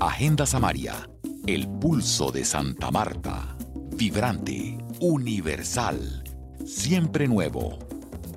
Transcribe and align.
Agenda 0.00 0.46
Samaria, 0.46 0.94
el 1.46 1.68
pulso 1.68 2.32
de 2.32 2.42
Santa 2.42 2.90
Marta, 2.90 3.54
vibrante, 3.94 4.78
universal, 4.98 6.24
siempre 6.64 7.28
nuevo. 7.28 7.78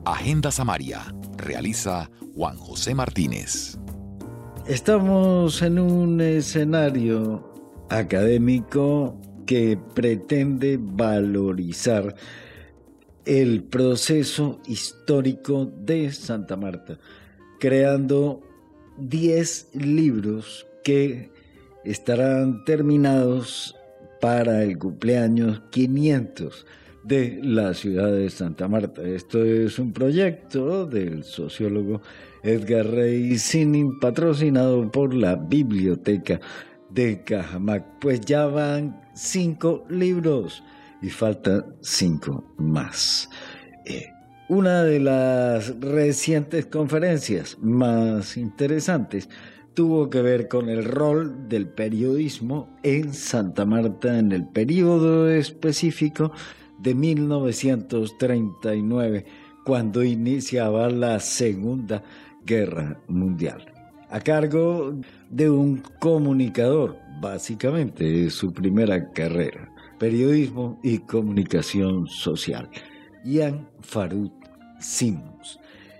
Agenda 0.04 0.52
Samaria, 0.52 1.04
realiza 1.38 2.12
Juan 2.36 2.58
José 2.58 2.94
Martínez. 2.94 3.80
Estamos 4.68 5.62
en 5.62 5.80
un 5.80 6.20
escenario 6.20 7.50
académico 7.90 9.18
que 9.46 9.80
pretende 9.96 10.78
valorizar 10.82 12.14
el 13.24 13.64
proceso 13.64 14.60
histórico 14.68 15.72
de 15.78 16.12
Santa 16.12 16.58
Marta, 16.58 17.00
creando 17.58 18.42
10 18.98 19.70
libros 19.76 20.68
que 20.84 21.33
estarán 21.86 22.64
terminados 22.66 23.76
para 24.22 24.64
el 24.64 24.78
cumpleaños 24.78 25.62
500 25.72 26.66
de 27.04 27.40
la 27.44 27.74
ciudad 27.74 28.12
de 28.12 28.30
Santa 28.30 28.68
Marta. 28.68 29.02
Esto 29.02 29.44
es 29.44 29.78
un 29.80 29.92
proyecto 29.92 30.86
del 30.86 31.24
sociólogo 31.24 32.02
Edgar 32.44 32.88
Rey 32.88 33.38
Sinin, 33.38 34.00
patrocinado 34.00 34.90
por 34.92 35.14
la 35.14 35.36
Biblioteca 35.36 36.40
de 36.90 37.24
Cajamac. 37.24 38.00
Pues 38.00 38.22
ya 38.22 38.46
van 38.46 39.02
cinco 39.14 39.86
libros 39.90 40.64
y 41.02 41.10
faltan 41.10 41.76
cinco 41.82 42.54
más. 42.58 43.30
Eh, 43.86 44.08
una 44.48 44.84
de 44.84 45.00
las 45.00 45.80
recientes 45.80 46.66
conferencias 46.68 47.58
más 47.60 48.38
interesantes 48.38 49.30
tuvo 49.74 50.10
que 50.10 50.22
ver 50.22 50.48
con 50.48 50.70
el 50.70 50.86
rol 50.86 51.50
del 51.50 51.68
periodismo 51.68 52.70
en 52.84 53.14
Santa 53.14 53.66
Marta 53.66 54.20
en 54.20 54.32
el 54.32 54.48
periodo 54.48 55.30
específico 55.30 56.32
de 56.80 56.96
1939, 56.96 59.26
cuando 59.66 60.02
iniciaba 60.04 60.90
la 60.90 61.20
Segunda 61.20 62.02
Guerra 62.46 63.02
Mundial. 63.08 63.66
A 64.10 64.20
cargo 64.20 64.94
de 65.30 65.50
un 65.50 65.82
comunicador, 66.00 66.98
básicamente 67.20 68.30
su 68.30 68.54
primera 68.54 69.12
carrera, 69.12 69.74
periodismo 69.98 70.80
y 70.84 71.00
comunicación 71.00 72.06
social, 72.08 72.70
Ian 73.24 73.68
Farut 73.82 74.32
Simmons. 74.80 75.33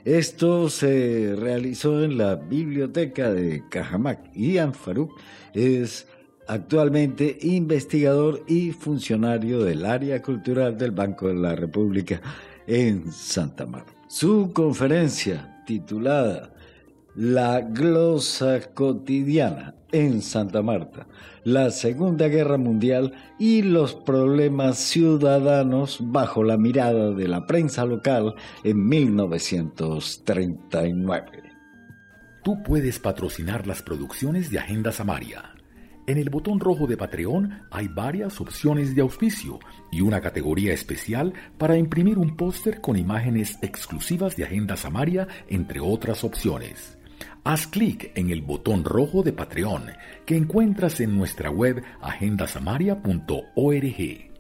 Esto 0.06 0.70
se 0.70 1.34
realizó 1.38 2.04
en 2.04 2.18
la 2.18 2.36
biblioteca 2.36 3.32
de 3.32 3.64
Cajamac. 3.70 4.34
Ian 4.36 4.74
Farouk 4.74 5.18
es 5.54 6.08
actualmente 6.46 7.38
investigador 7.42 8.44
y 8.46 8.72
funcionario 8.72 9.64
del 9.64 9.86
área 9.86 10.22
cultural 10.22 10.78
del 10.78 10.92
Banco 10.92 11.30
de 11.30 11.36
la 11.36 11.56
República 11.56 12.22
en 12.68 13.14
Santa 13.14 13.66
Marta. 13.66 13.94
Su 14.10 14.52
conferencia 14.52 15.64
titulada 15.66 16.54
La 17.16 17.62
glosa 17.62 18.60
cotidiana 18.74 19.74
en 19.94 20.22
Santa 20.22 20.62
Marta, 20.62 21.08
la 21.44 21.70
Segunda 21.72 22.28
Guerra 22.28 22.58
Mundial 22.58 23.14
y 23.38 23.62
los 23.62 23.96
problemas 23.96 24.78
ciudadanos 24.78 26.00
bajo 26.02 26.44
la 26.44 26.58
mirada 26.58 27.12
de 27.12 27.28
la 27.28 27.46
prensa 27.46 27.86
local 27.86 28.34
en 28.64 28.88
1939. 28.88 31.44
Tú 32.44 32.64
puedes 32.64 33.00
patrocinar 33.00 33.68
las 33.68 33.82
producciones 33.82 34.52
de 34.52 34.60
Agenda 34.60 34.92
Samaria. 34.92 35.54
En 36.06 36.18
el 36.18 36.30
botón 36.30 36.60
rojo 36.60 36.88
de 36.88 36.98
Patreon 36.98 37.62
hay 37.72 37.88
varias 37.88 38.42
opciones 38.42 38.94
de 38.94 39.02
auspicio 39.02 39.60
y 39.90 40.02
una 40.02 40.20
categoría 40.20 40.74
especial 40.74 41.32
para 41.58 41.78
imprimir 41.78 42.18
un 42.18 42.36
póster 42.36 42.82
con 42.82 42.98
imágenes 42.98 43.58
exclusivas 43.62 44.36
de 44.36 44.44
Agenda 44.44 44.76
Samaria, 44.76 45.30
entre 45.48 45.80
otras 45.80 46.26
opciones. 46.26 46.98
Haz 47.46 47.68
clic 47.68 48.14
en 48.16 48.30
el 48.30 48.42
botón 48.42 48.86
rojo 48.86 49.22
de 49.22 49.34
Patreon 49.34 49.88
que 50.26 50.38
encuentras 50.38 51.02
en 51.02 51.18
nuestra 51.18 51.52
web 51.52 51.84
agendasamaria.org. 52.02 54.32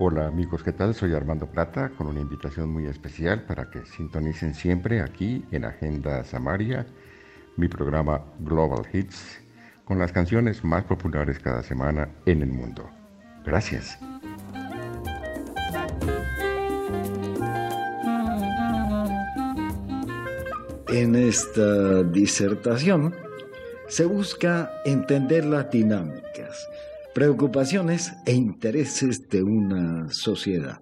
Hola 0.00 0.26
amigos, 0.26 0.64
¿qué 0.64 0.72
tal? 0.72 0.92
Soy 0.92 1.14
Armando 1.14 1.46
Plata 1.46 1.90
con 1.90 2.08
una 2.08 2.20
invitación 2.20 2.72
muy 2.72 2.86
especial 2.86 3.44
para 3.44 3.70
que 3.70 3.86
sintonicen 3.86 4.54
siempre 4.54 5.02
aquí 5.02 5.44
en 5.52 5.66
Agenda 5.66 6.24
Samaria, 6.24 6.84
mi 7.56 7.68
programa 7.68 8.24
Global 8.40 8.84
Hits, 8.92 9.40
con 9.84 10.00
las 10.00 10.10
canciones 10.10 10.64
más 10.64 10.82
populares 10.82 11.38
cada 11.38 11.62
semana 11.62 12.08
en 12.26 12.42
el 12.42 12.50
mundo. 12.50 12.90
Gracias. 13.44 14.00
En 20.90 21.14
esta 21.16 22.02
disertación 22.02 23.14
se 23.88 24.06
busca 24.06 24.70
entender 24.86 25.44
las 25.44 25.70
dinámicas, 25.70 26.66
preocupaciones 27.14 28.14
e 28.24 28.32
intereses 28.32 29.20
de 29.28 29.42
una 29.42 30.08
sociedad, 30.08 30.80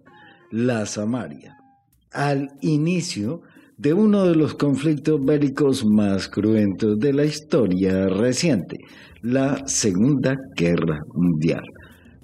la 0.52 0.86
Samaria, 0.86 1.56
al 2.12 2.52
inicio 2.60 3.42
de 3.78 3.94
uno 3.94 4.26
de 4.26 4.36
los 4.36 4.54
conflictos 4.54 5.24
bélicos 5.24 5.84
más 5.84 6.28
cruentos 6.28 7.00
de 7.00 7.12
la 7.12 7.24
historia 7.24 8.06
reciente, 8.06 8.76
la 9.22 9.66
Segunda 9.66 10.36
Guerra 10.56 11.00
Mundial. 11.14 11.64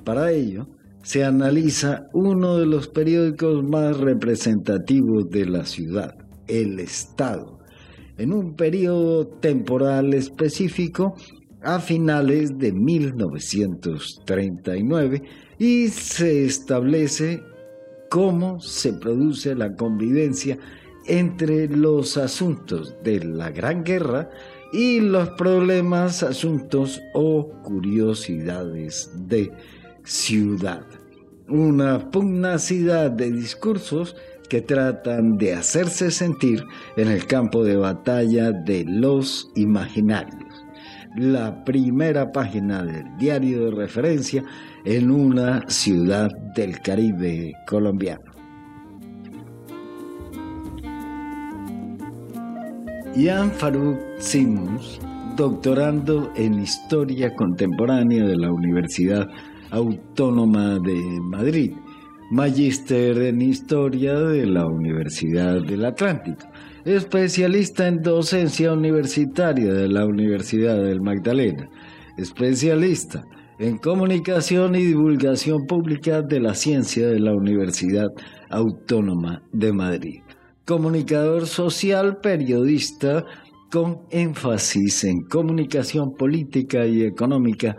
Para 0.04 0.30
ello, 0.30 0.68
se 1.02 1.24
analiza 1.24 2.04
uno 2.12 2.58
de 2.58 2.66
los 2.66 2.86
periódicos 2.86 3.64
más 3.64 3.98
representativos 3.98 5.28
de 5.30 5.46
la 5.46 5.64
ciudad, 5.66 6.14
El 6.46 6.78
Estado, 6.78 7.58
en 8.18 8.32
un 8.32 8.54
periodo 8.54 9.26
temporal 9.26 10.14
específico 10.14 11.16
a 11.62 11.80
finales 11.80 12.56
de 12.58 12.72
1939 12.72 15.22
y 15.58 15.88
se 15.88 16.44
establece 16.44 17.42
cómo 18.10 18.60
se 18.60 18.92
produce 18.92 19.54
la 19.54 19.74
convivencia 19.74 20.58
entre 21.06 21.68
los 21.68 22.16
asuntos 22.16 22.94
de 23.02 23.24
la 23.24 23.50
Gran 23.50 23.84
Guerra 23.84 24.30
y 24.72 25.00
los 25.00 25.30
problemas, 25.30 26.22
asuntos 26.22 27.00
o 27.14 27.50
curiosidades 27.62 29.10
de 29.28 29.52
ciudad. 30.04 30.84
Una 31.48 32.10
pugnacidad 32.10 33.10
de 33.10 33.30
discursos 33.30 34.16
que 34.52 34.60
tratan 34.60 35.38
de 35.38 35.54
hacerse 35.54 36.10
sentir 36.10 36.62
en 36.98 37.08
el 37.08 37.26
campo 37.26 37.64
de 37.64 37.74
batalla 37.74 38.52
de 38.52 38.84
los 38.86 39.50
imaginarios. 39.54 40.66
La 41.16 41.64
primera 41.64 42.30
página 42.32 42.82
del 42.82 43.16
diario 43.16 43.64
de 43.64 43.70
referencia 43.70 44.44
en 44.84 45.10
una 45.10 45.66
ciudad 45.68 46.28
del 46.54 46.78
Caribe 46.80 47.54
colombiano. 47.66 48.30
Ian 53.16 53.50
Farouk 53.52 53.98
Simmons, 54.18 55.00
doctorando 55.34 56.30
en 56.36 56.60
Historia 56.60 57.34
Contemporánea 57.34 58.26
de 58.26 58.36
la 58.36 58.52
Universidad 58.52 59.26
Autónoma 59.70 60.78
de 60.78 61.20
Madrid, 61.22 61.72
magíster 62.32 63.18
en 63.18 63.42
Historia 63.42 64.18
de 64.18 64.46
la 64.46 64.64
Universidad 64.64 65.60
del 65.60 65.84
Atlántico, 65.84 66.48
especialista 66.86 67.86
en 67.86 68.00
docencia 68.00 68.72
universitaria 68.72 69.70
de 69.70 69.86
la 69.86 70.06
Universidad 70.06 70.82
del 70.82 71.02
Magdalena, 71.02 71.68
especialista 72.16 73.22
en 73.58 73.76
comunicación 73.76 74.74
y 74.76 74.82
divulgación 74.82 75.66
pública 75.66 76.22
de 76.22 76.40
la 76.40 76.54
ciencia 76.54 77.06
de 77.06 77.20
la 77.20 77.34
Universidad 77.34 78.08
Autónoma 78.48 79.42
de 79.52 79.74
Madrid, 79.74 80.22
comunicador 80.64 81.46
social, 81.46 82.16
periodista 82.22 83.26
con 83.70 84.06
énfasis 84.10 85.04
en 85.04 85.20
comunicación 85.24 86.14
política 86.14 86.86
y 86.86 87.02
económica 87.02 87.76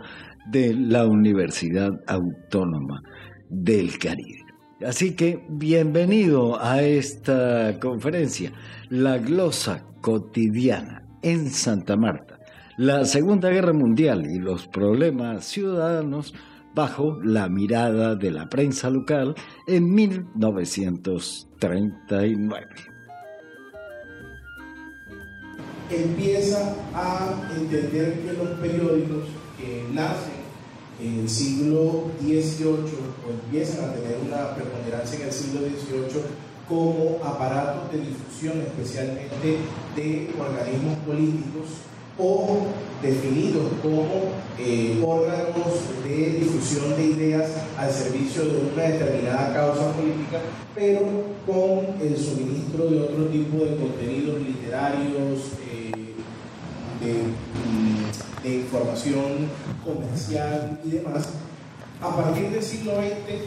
de 0.52 0.74
la 0.74 1.08
Universidad 1.08 1.90
Autónoma 2.06 3.02
del 3.50 3.98
Caribe. 3.98 4.43
Así 4.86 5.14
que 5.14 5.42
bienvenido 5.48 6.62
a 6.62 6.82
esta 6.82 7.80
conferencia, 7.80 8.52
La 8.90 9.16
glosa 9.16 9.82
cotidiana 10.02 11.06
en 11.22 11.48
Santa 11.48 11.96
Marta, 11.96 12.38
la 12.76 13.06
Segunda 13.06 13.48
Guerra 13.48 13.72
Mundial 13.72 14.26
y 14.30 14.38
los 14.38 14.68
problemas 14.68 15.46
ciudadanos 15.46 16.34
bajo 16.74 17.18
la 17.22 17.48
mirada 17.48 18.14
de 18.14 18.30
la 18.30 18.50
prensa 18.50 18.90
local 18.90 19.34
en 19.66 19.90
1939. 19.94 22.66
Empieza 25.90 26.76
a 26.94 27.40
entender 27.58 28.20
que 28.20 28.34
los 28.34 28.50
periódicos 28.60 29.24
que 29.58 29.82
nacen 29.94 30.43
en 31.00 31.20
el 31.20 31.28
siglo 31.28 32.10
XVIII 32.20 32.68
o 33.26 33.30
empiezan 33.30 33.90
a 33.90 33.92
tener 33.94 34.18
una 34.26 34.54
preponderancia 34.54 35.18
en 35.20 35.26
el 35.26 35.32
siglo 35.32 35.60
XVIII 35.60 36.22
como 36.68 37.18
aparatos 37.24 37.92
de 37.92 37.98
difusión, 37.98 38.60
especialmente 38.60 39.58
de 39.96 40.30
organismos 40.38 40.98
políticos 41.06 41.84
o 42.18 42.58
definidos 43.02 43.72
como 43.82 44.06
eh, 44.58 45.02
órganos 45.04 45.82
de 46.04 46.38
difusión 46.38 46.96
de 46.96 47.06
ideas 47.06 47.50
al 47.76 47.90
servicio 47.90 48.44
de 48.44 48.72
una 48.72 48.82
determinada 48.82 49.52
causa 49.52 49.92
política, 49.92 50.40
pero 50.74 51.00
con 51.44 52.00
el 52.00 52.16
suministro 52.16 52.86
de 52.86 53.00
otro 53.00 53.26
tipo 53.26 53.64
de 53.64 53.76
contenidos 53.76 54.40
literarios, 54.40 55.40
eh, 55.70 55.92
de, 57.00 57.93
de 58.44 58.56
información 58.56 59.48
comercial 59.84 60.78
y 60.84 60.90
demás. 60.90 61.28
A 62.00 62.14
partir 62.14 62.50
del 62.50 62.62
siglo 62.62 62.92
XX 62.96 63.40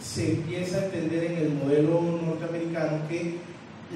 se 0.00 0.32
empieza 0.32 0.78
a 0.78 0.84
entender 0.84 1.24
en 1.24 1.38
el 1.38 1.50
modelo 1.54 2.00
norteamericano 2.24 3.08
que 3.08 3.38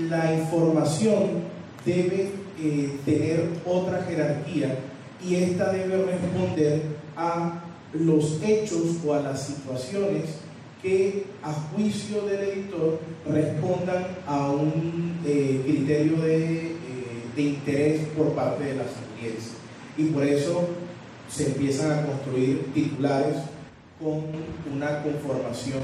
la 0.08 0.34
información 0.34 1.44
debe 1.84 2.30
eh, 2.60 2.98
tener 3.04 3.48
otra 3.64 4.02
jerarquía 4.02 4.76
y 5.24 5.36
esta 5.36 5.72
debe 5.72 6.04
responder 6.04 6.82
a 7.16 7.64
los 7.92 8.42
hechos 8.42 8.96
o 9.06 9.14
a 9.14 9.20
las 9.20 9.46
situaciones 9.46 10.24
que 10.82 11.24
a 11.42 11.52
juicio 11.52 12.22
del 12.22 12.40
editor 12.40 13.00
respondan 13.26 14.06
a 14.26 14.50
un 14.50 15.18
eh, 15.26 15.62
criterio 15.64 16.20
de, 16.20 16.66
eh, 16.66 16.74
de, 17.34 17.42
interés 17.42 18.06
por 18.16 18.32
parte 18.32 18.64
de 18.64 18.74
las 18.76 18.86
audiencias. 18.86 19.57
Y 19.98 20.04
por 20.04 20.24
eso 20.24 20.68
se 21.28 21.48
empiezan 21.48 21.90
a 21.90 22.06
construir 22.06 22.72
titulares 22.72 23.36
con 24.00 24.22
una 24.74 25.02
conformación 25.02 25.82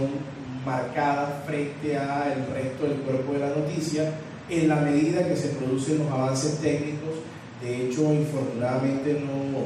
marcada 0.65 1.43
frente 1.45 1.99
al 1.99 2.47
resto 2.55 2.85
del 2.87 2.99
cuerpo 2.99 3.33
de 3.33 3.39
la 3.41 3.49
noticia, 3.49 4.13
en 4.49 4.69
la 4.69 4.77
medida 4.77 5.27
que 5.27 5.37
se 5.37 5.49
producen 5.49 5.99
los 5.99 6.11
avances 6.11 6.59
técnicos. 6.61 7.17
De 7.61 7.87
hecho, 7.87 8.13
infortunadamente 8.13 9.15
no, 9.15 9.65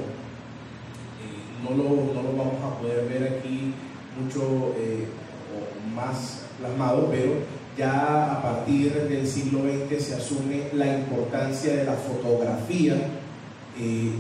eh, 1.19 1.39
no, 1.63 1.77
lo, 1.77 1.85
no, 2.15 2.23
lo, 2.23 2.37
vamos 2.37 2.63
a 2.65 2.79
poder 2.79 3.07
ver 3.07 3.39
aquí 3.39 3.75
mucho 4.19 4.75
eh, 4.79 5.05
más 5.95 6.45
plasmado, 6.59 7.09
pero 7.11 7.33
ya 7.77 8.33
a 8.33 8.43
partir 8.43 8.93
del 8.93 9.27
siglo 9.27 9.61
XX 9.61 10.03
se 10.03 10.15
asume 10.15 10.63
la 10.73 10.99
importancia 10.99 11.77
de 11.77 11.85
la 11.85 11.93
fotografía 11.93 12.95
eh, 13.81 14.11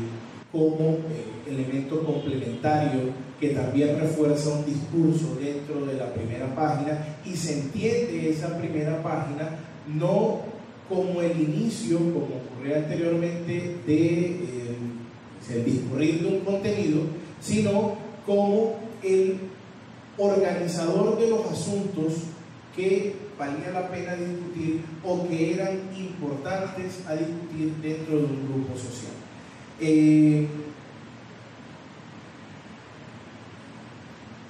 como 0.50 0.98
elemento 1.46 2.02
complementario 2.04 3.00
que 3.40 3.50
también 3.50 4.00
refuerza 4.00 4.50
un 4.50 4.64
discurso 4.64 5.36
dentro 5.40 5.86
de 5.86 5.94
la 5.94 6.12
primera 6.12 6.54
página 6.54 7.18
y 7.24 7.36
se 7.36 7.60
entiende 7.60 8.30
esa 8.30 8.56
primera 8.58 9.02
página 9.02 9.58
no 9.86 10.40
como 10.88 11.20
el 11.20 11.38
inicio, 11.38 11.98
como 11.98 12.40
ocurría 12.46 12.78
anteriormente, 12.78 13.76
de 13.86 14.26
eh, 15.50 15.64
discurrir 15.64 16.22
de 16.22 16.26
un 16.28 16.40
contenido, 16.40 17.02
sino 17.40 17.96
como 18.26 18.76
el 19.02 19.38
organizador 20.16 21.18
de 21.18 21.28
los 21.28 21.46
asuntos 21.46 22.14
que 22.74 23.14
valía 23.38 23.70
la 23.72 23.88
pena 23.88 24.16
discutir 24.16 24.80
o 25.04 25.28
que 25.28 25.54
eran 25.54 25.78
importantes 25.96 27.06
a 27.06 27.14
discutir 27.14 27.72
dentro 27.82 28.16
de 28.16 28.24
un 28.24 28.48
grupo 28.52 28.76
social. 28.76 29.17
Eh, 29.80 30.46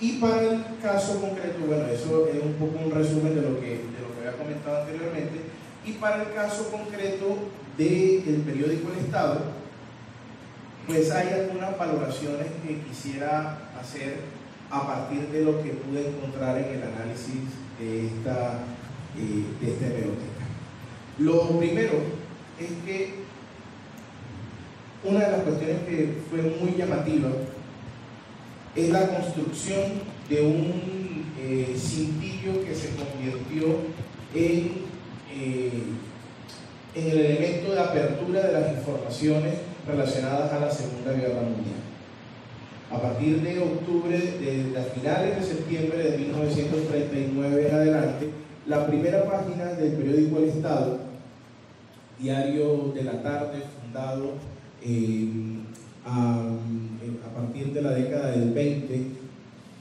y 0.01 0.13
para 0.19 0.43
el 0.43 0.65
caso 0.81 1.21
concreto, 1.21 1.67
bueno, 1.67 1.87
eso 1.87 2.29
es 2.29 2.43
un 2.43 2.55
poco 2.55 2.79
un 2.85 2.91
resumen 2.91 3.35
de 3.35 3.43
lo 3.43 3.61
que, 3.61 3.67
de 3.67 4.01
lo 4.01 4.15
que 4.15 4.27
había 4.27 4.39
comentado 4.39 4.83
anteriormente, 4.83 5.41
y 5.85 5.93
para 5.93 6.23
el 6.23 6.33
caso 6.33 6.71
concreto 6.71 7.37
del 7.77 8.43
periódico 8.47 8.93
El 8.93 9.05
Estado, 9.05 9.41
pues 10.87 11.11
hay 11.11 11.29
algunas 11.29 11.77
valoraciones 11.77 12.47
que 12.67 12.81
quisiera 12.81 13.71
hacer 13.79 14.21
a 14.71 14.87
partir 14.87 15.29
de 15.29 15.45
lo 15.45 15.63
que 15.63 15.71
pude 15.71 16.09
encontrar 16.09 16.59
en 16.59 16.65
el 16.65 16.83
análisis 16.83 17.43
de 17.79 18.07
esta, 18.07 18.61
eh, 19.17 19.45
de 19.61 19.73
esta 19.73 19.87
hemeroteca. 19.87 20.47
Lo 21.19 21.59
primero 21.59 21.95
es 22.59 22.69
que 22.85 23.28
una 25.05 25.21
de 25.21 25.31
las 25.33 25.41
cuestiones 25.43 25.83
que 25.89 26.15
fue 26.31 26.43
muy 26.43 26.77
llamativa 26.77 27.31
es 28.75 28.91
la 28.91 29.09
construcción 29.09 29.83
de 30.29 30.41
un 30.43 31.25
eh, 31.41 31.75
cintillo 31.77 32.65
que 32.65 32.75
se 32.75 32.91
convirtió 32.97 33.77
en 34.35 34.89
eh, 35.33 35.71
en 36.95 37.11
el 37.11 37.19
elemento 37.19 37.73
de 37.73 37.81
apertura 37.81 38.41
de 38.43 38.53
las 38.53 38.73
informaciones 38.73 39.55
relacionadas 39.87 40.53
a 40.53 40.61
la 40.61 40.71
Segunda 40.71 41.12
Guerra 41.12 41.43
Mundial. 41.43 41.79
A 42.91 43.00
partir 43.00 43.43
de 43.43 43.61
octubre, 43.61 44.19
de 44.19 44.71
las 44.73 44.89
finales 44.89 45.37
de 45.37 45.47
septiembre 45.47 46.11
de 46.11 46.19
1939 46.19 47.69
en 47.69 47.75
adelante, 47.75 48.31
la 48.67 48.87
primera 48.87 49.25
página 49.25 49.67
del 49.75 49.93
periódico 49.93 50.39
El 50.39 50.49
Estado, 50.49 50.99
diario 52.19 52.93
de 52.95 53.05
la 53.05 53.23
tarde, 53.23 53.62
fundado 53.81 54.33
eh, 54.83 55.29
a, 56.05 56.55
partir 57.35 57.73
de 57.73 57.83
la 57.83 57.93
década 57.93 58.33
del 58.33 58.53
20, 58.53 59.07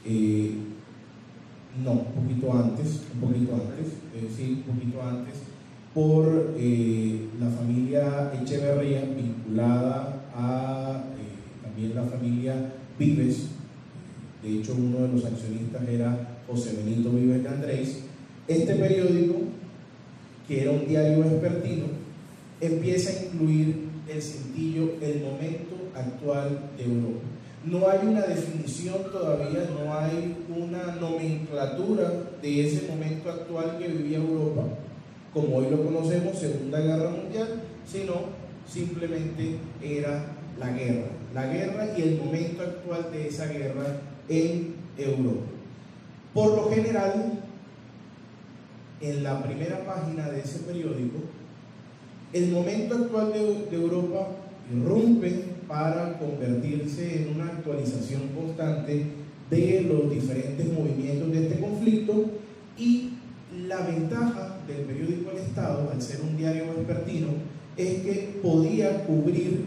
eh, 0.06 0.52
no, 1.84 1.92
un 1.92 2.24
poquito 2.24 2.54
antes, 2.54 3.02
un 3.14 3.28
poquito 3.28 3.54
antes, 3.56 3.94
sí, 4.36 4.64
un 4.66 4.74
poquito 4.74 5.02
antes, 5.02 5.34
por 5.98 6.54
eh, 6.58 7.28
la 7.40 7.50
familia 7.50 8.32
Echeverría, 8.40 9.02
vinculada 9.02 10.26
a 10.36 11.04
eh, 11.18 11.64
también 11.64 11.96
la 11.96 12.04
familia 12.04 12.74
Vives. 13.00 13.48
De 14.44 14.60
hecho, 14.60 14.76
uno 14.78 15.08
de 15.08 15.14
los 15.14 15.26
accionistas 15.26 15.88
era 15.90 16.42
José 16.48 16.76
Benito 16.78 17.10
Vives 17.10 17.42
de 17.42 17.50
Andrés. 17.50 18.04
Este 18.48 18.76
periódico, 18.76 19.40
que 20.48 20.62
era 20.62 20.72
un 20.72 20.88
diario 20.88 21.24
vespertino, 21.24 21.86
empieza 22.62 23.10
a 23.10 23.34
incluir 23.34 23.87
el 24.10 24.22
cintillo 24.22 24.94
el 25.02 25.22
momento 25.22 25.76
actual 25.96 26.72
de 26.78 26.84
Europa. 26.84 27.26
No 27.66 27.90
hay 27.90 28.08
una 28.08 28.22
definición 28.22 29.04
todavía, 29.12 29.70
no 29.74 29.94
hay 29.94 30.38
una 30.56 30.96
nomenclatura 30.96 32.12
de 32.42 32.68
ese 32.68 32.88
momento 32.88 33.30
actual 33.30 33.78
que 33.78 33.88
vivía 33.88 34.18
Europa 34.18 34.64
como 35.38 35.58
hoy 35.58 35.70
lo 35.70 35.84
conocemos, 35.84 36.40
Segunda 36.40 36.80
Guerra 36.80 37.12
Mundial, 37.12 37.62
sino 37.86 38.14
simplemente 38.68 39.58
era 39.84 40.26
la 40.60 40.72
guerra. 40.72 41.10
La 41.34 41.46
guerra 41.46 41.90
y 41.96 42.02
el 42.02 42.18
momento 42.18 42.64
actual 42.64 43.12
de 43.12 43.28
esa 43.28 43.46
guerra 43.46 44.02
en 44.28 44.76
Europa. 44.98 45.46
Por 46.34 46.56
lo 46.56 46.70
general, 46.72 47.40
en 49.00 49.24
la 49.24 49.44
primera 49.44 49.86
página 49.86 50.30
de 50.30 50.40
ese 50.40 50.60
periódico, 50.60 51.20
el 52.34 52.52
momento 52.52 52.96
actual 52.96 53.34
de, 53.34 53.68
de 53.70 53.84
Europa 53.84 54.28
irrumpe 54.72 55.58
para 55.68 56.18
convertirse 56.18 57.24
en 57.24 57.36
una 57.36 57.46
actualización 57.46 58.22
constante 58.36 59.06
de 59.50 59.82
los 59.82 60.10
diferentes 60.10 60.66
movimientos 60.72 61.32
de 61.32 61.48
este 61.48 61.60
conflicto 61.60 62.26
y 62.78 63.14
la 63.68 63.78
ventaja 63.78 64.58
del 64.68 64.86
periódico 64.86 65.32
El 65.32 65.38
Estado, 65.38 65.90
al 65.92 66.02
ser 66.02 66.22
un 66.22 66.38
diario 66.38 66.66
vespertino, 66.76 67.28
es 67.78 68.02
que 68.02 68.40
podía 68.42 69.06
cubrir 69.06 69.66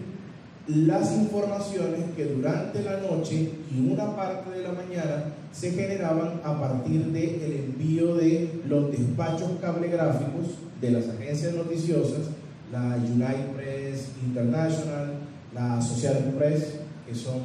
las 0.67 1.13
informaciones 1.17 2.01
que 2.17 2.27
durante 2.27 2.83
la 2.83 3.01
noche 3.01 3.51
y 3.75 3.91
una 3.91 4.15
parte 4.15 4.51
de 4.51 4.63
la 4.63 4.73
mañana 4.73 5.35
se 5.53 5.73
generaban 5.73 6.41
a 6.45 6.61
partir 6.61 7.07
del 7.07 7.43
el 7.43 7.57
envío 7.57 8.15
de 8.15 8.61
los 8.69 8.91
despachos 8.93 9.53
cablegráficos 9.61 10.59
de 10.81 10.91
las 10.91 11.09
agencias 11.09 11.55
noticiosas, 11.55 12.29
la 12.73 12.97
United 12.97 13.53
Press 13.57 14.09
International, 14.25 15.15
la 15.55 15.79
Associated 15.79 16.35
Press, 16.35 16.81
que 17.07 17.15
son 17.15 17.41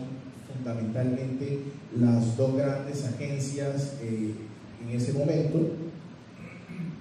fundamentalmente 0.54 1.60
las 2.00 2.38
dos 2.38 2.56
grandes 2.56 3.06
agencias 3.06 3.96
eh, 4.02 4.34
en 4.84 4.96
ese 4.96 5.14
momento, 5.14 5.60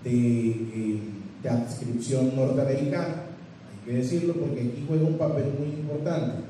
de, 0.02 0.50
eh, 0.50 1.00
de 1.42 1.48
adscripción 1.48 2.34
norteamericana. 2.36 3.24
Hay 3.70 3.86
que 3.86 3.98
decirlo 3.98 4.34
porque 4.34 4.60
aquí 4.60 4.84
juega 4.86 5.06
un 5.06 5.18
papel 5.18 5.44
muy 5.58 5.68
importante. 5.68 6.44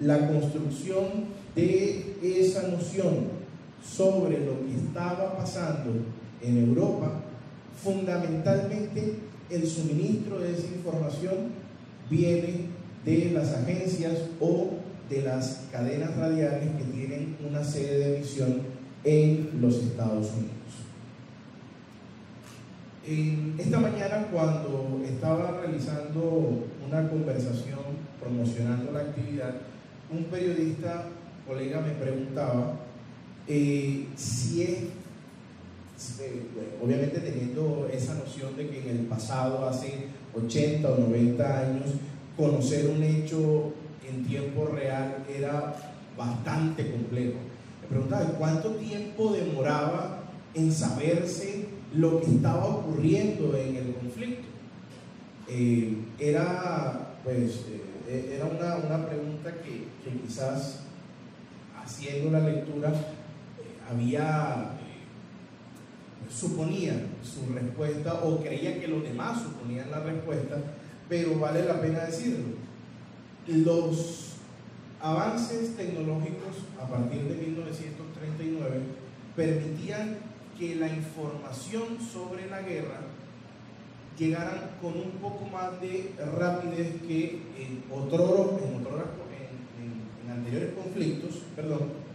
La 0.00 0.28
construcción 0.28 1.36
de 1.54 2.16
esa 2.22 2.68
noción 2.68 3.36
sobre 3.82 4.44
lo 4.44 4.66
que 4.66 4.76
estaba 4.76 5.36
pasando 5.36 5.92
en 6.42 6.68
Europa, 6.68 7.22
fundamentalmente 7.82 9.14
el 9.50 9.66
suministro 9.66 10.40
de 10.40 10.52
esa 10.52 10.66
información 10.66 11.36
viene 12.10 12.66
de 13.04 13.30
las 13.32 13.52
agencias 13.54 14.14
o 14.40 14.70
de 15.08 15.22
las 15.22 15.66
cadenas 15.70 16.16
radiales 16.16 16.68
que 16.76 16.84
tienen 16.84 17.36
una 17.48 17.62
sede 17.62 17.98
de 17.98 18.16
emisión 18.16 18.62
en 19.04 19.50
los 19.60 19.76
Estados 19.76 20.32
Unidos. 20.32 20.56
esta 23.58 23.78
mañana 23.78 24.26
cuando 24.32 25.00
estaba 25.06 25.60
realizando 25.60 26.64
una 26.84 27.08
conversación 27.08 27.78
promocionando 28.20 28.90
la 28.90 29.00
actividad, 29.00 29.54
un 30.10 30.24
periodista, 30.24 31.04
colega, 31.46 31.80
me 31.80 31.92
preguntaba 31.92 32.80
eh, 33.46 34.08
si 34.16 34.62
es, 34.62 34.78
obviamente 36.82 37.20
teniendo 37.20 37.88
esa 37.92 38.14
noción 38.14 38.56
de 38.56 38.68
que 38.68 38.80
en 38.80 38.98
el 38.98 39.06
pasado, 39.06 39.68
hace 39.68 40.06
80 40.34 40.88
o 40.88 40.98
90 40.98 41.60
años, 41.60 41.86
conocer 42.36 42.90
un 42.90 43.02
hecho 43.02 43.72
en 44.08 44.24
tiempo 44.24 44.66
real 44.66 45.24
era 45.34 45.74
bastante 46.16 46.90
complejo. 46.90 47.38
Me 47.82 47.88
preguntaba, 47.88 48.24
¿cuánto 48.38 48.70
tiempo 48.76 49.32
demoraba 49.32 50.24
en 50.54 50.72
saberse 50.72 51.66
lo 51.94 52.20
que 52.20 52.26
estaba 52.26 52.64
ocurriendo 52.66 53.56
en 53.56 53.76
el 53.76 53.94
conflicto? 53.94 54.46
Eh, 55.48 55.96
era, 56.18 57.16
pues, 57.22 57.66
eh, 58.08 58.36
era 58.36 58.46
una, 58.46 58.76
una 58.84 59.06
pregunta 59.06 59.52
que, 59.62 59.86
que, 60.02 60.20
quizás 60.20 60.80
haciendo 61.80 62.30
la 62.30 62.40
lectura 62.40 62.90
eh, 62.90 62.94
había, 63.88 64.72
suponía 66.30 66.94
su 67.22 67.52
respuesta 67.52 68.14
o 68.24 68.40
creía 68.40 68.80
que 68.80 68.88
los 68.88 69.02
demás 69.02 69.42
suponían 69.42 69.90
la 69.90 70.00
respuesta, 70.00 70.56
pero 71.08 71.38
vale 71.38 71.64
la 71.64 71.80
pena 71.80 72.00
decirlo. 72.00 72.56
Los 73.46 74.34
avances 75.00 75.76
tecnológicos 75.76 76.56
a 76.80 76.88
partir 76.88 77.22
de 77.24 77.34
1939 77.34 78.80
permitían 79.36 80.18
que 80.58 80.74
la 80.76 80.88
información 80.88 81.98
sobre 82.00 82.48
la 82.48 82.62
guerra 82.62 83.00
llegara 84.18 84.78
con 84.80 84.94
un 84.94 85.10
poco 85.20 85.44
más 85.46 85.80
de 85.80 86.14
rapidez 86.38 87.02
que 87.06 87.42
en, 87.58 87.84
en, 89.82 90.30
anteriores 90.30 90.74
conflictos, 90.74 91.42
perdón, 91.54 92.05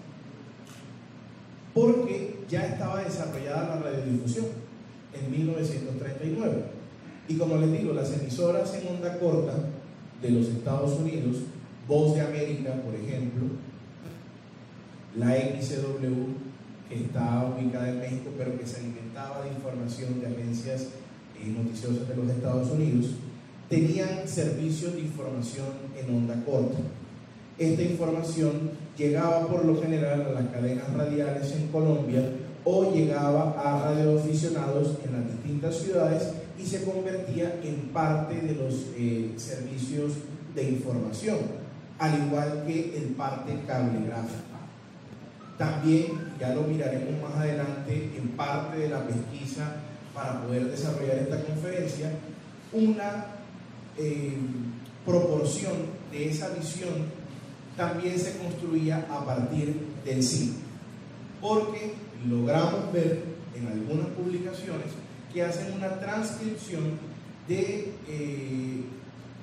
porque 1.74 2.40
ya 2.50 2.66
estaba 2.66 3.04
desarrollada 3.04 3.76
la 3.76 3.82
radiodifusión 3.82 4.48
en 5.14 5.32
1939. 5.32 6.64
Y 7.28 7.36
como 7.36 7.58
les 7.58 7.72
digo, 7.72 7.94
las 7.94 8.12
emisoras 8.14 8.74
en 8.76 8.96
onda 8.96 9.18
corta 9.20 9.54
de 10.22 10.32
los 10.32 10.48
Estados 10.48 11.00
Unidos, 11.00 11.38
Voz 11.88 12.16
de 12.16 12.22
América, 12.22 12.74
por 12.84 12.94
ejemplo, 12.96 13.48
la 15.18 15.36
XW, 15.36 16.88
que 16.88 16.96
está 16.96 17.46
ubicada 17.46 17.90
en 17.90 18.00
México, 18.00 18.32
pero 18.38 18.58
que 18.58 18.66
se 18.66 18.80
alimentaba 18.80 19.44
de 19.44 19.50
información 19.50 20.20
de 20.20 20.28
agencias 20.28 20.90
eh, 21.40 21.48
noticiosas 21.48 22.08
de 22.08 22.16
los 22.16 22.30
Estados 22.30 22.70
Unidos, 22.72 23.08
tenían 23.70 24.28
servicios 24.28 24.94
de 24.94 25.02
información 25.02 25.68
en 25.98 26.16
onda 26.16 26.44
corta. 26.46 26.78
Esta 27.58 27.82
información 27.82 28.72
llegaba 28.98 29.48
por 29.48 29.66
lo 29.66 29.82
general 29.82 30.22
a 30.22 30.42
las 30.42 30.52
cadenas 30.52 30.94
radiales 30.94 31.52
en 31.54 31.68
Colombia 31.68 32.24
o 32.64 32.94
llegaba 32.94 33.56
a 33.60 33.84
radioaficionados 33.86 34.98
en 35.06 35.14
las 35.14 35.32
distintas 35.32 35.78
ciudades 35.78 36.34
y 36.60 36.66
se 36.66 36.84
convertía 36.84 37.60
en 37.64 37.90
parte 37.94 38.36
de 38.36 38.56
los 38.56 38.86
eh, 38.96 39.34
servicios 39.38 40.14
de 40.54 40.64
información, 40.64 41.38
al 41.98 42.28
igual 42.28 42.64
que 42.68 42.98
en 42.98 43.16
parte 43.16 43.58
cablegráfica. 43.66 44.42
También, 45.58 46.34
ya 46.40 46.54
lo 46.54 46.64
miraremos 46.64 47.22
más 47.22 47.40
adelante, 47.40 48.12
en 48.16 48.30
parte 48.30 48.78
de 48.78 48.90
la 48.90 49.06
pesquisa 49.06 49.76
para 50.14 50.42
poder 50.42 50.70
desarrollar 50.70 51.18
esta 51.18 51.44
conferencia, 51.44 52.12
una 52.74 53.26
eh, 53.98 54.38
proporción 55.06 55.74
de 56.12 56.30
esa 56.30 56.50
visión 56.50 57.21
también 57.76 58.20
se 58.20 58.38
construía 58.38 59.08
a 59.10 59.26
partir 59.26 59.76
del 60.06 60.24
cine, 60.24 60.54
porque 61.40 61.94
logramos 62.28 62.92
ver 62.92 63.24
en 63.56 63.68
algunas 63.68 64.08
publicaciones 64.08 64.88
que 65.34 65.44
hacen 65.44 65.74
una 65.74 66.00
transcripción 66.00 67.00
de 67.48 67.94
eh, 68.08 68.84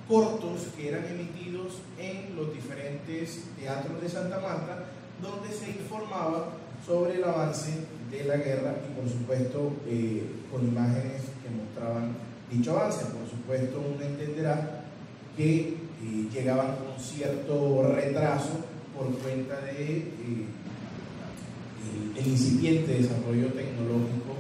cortos 0.09 0.69
que 0.77 0.89
eran 0.89 1.05
emitidos 1.07 1.81
en 1.99 2.37
los 2.37 2.53
diferentes 2.55 3.45
teatros 3.59 4.01
de 4.01 4.09
Santa 4.09 4.41
Marta, 4.41 4.85
donde 5.21 5.55
se 5.55 5.71
informaba 5.71 6.53
sobre 6.87 7.17
el 7.17 7.25
avance 7.25 7.71
de 8.11 8.25
la 8.25 8.37
guerra 8.37 8.77
y 8.89 8.99
por 8.99 9.11
supuesto 9.11 9.73
eh, 9.87 10.25
con 10.51 10.67
imágenes 10.67 11.23
que 11.43 11.51
mostraban 11.51 12.17
dicho 12.51 12.79
avance. 12.79 13.05
Por 13.07 13.29
supuesto 13.29 13.83
uno 13.95 14.03
entenderá 14.03 14.85
que 15.37 15.88
eh, 16.03 16.29
llegaban 16.33 16.77
con 16.77 17.03
cierto 17.03 17.93
retraso 17.95 18.65
por 18.97 19.11
cuenta 19.19 19.61
de 19.61 20.13
el 22.19 22.27
incipiente 22.27 22.95
desarrollo 22.95 23.47
tecnológico 23.49 24.35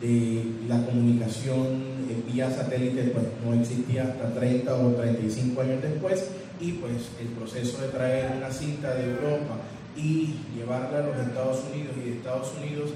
de 0.00 0.44
la 0.68 0.84
comunicación 0.84 1.94
vía 2.30 2.50
satélite 2.50 3.02
pues 3.04 3.24
no 3.44 3.54
existía 3.54 4.04
hasta 4.04 4.34
30 4.34 4.74
o 4.74 4.92
35 4.92 5.60
años 5.60 5.82
después 5.82 6.28
y 6.60 6.72
pues 6.72 7.10
el 7.20 7.28
proceso 7.28 7.80
de 7.82 7.88
traer 7.88 8.36
una 8.36 8.50
cinta 8.50 8.94
de 8.94 9.04
Europa 9.04 9.58
y 9.96 10.34
llevarla 10.56 10.98
a 10.98 11.06
los 11.06 11.16
Estados 11.18 11.64
Unidos 11.72 11.94
y 11.96 12.08
de 12.08 12.16
Estados 12.16 12.52
Unidos 12.58 12.90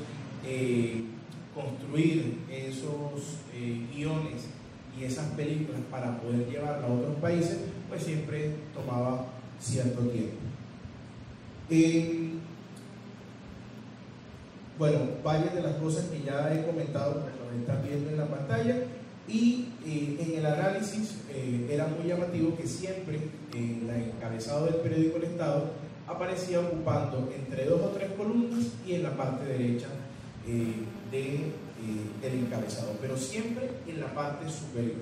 eh, 0.47 1.05
construir 1.55 2.38
esos 2.50 3.38
eh, 3.55 3.87
guiones 3.95 4.47
y 4.99 5.05
esas 5.05 5.27
películas 5.33 5.81
para 5.91 6.21
poder 6.21 6.49
llevarla 6.49 6.87
a 6.87 6.93
otros 6.93 7.17
países 7.17 7.59
pues 7.88 8.02
siempre 8.02 8.52
tomaba 8.75 9.26
cierto 9.61 10.00
tiempo. 10.02 10.37
Bueno, 14.78 15.00
varias 15.25 15.54
de 15.54 15.62
las 15.62 15.75
cosas 15.76 16.04
que 16.04 16.23
ya 16.23 16.54
he 16.54 16.64
comentado, 16.64 17.23
pues 17.23 17.35
lo 17.35 17.61
están 17.61 17.83
viendo 17.83 18.11
en 18.11 18.16
la 18.16 18.26
pantalla. 18.26 18.76
Y 19.26 19.68
eh, 19.85 20.16
en 20.21 20.38
el 20.38 20.47
análisis 20.47 21.16
eh, 21.30 21.68
era 21.71 21.88
muy 21.88 22.09
llamativo 22.09 22.57
que 22.57 22.66
siempre 22.66 23.18
en 23.52 23.90
el 23.90 24.11
encabezado 24.14 24.66
del 24.66 24.76
periódico 24.76 25.16
El 25.18 25.25
Estado 25.25 25.71
aparecía 26.07 26.61
ocupando 26.61 27.30
entre 27.37 27.66
dos 27.66 27.80
o 27.83 27.88
tres 27.88 28.12
columnas 28.12 28.66
y 28.87 28.95
en 28.95 29.02
la 29.02 29.16
parte 29.16 29.45
derecha 29.45 29.88
eh, 30.47 30.85
de, 31.11 31.52
del 32.23 32.38
encabezado, 32.45 32.92
pero 33.00 33.16
siempre 33.18 33.68
en 33.87 34.00
la 34.00 34.14
parte 34.14 34.49
superior. 34.49 34.97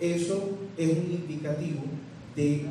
Eso 0.00 0.56
es 0.78 0.88
un 0.88 1.10
indicativo 1.10 1.82
de 2.36 2.66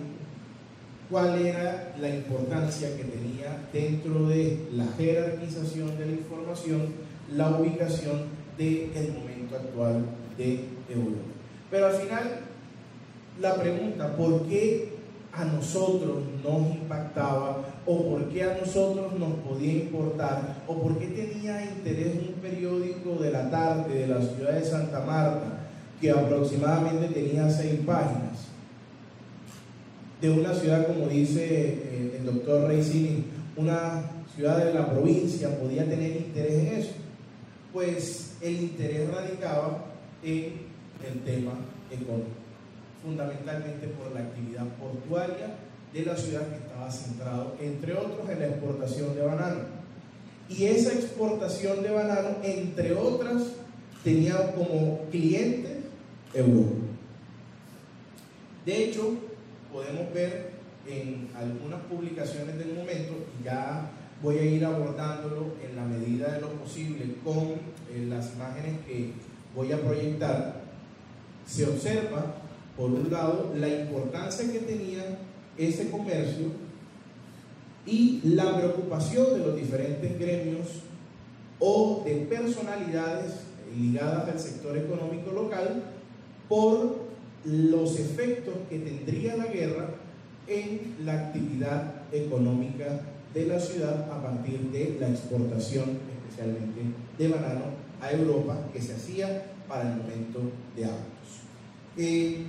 cuál 1.10 1.39
era 1.45 1.93
la 2.00 2.10
importancia 2.10 2.95
que 2.95 3.03
tenía 3.03 3.67
dentro 3.74 4.27
de 4.27 4.67
la 4.74 4.86
jerarquización 4.98 5.98
de 5.98 6.05
la 6.05 6.12
información, 6.13 6.81
la 7.36 7.50
ubicación 7.57 8.24
del 8.57 9.13
momento 9.13 9.55
actual 9.55 10.05
de 10.38 10.65
Europa. 10.89 11.19
Pero 11.69 11.88
al 11.88 11.93
final, 11.93 12.39
la 13.41 13.55
pregunta, 13.55 14.15
¿por 14.15 14.43
qué 14.48 14.95
a 15.34 15.43
nosotros 15.45 16.24
nos 16.43 16.75
impactaba 16.75 17.57
o 17.86 18.10
por 18.10 18.29
qué 18.29 18.43
a 18.43 18.57
nosotros 18.57 19.13
nos 19.19 19.34
podía 19.39 19.74
importar 19.74 20.63
o 20.67 20.81
por 20.81 20.98
qué 20.98 21.07
tenía 21.07 21.62
interés 21.65 22.15
un 22.27 22.36
periódico 22.41 23.15
de 23.22 23.31
la 23.31 23.50
tarde 23.50 24.00
de 24.00 24.07
la 24.07 24.22
ciudad 24.22 24.53
de 24.53 24.63
Santa 24.63 25.01
Marta 25.01 25.67
que 26.00 26.12
aproximadamente 26.12 27.07
tenía 27.13 27.50
seis 27.50 27.81
páginas? 27.86 28.54
De 30.25 30.32
una 30.32 30.55
ciudad, 30.55 30.88
como 30.88 31.08
dice 31.08 31.46
eh, 31.46 32.17
el 32.17 32.25
doctor 32.25 32.67
Reisini, 32.67 33.25
una 33.55 34.01
ciudad 34.36 34.65
de 34.65 34.74
la 34.74 34.89
provincia 34.89 35.60
podía 35.60 35.88
tener 35.88 36.17
interés 36.17 36.53
en 36.53 36.67
eso? 36.67 36.91
Pues 37.72 38.34
el 38.41 38.55
interés 38.55 39.08
radicaba 39.12 39.86
en 40.24 40.53
el 41.05 41.20
tema 41.24 41.51
económico, 41.91 42.29
fundamentalmente 43.03 43.88
por 43.89 44.12
la 44.13 44.22
actividad 44.22 44.65
portuaria 44.79 45.55
de 45.94 46.05
la 46.05 46.17
ciudad 46.17 46.48
que 46.48 46.55
estaba 46.55 46.91
centrado, 46.91 47.55
entre 47.62 47.94
otros, 47.94 48.27
en 48.27 48.39
la 48.39 48.48
exportación 48.48 49.15
de 49.15 49.22
banano. 49.22 49.62
Y 50.50 50.65
esa 50.65 50.91
exportación 50.94 51.84
de 51.84 51.91
banano, 51.91 52.38
entre 52.44 52.94
otras, 52.94 53.44
tenía 54.03 54.53
como 54.53 55.01
cliente 55.12 55.82
Europa. 56.34 56.86
De 58.65 58.84
hecho, 58.84 59.13
podemos 59.75 60.13
ver 60.13 60.51
en 60.88 61.27
algunas 61.36 61.82
publicaciones 61.82 62.58
del 62.58 62.75
momento, 62.75 63.13
ya 63.44 63.91
voy 64.24 64.38
a 64.38 64.46
ir 64.46 64.63
abordándolo 64.63 65.48
en 65.62 65.75
la 65.75 65.84
medida 65.84 66.32
de 66.32 66.39
lo 66.39 66.51
posible 66.51 67.15
con 67.25 67.44
eh, 67.91 68.05
las 68.08 68.34
imágenes 68.36 68.79
que 68.88 69.12
voy 69.53 69.74
a 69.74 69.82
proyectar, 69.82 70.62
se 71.46 71.65
observa, 71.65 72.36
por 72.77 72.89
un 72.89 73.12
lado, 73.12 73.53
la 73.58 73.67
importancia 73.67 74.50
que 74.50 74.60
tenía 74.60 75.17
ese 75.58 75.89
comercio 75.89 76.51
y 77.86 78.22
la 78.24 78.58
preocupación 78.58 79.34
de 79.34 79.46
los 79.46 79.55
diferentes 79.58 80.17
gremios 80.17 80.67
o 81.60 82.01
de 82.05 82.15
personalidades 82.29 83.34
ligadas 83.77 84.29
al 84.29 84.39
sector 84.39 84.77
económico 84.77 85.32
local 85.32 85.84
por 86.48 87.04
los 87.46 88.00
efectos 88.00 88.56
que 88.70 88.80
tendría 88.80 89.38
la 89.38 89.48
guerra 89.48 89.92
en 90.48 90.96
la 91.04 91.28
actividad 91.28 92.04
económica 92.12 93.02
de 93.34 93.46
la 93.46 93.60
ciudad 93.60 94.12
a 94.12 94.22
partir 94.22 94.60
de 94.72 94.98
la 95.00 95.10
exportación, 95.10 95.98
especialmente 96.24 96.82
de 97.18 97.28
banano, 97.28 97.74
a 98.02 98.12
Europa, 98.12 98.58
que 98.74 98.82
se 98.82 98.94
hacía 98.94 99.52
para 99.68 99.92
el 99.92 99.98
momento 99.98 100.40
de 100.75 100.86
autos. 100.86 101.42
Eh, 101.98 102.44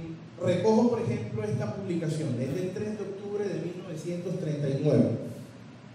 recojo, 0.45 0.91
por 0.91 1.01
ejemplo, 1.01 1.43
esta 1.45 1.75
publicación, 1.75 2.37
desde 2.37 2.63
el 2.63 2.71
3 2.71 2.99
de 2.99 3.05
octubre 3.05 3.45
de 3.45 3.55
1939. 3.55 5.27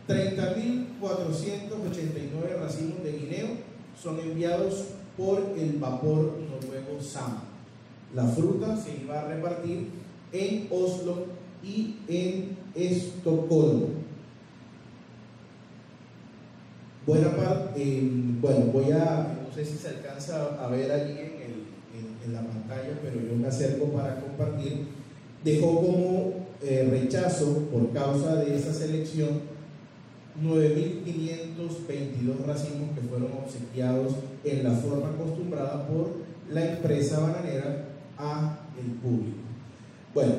30.489 0.08 2.60
racimos 2.60 3.03
de 3.03 3.12
guineo 3.13 3.50
son 4.01 4.20
enviados 4.20 4.88
por 5.15 5.53
el 5.58 5.74
vapor 5.74 6.39
noruego 6.50 7.00
Sama. 7.01 7.50
La 8.13 8.25
fruta 8.25 8.75
se 8.75 9.03
iba 9.03 9.21
a 9.21 9.27
repartir 9.27 9.87
en 10.33 10.67
Oslo 10.69 11.27
y 11.63 11.95
en 12.07 12.57
Estocolmo. 12.75 13.87
Buena 17.05 17.35
parte, 17.35 17.81
eh, 17.81 18.09
bueno, 18.41 18.65
voy 18.67 18.91
a, 18.91 19.37
no 19.47 19.53
sé 19.53 19.65
si 19.65 19.77
se 19.77 19.89
alcanza 19.89 20.63
a 20.63 20.67
ver 20.67 20.91
allí 20.91 21.17
en, 21.19 21.41
en, 22.25 22.33
la 22.33 22.41
pantalla, 22.41 22.99
pero 23.01 23.19
yo 23.19 23.35
me 23.35 23.47
acerco 23.47 23.85
para 23.85 24.19
compartir. 24.19 24.87
Dejó 25.43 25.81
como 25.81 26.33
eh, 26.61 26.87
rechazo 26.89 27.67
por 27.71 27.91
causa 27.91 28.35
de 28.35 28.55
esa 28.55 28.73
selección 28.73 29.41
9.522 30.41 32.45
racimos 32.45 32.91
que 32.95 33.01
fueron 33.01 33.31
obsequiados 33.43 34.13
en 34.43 34.63
la 34.63 34.71
forma 34.71 35.09
acostumbrada 35.09 35.87
por 35.87 36.11
la 36.49 36.73
empresa 36.73 37.19
bananera 37.19 37.90
a 38.21 38.59
el 38.77 38.91
público. 38.93 39.37
Bueno, 40.13 40.33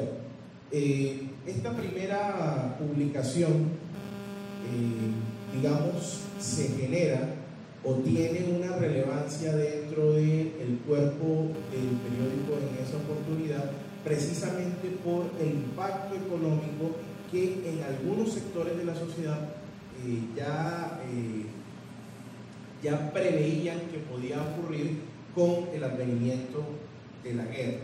eh, 0.70 1.28
esta 1.46 1.70
primera 1.72 2.76
publicación, 2.78 3.70
eh, 4.70 5.56
digamos, 5.56 6.20
se 6.38 6.68
genera 6.68 7.34
o 7.84 7.94
tiene 7.94 8.56
una 8.56 8.76
relevancia 8.76 9.56
dentro 9.56 10.12
del 10.12 10.78
cuerpo 10.86 11.48
del 11.72 11.98
periódico 11.98 12.58
en 12.60 12.84
esa 12.84 12.96
oportunidad, 12.98 13.72
precisamente 14.04 14.88
por 15.04 15.26
el 15.40 15.54
impacto 15.54 16.14
económico 16.14 16.96
que 17.30 17.54
en 17.68 17.82
algunos 17.82 18.32
sectores 18.32 18.76
de 18.76 18.84
la 18.84 18.94
sociedad 18.94 19.48
eh, 20.04 20.20
ya, 20.36 21.00
ya 22.82 23.12
preveían 23.12 23.80
que 23.90 23.98
podía 23.98 24.40
ocurrir 24.42 25.00
con 25.34 25.68
el 25.74 25.82
advenimiento 25.82 26.62
de 27.22 27.34
la 27.34 27.44
guerra. 27.44 27.78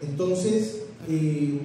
Entonces, 0.00 0.84
eh, 1.08 1.60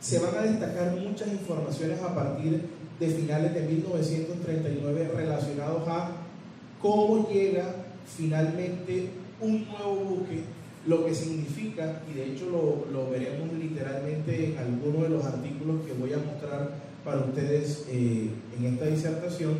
se 0.00 0.18
van 0.18 0.34
a 0.36 0.42
destacar 0.42 0.96
muchas 0.96 1.28
informaciones 1.28 2.00
a 2.00 2.14
partir 2.14 2.62
de 2.98 3.08
finales 3.08 3.54
de 3.54 3.62
1939 3.62 5.10
relacionados 5.14 5.86
a 5.88 6.10
cómo 6.80 7.28
llega 7.28 7.74
finalmente 8.16 9.10
un 9.40 9.66
nuevo 9.66 9.94
buque, 9.96 10.42
lo 10.86 11.04
que 11.04 11.14
significa, 11.14 12.02
y 12.10 12.14
de 12.14 12.32
hecho 12.32 12.86
lo, 12.92 13.10
veremos 13.10 13.52
literalmente 13.58 14.52
en 14.52 14.58
algunos 14.58 15.02
de 15.02 15.08
los 15.10 15.24
artículos 15.24 15.84
que 15.86 15.92
voy 15.92 16.12
a 16.12 16.18
mostrar 16.18 16.70
para 17.04 17.18
ustedes 17.18 17.84
eh, 17.88 18.30
en 18.56 18.64
esta 18.64 18.86
disertación, 18.86 19.56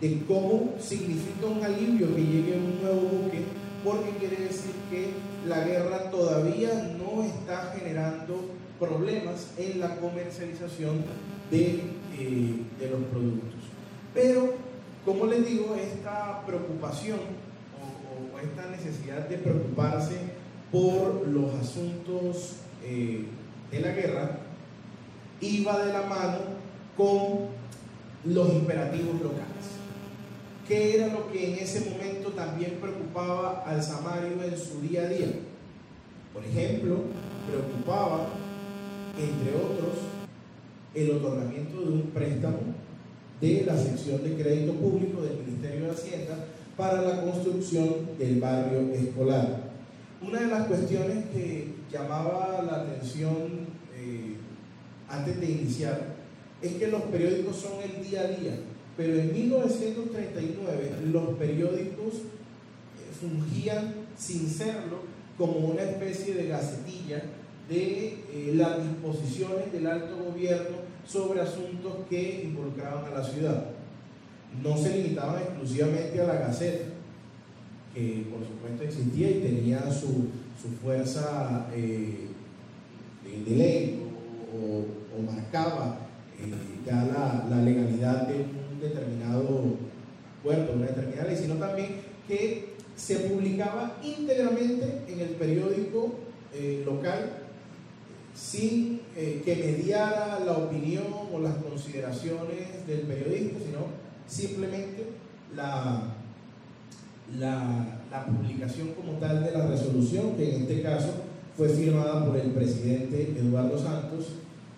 de 0.00 0.22
cómo 0.28 0.74
significa 0.78 1.46
un 1.46 1.62
alivio 1.62 2.14
que 2.14 2.22
llegue 2.22 2.56
un 2.56 2.80
nuevo 2.80 3.00
buque 3.00 3.42
porque 3.84 4.10
quiere 4.18 4.36
decir 4.36 4.72
que 4.90 5.12
la 5.46 5.60
guerra 5.60 6.10
todavía 6.10 6.94
no 6.98 7.22
está 7.22 7.74
generando 7.76 8.50
problemas 8.78 9.52
en 9.56 9.80
la 9.80 9.96
comercialización 9.96 11.04
de, 11.50 11.80
eh, 12.18 12.62
los 12.90 13.02
productos. 13.10 13.60
Pero, 14.14 14.54
como 15.04 15.26
les 15.26 15.46
digo, 15.46 15.74
esta 15.74 16.44
preocupación 16.46 17.18
o, 17.78 18.38
esta 18.38 18.70
necesidad 18.70 19.28
de 19.28 19.38
preocuparse 19.38 20.16
por 20.70 21.26
los 21.26 21.54
asuntos 21.54 22.56
eh, 22.84 23.24
de 23.70 23.80
la 23.80 23.90
guerra 23.92 24.38
iba 25.40 25.84
de 25.84 25.92
la 25.92 26.02
mano 26.02 26.38
con 26.96 27.48
los 28.24 28.52
imperativos 28.52 29.20
locales. 29.20 29.77
¿Qué 30.68 30.96
era 30.96 31.06
lo 31.08 31.32
que 31.32 31.54
en 31.54 31.58
ese 31.60 31.88
momento 31.88 32.28
también 32.32 32.76
preocupaba 32.78 33.64
al 33.66 33.82
samario 33.82 34.32
en 34.44 34.58
su 34.58 34.82
día 34.82 35.04
a 35.04 35.08
día? 35.08 35.28
Por 36.34 36.44
ejemplo, 36.44 36.96
preocupaba, 37.48 38.26
entre 39.16 39.56
otros, 39.56 39.96
el 40.94 41.10
otorgamiento 41.12 41.80
de 41.80 41.88
un 41.88 42.02
préstamo 42.10 42.58
de 43.40 43.64
la 43.64 43.78
sección 43.78 44.22
de 44.22 44.34
crédito 44.34 44.74
público 44.74 45.22
del 45.22 45.38
Ministerio 45.38 45.86
de 45.86 45.90
Hacienda 45.92 46.44
para 46.76 47.00
la 47.00 47.22
construcción 47.22 48.18
del 48.18 48.38
barrio 48.38 48.92
escolar. 48.92 49.70
Una 50.20 50.40
de 50.40 50.48
las 50.48 50.66
cuestiones 50.66 51.24
que 51.32 51.76
llamaba 51.90 52.62
la 52.62 52.82
atención 52.82 53.68
eh, 53.96 54.36
antes 55.08 55.40
de 55.40 55.46
iniciar 55.46 56.14
es 56.60 56.74
que 56.74 56.88
los 56.88 57.00
periódicos 57.04 57.56
son 57.56 57.72
el 57.82 58.06
día 58.06 58.20
a 58.20 58.26
día 58.26 58.52
pero 58.98 59.14
en 59.14 59.32
1939 59.32 60.90
los 61.12 61.28
periódicos 61.38 62.14
eh, 62.14 63.12
fungían 63.20 63.94
sin 64.18 64.48
serlo 64.48 65.02
como 65.38 65.68
una 65.68 65.82
especie 65.82 66.34
de 66.34 66.48
gacetilla 66.48 67.22
de 67.68 68.24
eh, 68.32 68.52
las 68.56 68.82
disposiciones 68.82 69.72
del 69.72 69.86
alto 69.86 70.16
gobierno 70.24 70.78
sobre 71.06 71.40
asuntos 71.40 71.92
que 72.10 72.42
involucraban 72.42 73.04
a 73.04 73.18
la 73.18 73.24
ciudad. 73.24 73.66
No 74.64 74.76
se 74.76 74.98
limitaban 74.98 75.42
exclusivamente 75.42 76.20
a 76.20 76.26
la 76.26 76.34
Gaceta, 76.34 76.86
que 77.94 78.26
por 78.32 78.40
supuesto 78.44 78.82
existía 78.82 79.30
y 79.30 79.40
tenía 79.40 79.92
su, 79.92 80.26
fuerza 80.82 81.68
eh, 81.72 82.26
de, 83.46 83.56
ley 83.56 84.02
o, 84.52 85.22
marcaba 85.22 86.00
ya 86.84 87.04
la, 87.04 87.46
la 87.50 87.62
legalidad 87.62 88.26
de 88.28 88.44
determinado 88.80 89.76
puerto, 90.42 90.72
una 90.74 90.86
determinada 90.86 91.28
ley, 91.28 91.36
sino 91.36 91.54
también 91.54 91.96
que 92.26 92.74
se 92.96 93.16
publicaba 93.16 93.98
íntegramente 94.02 95.04
en 95.08 95.20
el 95.20 95.28
periódico 95.30 96.14
eh, 96.52 96.82
local 96.84 97.30
sin 98.34 99.00
eh, 99.16 99.42
que 99.44 99.56
mediara 99.56 100.40
la 100.44 100.52
opinión 100.52 101.06
o 101.32 101.38
las 101.40 101.56
consideraciones 101.56 102.86
del 102.86 103.00
periodista, 103.00 103.58
sino 103.64 103.86
simplemente 104.26 105.06
la, 105.56 106.14
la, 107.38 108.00
la, 108.10 108.26
publicación 108.26 108.88
como 108.94 109.18
tal 109.18 109.44
de 109.44 109.52
la 109.52 109.66
resolución, 109.66 110.36
que 110.36 110.54
en 110.54 110.62
este 110.62 110.82
caso 110.82 111.14
fue 111.56 111.68
firmada 111.68 112.24
por 112.24 112.36
el 112.36 112.50
presidente 112.52 113.34
Eduardo 113.36 113.76
Santos 113.78 114.26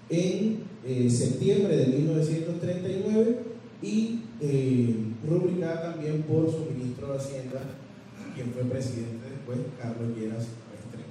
en 0.09 0.61
eh, 0.87 1.11
septiembre 1.11 1.77
de 1.77 1.87
1939 1.87 3.39
y 3.83 4.21
eh, 4.41 4.95
rubricada 5.27 5.93
también 5.93 6.23
por 6.23 6.51
su 6.51 6.67
ministro 6.73 7.13
de 7.13 7.19
Hacienda, 7.19 7.61
quien 8.35 8.53
fue 8.53 8.65
presidente 8.65 9.31
después, 9.31 9.59
Carlos 9.81 10.17
Lleras 10.17 10.47
Restrepo. 10.71 11.11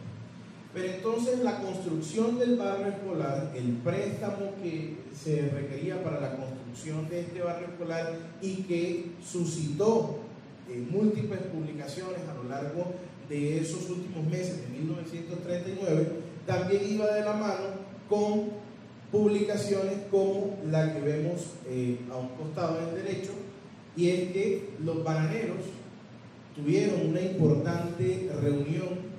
Pero 0.74 0.94
entonces 0.94 1.40
la 1.40 1.62
construcción 1.62 2.38
del 2.38 2.58
barrio 2.58 2.88
escolar, 2.88 3.52
el 3.56 3.72
préstamo 3.84 4.54
que 4.62 4.98
se 5.16 5.50
requería 5.50 6.04
para 6.04 6.20
la 6.20 6.36
construcción 6.36 7.10
de 7.10 7.22
este 7.22 7.42
barrio 7.42 7.68
escolar 7.70 8.14
y 8.42 8.56
que 8.64 9.12
suscitó 9.24 10.20
eh, 10.70 10.86
múltiples 10.90 11.40
publicaciones 11.54 12.22
a 12.30 12.36
lo 12.36 12.44
largo 12.50 12.94
de 13.28 13.60
esos 13.60 13.90
últimos 13.90 14.26
meses 14.26 14.62
de 14.62 14.68
1939, 14.78 16.08
también 16.46 16.82
iba 16.88 17.08
de 17.14 17.22
la 17.22 17.34
mano 17.34 17.90
con 18.10 18.69
publicaciones 19.12 19.98
como 20.12 20.58
la 20.70 20.94
que 20.94 21.02
vemos 21.02 21.42
eh, 21.68 22.00
a 22.12 22.18
un 22.18 22.30
costado 22.30 22.78
del 22.80 23.04
derecho, 23.04 23.32
y 23.96 24.10
es 24.10 24.32
que 24.32 24.70
los 24.84 25.04
bananeros 25.04 25.58
tuvieron 26.56 27.10
una 27.10 27.22
importante 27.22 28.30
reunión 28.42 29.10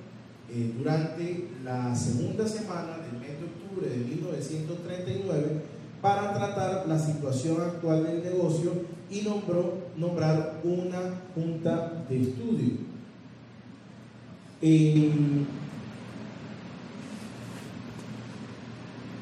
eh, 0.49 0.73
durante 0.77 1.47
la 1.63 1.95
segunda 1.95 2.47
semana 2.47 2.97
del 2.97 3.19
mes 3.19 3.39
de 3.39 3.45
octubre 3.45 3.89
de 3.89 3.97
1939 3.97 5.61
para 6.01 6.33
tratar 6.33 6.87
la 6.87 6.99
situación 6.99 7.61
actual 7.61 8.03
del 8.03 8.23
negocio 8.23 8.71
y 9.09 9.21
nombró 9.21 9.77
nombrar 9.97 10.61
una 10.63 11.21
junta 11.35 12.03
de 12.09 12.21
estudio. 12.21 12.73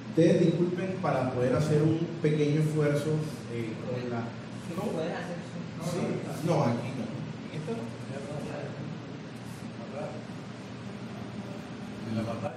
Ustedes 0.10 0.41
disculpen 0.41 0.98
para 1.02 1.32
poder 1.32 1.56
hacer 1.56 1.82
un 1.84 2.00
pequeño 2.22 2.62
esfuerzo 2.62 3.12
eh, 3.54 3.74
con 3.86 4.10
la... 4.10 4.24
¿No 4.76 4.82
puedes 4.91 5.13
hacer 5.13 5.38
eso? 5.38 5.60
Sí. 5.91 6.00
No, 6.48 6.63
aquí 6.63 6.89
no. 6.98 7.06
¿En 7.54 7.60
esta 7.60 7.72
no? 7.72 7.78
¿En 12.10 12.15
la 12.17 12.24
pantalla? 12.24 12.56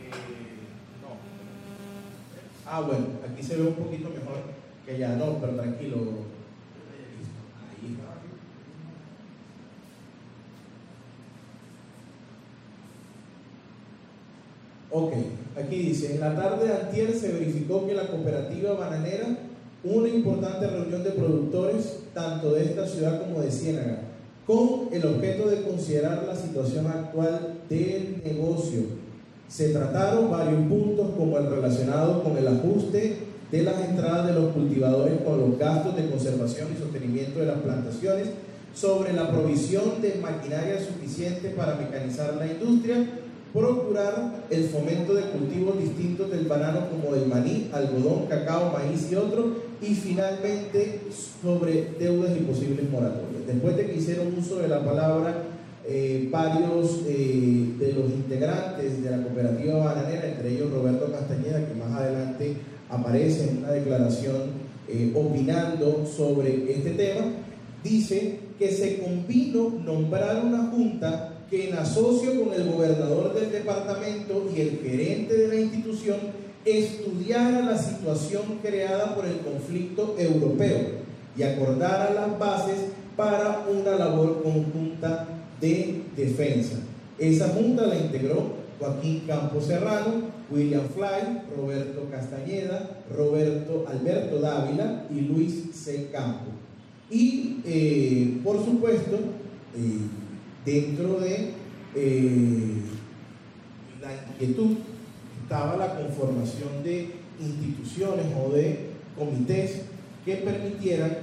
Eh, 0.00 0.10
no. 1.02 1.10
Ah, 2.70 2.80
bueno, 2.80 3.06
aquí 3.28 3.42
se 3.42 3.56
ve 3.56 3.62
un 3.62 3.74
poquito 3.74 4.08
mejor 4.10 4.44
que 4.86 4.98
ya. 4.98 5.16
No, 5.16 5.38
pero 5.40 5.56
tranquilo. 5.56 5.96
Ahí. 5.96 6.38
Ok, 14.90 15.12
aquí 15.56 15.76
dice, 15.76 16.14
en 16.14 16.20
la 16.20 16.34
tarde 16.34 16.66
de 16.66 16.74
antier 16.74 17.12
se 17.12 17.32
verificó 17.32 17.86
que 17.86 17.94
la 17.94 18.06
cooperativa 18.06 18.72
bananera, 18.72 19.36
una 19.84 20.08
importante 20.08 20.66
reunión 20.66 21.04
de 21.04 21.10
productores, 21.10 22.00
tanto 22.14 22.52
de 22.52 22.64
esta 22.64 22.86
ciudad 22.86 23.20
como 23.20 23.40
de 23.40 23.50
Ciénaga, 23.50 24.00
con 24.46 24.88
el 24.90 25.04
objeto 25.04 25.48
de 25.50 25.62
considerar 25.62 26.24
la 26.26 26.34
situación 26.34 26.86
actual 26.86 27.58
del 27.68 28.22
negocio. 28.24 28.80
Se 29.46 29.70
trataron 29.70 30.30
varios 30.30 30.66
puntos 30.68 31.10
como 31.16 31.36
el 31.36 31.50
relacionado 31.50 32.22
con 32.22 32.38
el 32.38 32.48
ajuste 32.48 33.18
de 33.52 33.62
las 33.62 33.80
entradas 33.88 34.26
de 34.26 34.40
los 34.40 34.52
cultivadores 34.52 35.20
con 35.22 35.38
los 35.38 35.58
gastos 35.58 35.96
de 35.96 36.08
conservación 36.08 36.68
y 36.74 36.78
sostenimiento 36.78 37.40
de 37.40 37.46
las 37.46 37.58
plantaciones, 37.58 38.28
sobre 38.74 39.12
la 39.12 39.30
provisión 39.30 40.00
de 40.00 40.14
maquinaria 40.22 40.78
suficiente 40.78 41.50
para 41.50 41.74
mecanizar 41.74 42.36
la 42.36 42.46
industria, 42.46 43.06
procurar 43.52 44.44
el 44.50 44.64
fomento 44.64 45.14
de 45.14 45.22
cultivos 45.30 45.78
distintos 45.78 46.30
del 46.30 46.46
banano 46.46 46.88
como 46.90 47.14
el 47.14 47.26
maní, 47.26 47.70
algodón, 47.72 48.26
cacao, 48.26 48.72
maíz 48.72 49.10
y 49.10 49.14
otros, 49.14 49.46
y 49.80 49.94
finalmente 49.94 51.00
sobre 51.42 51.94
deudas 51.98 52.32
y 52.36 52.40
posibles 52.40 52.90
moratorias. 52.90 53.46
Después 53.46 53.76
de 53.76 53.86
que 53.86 53.96
hicieron 53.96 54.34
uso 54.36 54.58
de 54.58 54.68
la 54.68 54.84
palabra 54.84 55.44
eh, 55.86 56.28
varios 56.30 57.02
eh, 57.06 57.74
de 57.78 57.92
los 57.94 58.10
integrantes 58.10 59.02
de 59.02 59.10
la 59.10 59.22
cooperativa 59.22 59.84
bananera, 59.84 60.28
entre 60.28 60.50
ellos 60.52 60.70
Roberto 60.70 61.10
Castañeda, 61.10 61.66
que 61.66 61.74
más 61.74 61.92
adelante 61.92 62.56
aparece 62.90 63.48
en 63.48 63.58
una 63.58 63.70
declaración 63.70 64.68
eh, 64.88 65.12
opinando 65.14 66.04
sobre 66.04 66.70
este 66.72 66.90
tema, 66.90 67.26
dice 67.82 68.40
que 68.58 68.70
se 68.70 68.98
convino 68.98 69.80
nombrar 69.84 70.44
una 70.44 70.66
junta 70.66 71.37
que 71.50 71.68
en 71.68 71.76
asocio 71.76 72.44
con 72.44 72.52
el 72.54 72.70
gobernador 72.70 73.34
del 73.34 73.50
departamento 73.50 74.50
y 74.54 74.60
el 74.60 74.78
gerente 74.82 75.34
de 75.34 75.48
la 75.48 75.54
institución 75.56 76.16
estudiara 76.64 77.62
la 77.62 77.78
situación 77.78 78.58
creada 78.62 79.14
por 79.14 79.24
el 79.24 79.38
conflicto 79.38 80.16
europeo 80.18 80.98
y 81.36 81.42
acordara 81.42 82.12
las 82.12 82.38
bases 82.38 82.76
para 83.16 83.64
una 83.68 83.92
labor 83.96 84.42
conjunta 84.42 85.26
de 85.60 86.02
defensa. 86.16 86.76
Esa 87.18 87.48
junta 87.48 87.86
la 87.86 87.96
integró 87.96 88.58
Joaquín 88.78 89.24
Campos 89.26 89.64
Serrano, 89.64 90.38
William 90.50 90.86
Fly, 90.94 91.42
Roberto 91.56 92.08
Castañeda, 92.10 93.02
Roberto 93.14 93.86
Alberto 93.88 94.40
Dávila 94.40 95.04
y 95.10 95.20
Luis 95.22 95.70
C. 95.72 96.08
Campo. 96.12 96.46
Y 97.10 97.60
eh, 97.64 98.40
por 98.44 98.64
supuesto, 98.64 99.16
eh, 99.74 99.98
dentro 100.64 101.20
de 101.20 101.50
eh, 101.94 102.76
la 104.00 104.30
inquietud 104.30 104.76
estaba 105.42 105.76
la 105.76 105.96
conformación 105.96 106.82
de 106.84 107.10
instituciones 107.40 108.26
o 108.36 108.52
de 108.52 108.90
comités 109.16 109.82
que 110.24 110.36
permitieran 110.36 111.16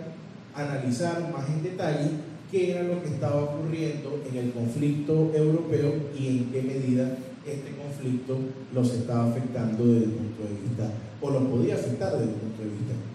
analizar 0.55 1.31
más 1.31 1.47
en 1.49 1.63
detalle 1.63 2.09
qué 2.51 2.71
era 2.71 2.83
lo 2.83 3.01
que 3.03 3.09
estaba 3.09 3.43
ocurriendo 3.43 4.21
en 4.29 4.37
el 4.37 4.51
conflicto 4.51 5.31
europeo 5.33 5.93
y 6.17 6.27
en 6.27 6.51
qué 6.51 6.61
medida 6.61 7.17
este 7.45 7.75
conflicto 7.75 8.37
los 8.73 8.93
estaba 8.93 9.29
afectando 9.29 9.85
desde 9.85 10.05
el 10.05 10.11
punto 10.11 10.43
de 10.43 10.67
vista, 10.67 10.91
o 11.21 11.29
los 11.29 11.43
podía 11.43 11.75
afectar 11.75 12.11
desde 12.13 12.25
el 12.25 12.29
punto 12.31 12.63
de 12.63 12.69
vista. 12.69 13.14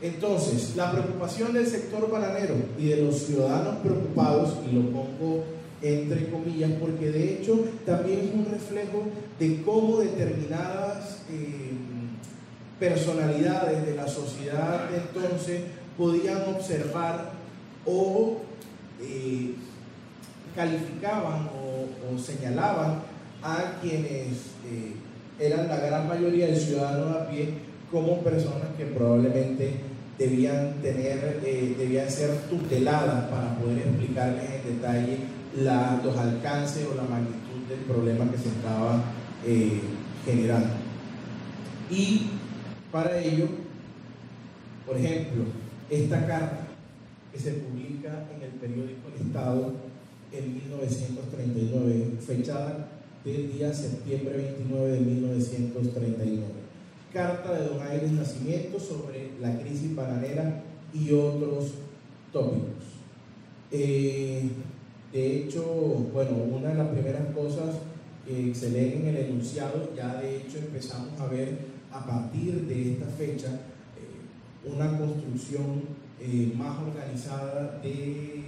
Entonces, 0.00 0.76
la 0.76 0.92
preocupación 0.92 1.52
del 1.52 1.66
sector 1.66 2.10
bananero 2.10 2.54
y 2.78 2.88
de 2.88 3.02
los 3.02 3.18
ciudadanos 3.18 3.76
preocupados, 3.78 4.54
y 4.68 4.74
lo 4.74 4.82
pongo 4.90 5.44
entre 5.82 6.28
comillas, 6.30 6.72
porque 6.80 7.10
de 7.10 7.34
hecho 7.34 7.64
también 7.86 8.20
es 8.20 8.34
un 8.34 8.46
reflejo 8.50 9.04
de 9.38 9.62
cómo 9.62 9.98
determinadas 9.98 11.18
eh, 11.30 11.70
personalidades 12.80 13.86
de 13.86 13.94
la 13.94 14.08
sociedad 14.08 14.88
de 14.90 14.96
entonces 14.96 15.62
podían 15.96 16.42
observar 16.54 17.32
o 17.86 18.38
eh, 19.00 19.54
calificaban 20.54 21.48
o, 21.48 22.18
señalaban 22.18 23.02
a 23.42 23.78
quienes 23.80 24.28
eh, 24.66 24.94
eran 25.38 25.68
la 25.68 25.76
gran 25.76 26.08
mayoría 26.08 26.46
del 26.46 26.56
ciudadano 26.56 27.16
a 27.16 27.28
pie 27.28 27.67
como 27.90 28.20
personas 28.20 28.68
que 28.76 28.86
probablemente 28.86 29.80
debían 30.18 30.74
tener, 30.82 31.40
debían 31.42 32.10
ser 32.10 32.30
tuteladas 32.50 33.30
para 33.30 33.56
poder 33.58 33.78
explicarles 33.78 34.44
en 34.44 34.76
detalle 34.76 35.18
los 36.04 36.16
alcances 36.16 36.86
o 36.90 36.94
la 36.94 37.04
magnitud 37.04 37.66
del 37.68 37.80
problema 37.80 38.30
que 38.30 38.38
se 38.38 38.48
estaba 38.48 39.02
eh, 39.46 39.80
generando. 40.24 40.74
Y 41.90 42.26
para 42.92 43.18
ello, 43.18 43.46
por 44.86 44.96
ejemplo, 44.96 45.44
esta 45.90 46.26
carta 46.26 46.66
que 47.32 47.38
se 47.38 47.52
publica 47.52 48.26
en 48.34 48.42
el 48.42 48.50
periódico 48.52 49.08
El 49.14 49.26
Estado 49.26 49.72
en 50.32 50.54
1939, 50.54 52.18
fechada 52.26 52.88
del 53.24 53.52
día 53.52 53.72
septiembre 53.72 54.36
29 54.36 54.90
de 54.90 55.00
1939. 55.00 56.67
Carta 57.12 57.52
de 57.52 57.68
Don 57.68 57.82
Aires 57.82 58.12
Nacimiento 58.12 58.78
sobre 58.78 59.30
la 59.40 59.58
crisis 59.58 59.94
bananera 59.94 60.62
y 60.92 61.12
otros 61.12 61.72
tópicos. 62.32 62.84
Eh, 63.70 64.48
de 65.12 65.36
hecho, 65.36 65.64
bueno, 66.12 66.32
una 66.36 66.70
de 66.70 66.74
las 66.74 66.88
primeras 66.88 67.34
cosas 67.34 67.76
que 68.26 68.54
se 68.54 68.70
leen 68.70 69.00
en 69.00 69.08
el 69.08 69.16
enunciado, 69.16 69.90
ya 69.96 70.20
de 70.20 70.36
hecho 70.36 70.58
empezamos 70.58 71.18
a 71.18 71.26
ver 71.26 71.58
a 71.90 72.04
partir 72.04 72.66
de 72.66 72.92
esta 72.92 73.06
fecha 73.06 73.48
eh, 73.48 74.70
una 74.70 74.98
construcción 74.98 75.82
eh, 76.20 76.52
más 76.56 76.78
organizada 76.78 77.80
de, 77.82 78.42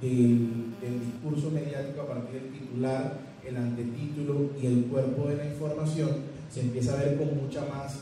del, 0.00 0.74
del, 0.80 1.00
discurso 1.00 1.50
mediático 1.50 2.02
a 2.02 2.08
partir 2.08 2.40
del 2.40 2.52
titular, 2.52 3.20
el 3.46 3.56
antetítulo 3.56 4.50
y 4.60 4.66
el 4.66 4.84
cuerpo 4.86 5.28
de 5.28 5.36
la 5.36 5.46
información, 5.46 6.08
se 6.50 6.60
empieza 6.60 6.94
a 6.94 7.04
ver 7.04 7.16
con 7.16 7.36
mucha 7.42 7.60
más, 7.66 8.00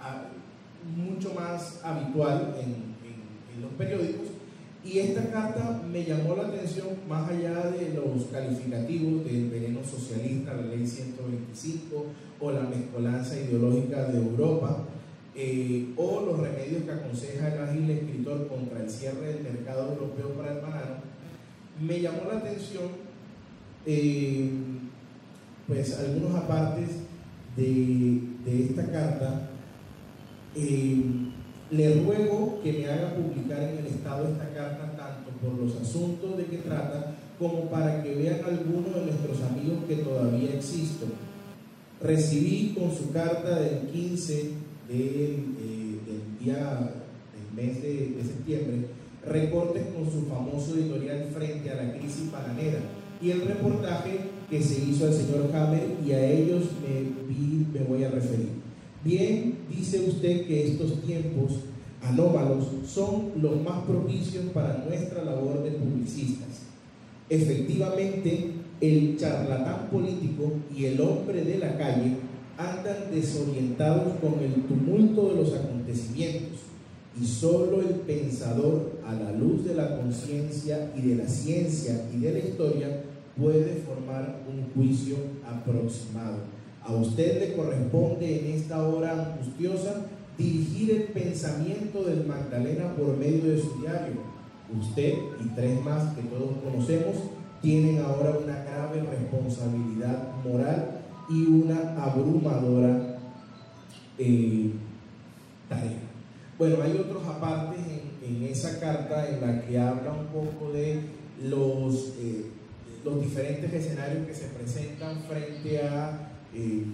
a, 0.00 0.24
mucho 0.96 1.34
más 1.34 1.80
habitual 1.84 2.54
en 2.60 3.62
los 3.62 3.72
periódicos. 3.72 4.28
Y 4.84 4.98
esta 4.98 5.30
carta 5.30 5.80
me 5.90 6.04
llamó 6.04 6.36
la 6.36 6.48
atención 6.48 6.88
más 7.08 7.30
allá 7.30 7.70
de 7.70 7.94
los 7.94 8.24
calificativos 8.26 9.24
del 9.24 9.48
veneno 9.48 9.82
socialista, 9.82 10.52
la 10.52 10.66
ley 10.66 10.86
125 10.86 12.04
o 12.38 12.52
la 12.52 12.60
mezcolanza 12.60 13.34
ideológica 13.34 14.04
de 14.04 14.18
Europa, 14.18 14.84
eh, 15.34 15.94
o 15.96 16.20
los 16.26 16.38
remedios 16.38 16.84
que 16.84 16.92
aconseja 16.92 17.54
el 17.54 17.62
ágil 17.62 17.90
escritor 17.90 18.46
contra 18.46 18.82
el 18.82 18.90
cierre 18.90 19.32
del 19.32 19.42
mercado 19.42 19.94
europeo 19.94 20.28
para 20.32 20.52
el 20.52 20.60
banano, 20.60 20.96
me 21.80 22.00
llamó 22.00 22.30
la 22.30 22.38
atención 22.38 22.84
eh, 23.86 24.50
pues 25.66 25.98
algunos 25.98 26.34
apartes 26.36 26.90
de, 27.56 28.20
esta 28.46 28.90
carta. 28.90 29.50
Eh, 30.54 31.02
le 31.70 32.02
ruego 32.04 32.60
que 32.62 32.72
me 32.72 32.86
haga 32.86 33.14
publicar 33.14 33.62
en 33.62 33.78
el 33.78 33.86
Estado 33.86 34.28
esta 34.28 34.48
carta 34.50 34.94
tanto 34.96 35.30
por 35.40 35.58
los 35.58 35.74
asuntos 35.76 36.36
de 36.36 36.44
que 36.44 36.58
trata 36.58 37.16
como 37.38 37.68
para 37.70 38.02
que 38.02 38.14
vean 38.14 38.40
algunos 38.44 38.94
de 38.94 39.06
nuestros 39.06 39.42
amigos 39.42 39.78
que 39.88 39.96
todavía 39.96 40.54
existen. 40.54 41.08
Recibí 42.00 42.74
con 42.78 42.94
su 42.94 43.10
carta 43.12 43.58
del 43.58 43.88
15 43.88 44.50
del, 44.88 45.00
eh, 45.00 45.98
del 46.06 46.44
del 46.44 47.56
mes 47.56 47.82
de, 47.82 48.14
de, 48.16 48.22
septiembre 48.22 48.88
recortes 49.26 49.82
con 49.94 50.04
su 50.10 50.26
famoso 50.26 50.74
editorial 50.74 51.30
frente 51.34 51.70
a 51.70 51.76
la 51.76 51.92
crisis 51.94 52.30
bananera 52.30 52.80
y 53.22 53.30
el 53.30 53.42
reportaje 53.42 54.20
que 54.48 54.62
se 54.62 54.84
hizo 54.84 55.06
al 55.06 55.12
señor 55.12 55.50
Hammer 55.54 55.96
y 56.04 56.12
a 56.12 56.30
ellos 56.30 56.64
me, 56.82 57.78
me 57.78 57.86
voy 57.86 58.04
a 58.04 58.10
referir. 58.10 58.48
Bien, 59.04 59.58
dice 59.68 60.00
usted 60.08 60.46
que 60.46 60.66
estos 60.68 61.02
tiempos 61.02 61.52
anómalos 62.02 62.66
son 62.86 63.32
los 63.40 63.62
más 63.62 63.84
propicios 63.84 64.44
para 64.52 64.84
nuestra 64.88 65.24
labor 65.24 65.62
de 65.62 65.72
publicistas. 65.72 66.62
Efectivamente, 67.28 68.52
el 68.80 69.16
charlatán 69.16 69.88
político 69.90 70.52
y 70.74 70.86
el 70.86 71.00
hombre 71.00 71.44
de 71.44 71.58
la 71.58 71.76
calle 71.78 72.16
andan 72.58 73.10
desorientados 73.12 74.14
con 74.20 74.34
el 74.42 74.62
tumulto 74.64 75.30
de 75.30 75.42
los 75.42 75.54
acontecimientos 75.54 76.60
y 77.20 77.26
solo 77.26 77.80
el 77.80 77.94
pensador 78.00 79.00
a 79.06 79.14
la 79.14 79.32
luz 79.32 79.64
de 79.64 79.74
la 79.74 79.96
conciencia 79.98 80.92
y 80.96 81.02
de 81.08 81.16
la 81.16 81.28
ciencia 81.28 82.06
y 82.14 82.18
de 82.18 82.32
la 82.32 82.38
historia 82.40 83.02
puede 83.36 83.82
formar 83.82 84.40
un 84.48 84.72
juicio 84.74 85.16
aproximado. 85.46 86.38
A 86.82 86.92
usted 86.92 87.40
le 87.40 87.56
corresponde 87.56 88.40
en 88.40 88.54
esta 88.54 88.86
hora 88.86 89.12
angustiosa 89.12 90.06
dirigir 90.36 90.90
el 90.90 91.02
pensamiento 91.04 92.04
del 92.04 92.26
Magdalena 92.26 92.94
por 92.94 93.16
medio 93.16 93.52
de 93.52 93.60
su 93.60 93.80
diario. 93.80 94.34
Usted 94.78 95.14
y 95.44 95.48
tres 95.54 95.84
más 95.84 96.14
que 96.14 96.22
todos 96.22 96.50
conocemos 96.62 97.16
tienen 97.62 97.98
ahora 98.02 98.36
una 98.42 98.62
grave 98.64 99.02
responsabilidad 99.02 100.34
moral 100.44 101.00
y 101.30 101.46
una 101.46 101.94
abrumadora 102.04 103.18
eh, 104.18 104.70
tarea. 105.68 105.98
Bueno, 106.58 106.76
hay 106.82 106.92
otros 106.92 107.26
apartes 107.26 107.80
en, 108.22 108.42
esa 108.44 108.78
carta 108.78 109.28
en 109.28 109.40
la 109.40 109.62
que 109.62 109.78
habla 109.78 110.12
un 110.12 110.26
poco 110.26 110.72
de 110.72 111.00
los, 111.42 112.14
eh, 112.20 112.46
los 113.04 113.20
diferentes 113.20 113.72
escenarios 113.72 114.26
que 114.26 114.34
se 114.34 114.46
presentan 114.48 115.22
frente 115.24 115.82
a, 115.82 116.30
eh, 116.54 116.84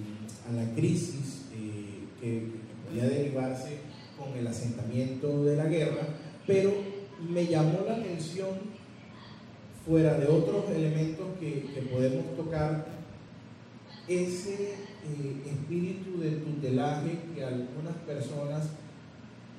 a 0.48 0.52
la 0.52 0.74
crisis 0.74 1.42
que, 1.52 2.20
que 2.20 2.46
podía 2.86 3.08
derivarse 3.08 3.78
con 4.18 4.36
el 4.36 4.46
asentamiento 4.46 5.44
de 5.44 5.56
la 5.56 5.66
guerra, 5.66 6.02
pero 6.46 6.72
me 7.28 7.46
llamó 7.46 7.80
la 7.86 7.96
atención 7.96 8.48
fuera 9.86 10.18
de 10.18 10.26
otros 10.26 10.70
elementos 10.70 11.26
que, 11.38 11.88
podemos 11.90 12.36
tocar, 12.36 12.86
ese 14.06 14.72
eh, 14.74 15.42
espíritu 15.46 16.18
de 16.20 16.30
tutelaje 16.32 17.18
que 17.34 17.44
algunas 17.44 17.94
personas 18.06 18.70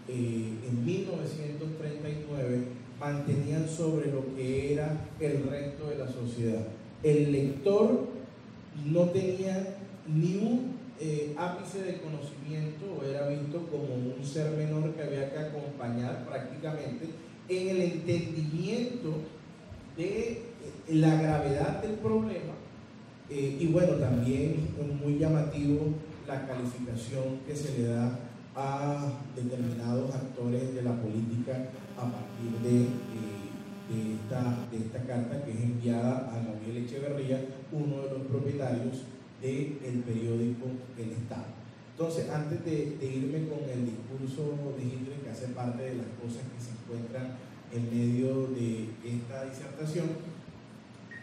eh, 0.08 0.54
en 0.68 0.86
1939 0.86 2.64
mantenían 3.02 3.68
sobre 3.68 4.12
lo 4.12 4.36
que 4.36 4.74
era 4.74 4.96
el 5.20 5.44
resto 5.50 5.90
de 5.90 5.98
la 5.98 6.08
sociedad. 6.08 6.68
El 7.02 7.32
lector 7.32 8.08
no 8.86 9.06
tenía 9.10 9.76
ni 10.08 10.38
un 10.38 10.76
eh, 11.00 11.34
ápice 11.36 11.82
de 11.82 12.00
conocimiento 12.00 12.86
o 13.00 13.04
era 13.04 13.28
visto 13.28 13.66
como 13.72 13.96
un 13.96 14.24
ser 14.24 14.52
menor 14.52 14.94
que 14.94 15.02
había 15.02 15.34
que 15.34 15.40
acompañar 15.40 16.24
prácticamente 16.28 17.08
en 17.50 17.70
el 17.70 17.82
entendimiento 17.82 19.16
de 19.98 20.30
eh, 20.30 20.42
la 20.90 21.20
gravedad 21.20 21.82
del 21.82 21.94
problema 21.94 22.54
eh, 23.32 23.58
y 23.60 23.68
bueno, 23.68 23.94
también 23.94 24.68
muy 25.04 25.18
llamativo 25.18 25.96
la 26.28 26.46
calificación 26.46 27.40
que 27.48 27.56
se 27.56 27.80
le 27.80 27.88
da 27.88 28.20
a 28.56 29.14
determinados 29.36 30.14
actores 30.14 30.76
de 30.76 30.82
la 30.82 30.92
política 31.02 31.70
a 32.02 32.10
partir 32.10 32.52
de, 32.64 32.88
esta, 33.92 35.06
carta 35.06 35.44
que 35.44 35.52
es 35.52 35.62
enviada 35.62 36.32
a 36.34 36.44
Gabriel 36.44 36.86
Echeverría, 36.86 37.46
uno 37.72 38.02
de 38.04 38.18
los 38.18 38.28
propietarios 38.28 39.04
del 39.42 40.04
periódico 40.06 40.66
El 40.98 41.12
Estado. 41.12 41.46
Entonces, 41.92 42.30
antes 42.30 42.66
de, 42.66 42.98
irme 43.02 43.48
con 43.48 43.70
el 43.70 43.86
discurso 43.86 44.58
de 44.78 44.84
Hitler, 44.84 45.20
que 45.24 45.30
hace 45.30 45.48
parte 45.50 45.84
de 45.84 45.96
las 45.96 46.08
cosas 46.22 46.44
que 46.50 46.64
se 46.64 46.72
encuentran 46.72 47.38
en 47.72 47.84
medio 47.86 48.48
de 48.48 48.90
esta 49.06 49.46
disertación. 49.46 50.08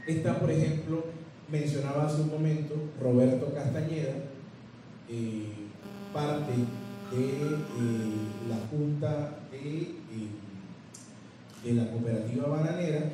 Está, 0.07 0.39
por 0.39 0.51
ejemplo, 0.51 1.05
mencionaba 1.51 2.07
hace 2.07 2.23
un 2.23 2.31
momento 2.31 2.75
Roberto 3.01 3.53
Castañeda, 3.53 4.15
eh, 5.09 5.53
parte 6.13 6.53
de 6.53 7.25
eh, 7.25 8.29
la 8.49 8.57
Junta 8.71 9.39
de, 9.51 9.98
de, 11.65 11.73
la 11.75 11.91
Cooperativa 11.91 12.47
Bananera, 12.47 13.11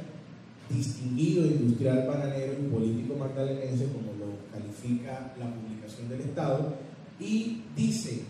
distinguido 0.68 1.46
industrial 1.46 2.06
bananero 2.06 2.54
y 2.60 2.70
político 2.70 3.16
magdalenense, 3.16 3.86
como 3.86 4.12
lo 4.18 4.36
califica 4.52 5.32
la 5.38 5.52
publicación 5.52 6.08
del 6.08 6.20
Estado, 6.20 6.74
y 7.20 7.62
dice, 7.76 8.22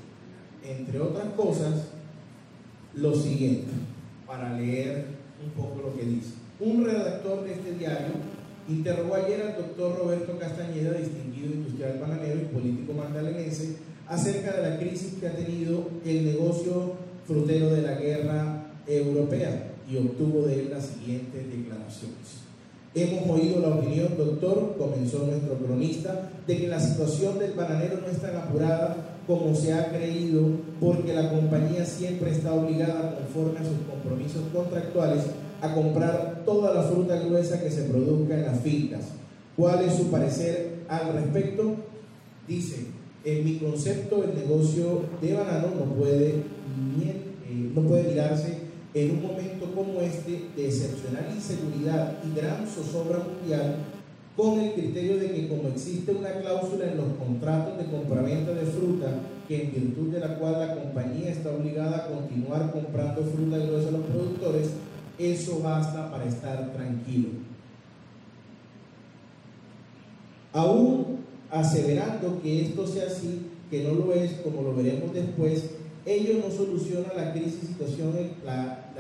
entre 0.65 1.01
otras 1.01 1.29
cosas, 1.35 1.89
lo 2.95 3.15
siguiente 3.15 3.73
para 4.27 4.59
leer 4.59 5.07
un 5.45 5.51
poco 5.51 5.83
lo 5.83 5.97
que 5.97 6.05
dice. 6.05 6.35
Un 6.61 6.85
redactor 6.85 7.45
de 7.45 7.53
este 7.53 7.73
diario 7.73 8.15
interrogó 8.69 9.15
ayer 9.15 9.43
al 9.43 9.57
doctor 9.57 9.99
Roberto 9.99 10.39
Castañeda, 10.39 10.93
distinguido 10.93 11.55
industrial 11.55 11.99
bananero 12.01 12.41
y 12.41 12.55
político 12.55 12.93
magdalenense, 12.95 13.77
acerca 14.09 14.53
de 14.53 14.71
la 14.71 14.79
crisis 14.79 15.15
que 15.15 15.29
ha 15.29 15.35
tenido 15.35 15.89
el 16.05 16.25
negocio 16.25 16.95
frutero 17.27 17.71
de 17.71 17.83
la 17.83 17.95
guerra 17.95 18.67
europea 18.87 19.74
y 19.91 19.97
obtuvo 19.97 20.43
de 20.47 20.61
él 20.61 20.71
las 20.71 20.87
siguientes 20.87 21.51
declaraciones. 21.51 22.45
Hemos 22.95 23.29
oído 23.29 23.61
la 23.61 23.75
opinión, 23.75 24.17
doctor, 24.17 24.77
comenzó 24.79 25.27
nuestro 25.27 25.55
cronista, 25.55 26.31
de 26.47 26.57
que 26.59 26.69
la 26.69 26.79
situación 26.79 27.41
del 27.41 27.55
bananero 27.55 27.99
no 28.01 28.07
es 28.07 28.21
tan 28.21 28.37
apurada 28.37 29.19
como 29.27 29.55
se 29.55 29.73
ha 29.73 29.89
creído, 29.89 30.43
porque 30.81 31.13
la 31.13 31.31
compañía 31.31 31.85
siempre 31.85 32.31
está 32.31 32.55
obligada, 32.55 33.17
conforme 33.17 33.59
a 33.59 33.65
sus 33.65 33.79
compromisos 33.91 34.43
contractuales, 34.53 35.25
a 35.61 35.75
comprar 35.75 36.43
toda 36.45 36.73
la 36.73 36.83
fruta 36.83 37.19
gruesa 37.19 37.61
que 37.61 37.71
se 37.71 37.83
produzca 37.85 38.35
en 38.35 38.45
las 38.45 38.61
fincas. 38.61 39.07
¿Cuál 39.57 39.85
es 39.85 39.95
su 39.95 40.11
parecer 40.11 40.85
al 40.89 41.15
respecto? 41.15 41.75
Dice, 42.47 42.87
en 43.25 43.45
mi 43.45 43.57
concepto 43.57 44.23
el 44.23 44.35
negocio 44.35 45.01
de 45.21 45.33
banano 45.33 45.69
no 45.79 45.95
puede, 45.95 46.29
eh, 46.29 47.73
no 47.75 47.83
puede 47.83 48.05
mirarse 48.05 48.64
en 48.95 49.11
un 49.11 49.23
momento 49.23 49.73
como 49.75 50.01
este 50.01 50.51
de 50.57 50.67
excepcional 50.67 51.27
inseguridad 51.35 52.19
y 52.25 52.37
gran 52.37 52.67
zozobra 52.67 53.19
mundial 53.19 53.77
con 54.37 54.61
el 54.61 54.73
criterio 54.73 55.19
de 55.19 55.33
que 55.33 55.49
como 55.49 55.69
existe 55.69 56.13
una 56.13 56.33
cláusula 56.41 56.91
en 56.91 56.97
los 56.97 57.07
contratos 57.19 57.77
de 57.79 57.87
compraventa 57.87 58.53
de 58.53 58.67
fruta, 58.67 59.21
que 59.47 59.63
en 59.63 59.73
virtud 59.73 60.13
de 60.13 60.21
la 60.21 60.39
cual 60.39 60.61
la 60.61 60.75
compañía 60.75 61.31
está 61.31 61.51
obligada 61.51 61.97
a 61.99 62.07
continuar 62.09 62.73
comprando 62.73 63.23
fruta 63.23 63.59
gruesa 63.59 63.89
a 63.89 63.93
los 63.93 64.07
productores, 64.07 64.71
eso 65.19 65.61
basta 65.61 66.11
para 66.11 66.25
estar 66.25 66.73
tranquilo. 66.73 67.29
Aún 70.53 71.19
aseverando 71.51 72.41
que 72.43 72.63
esto 72.63 72.87
sea 72.87 73.07
así, 73.07 73.47
que 73.71 73.85
no 73.85 73.95
lo 73.95 74.13
es, 74.13 74.33
como 74.35 74.63
lo 74.63 74.75
veremos 74.75 75.13
después, 75.13 75.74
ello 76.07 76.43
no 76.45 76.55
soluciona 76.55 77.13
la 77.15 77.33
crisis 77.33 77.69
situación, 77.69 78.13
la, 78.45 78.91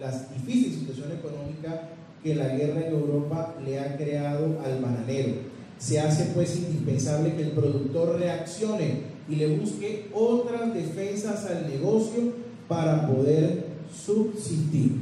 la 0.00 0.10
difícil 0.34 0.74
situación 0.74 1.12
económica 1.12 1.90
que 2.22 2.34
la 2.34 2.48
guerra 2.48 2.86
en 2.86 2.92
Europa 2.92 3.54
le 3.64 3.78
ha 3.78 3.96
creado 3.96 4.60
al 4.64 4.80
bananero. 4.80 5.34
Se 5.78 6.00
hace 6.00 6.32
pues 6.34 6.56
indispensable 6.56 7.34
que 7.34 7.42
el 7.42 7.50
productor 7.52 8.18
reaccione 8.18 9.10
y 9.28 9.36
le 9.36 9.56
busque 9.56 10.10
otras 10.12 10.74
defensas 10.74 11.46
al 11.46 11.68
negocio 11.68 12.32
para 12.68 13.06
poder 13.06 13.66
subsistir. 13.94 14.96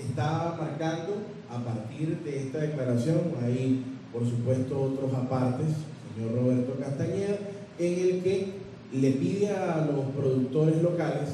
Está 0.00 0.56
marcando 0.58 1.14
a 1.48 1.62
partir 1.62 2.18
de 2.24 2.44
esta 2.44 2.58
declaración, 2.58 3.20
hay 3.42 3.84
por 4.12 4.28
supuesto 4.28 4.80
otros 4.80 5.14
apartes, 5.14 5.68
señor 6.14 6.34
Roberto 6.34 6.76
Castañeda, 6.80 7.38
en 7.78 7.92
el 8.00 8.22
que 8.22 8.52
le 8.92 9.10
pide 9.12 9.50
a 9.50 9.86
los 9.86 10.04
productores 10.16 10.82
locales 10.82 11.30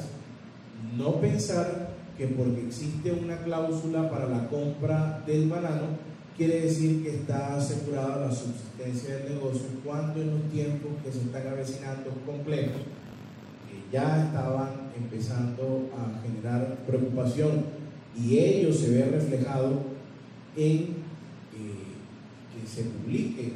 no 0.97 1.15
pensar 1.15 1.89
que 2.17 2.27
porque 2.27 2.67
existe 2.67 3.11
una 3.11 3.37
cláusula 3.37 4.09
para 4.09 4.27
la 4.27 4.47
compra 4.49 5.23
del 5.25 5.49
banano, 5.49 5.87
quiere 6.35 6.61
decir 6.61 7.03
que 7.03 7.15
está 7.15 7.55
asegurada 7.55 8.27
la 8.27 8.31
subsistencia 8.31 9.17
del 9.17 9.35
negocio 9.35 9.67
cuando 9.85 10.21
en 10.21 10.31
los 10.31 10.49
tiempos 10.51 10.91
que 11.03 11.11
se 11.11 11.19
están 11.19 11.47
avecinando 11.47 12.11
complejos, 12.25 12.81
que 13.69 13.91
ya 13.91 14.25
estaban 14.25 14.91
empezando 14.97 15.89
a 15.97 16.21
generar 16.21 16.77
preocupación. 16.87 17.65
Y 18.17 18.37
ello 18.37 18.73
se 18.73 18.89
ve 18.91 19.05
reflejado 19.05 19.81
en 20.57 20.65
eh, 20.65 21.89
que 22.53 22.67
se 22.67 22.83
publique 22.83 23.53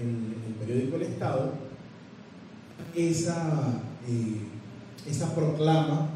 en, 0.00 0.34
el 0.46 0.54
periódico 0.54 0.96
El 0.96 1.02
Estado 1.02 1.52
esa, 2.96 3.82
eh, 4.08 5.10
esa 5.10 5.34
proclama 5.34 6.10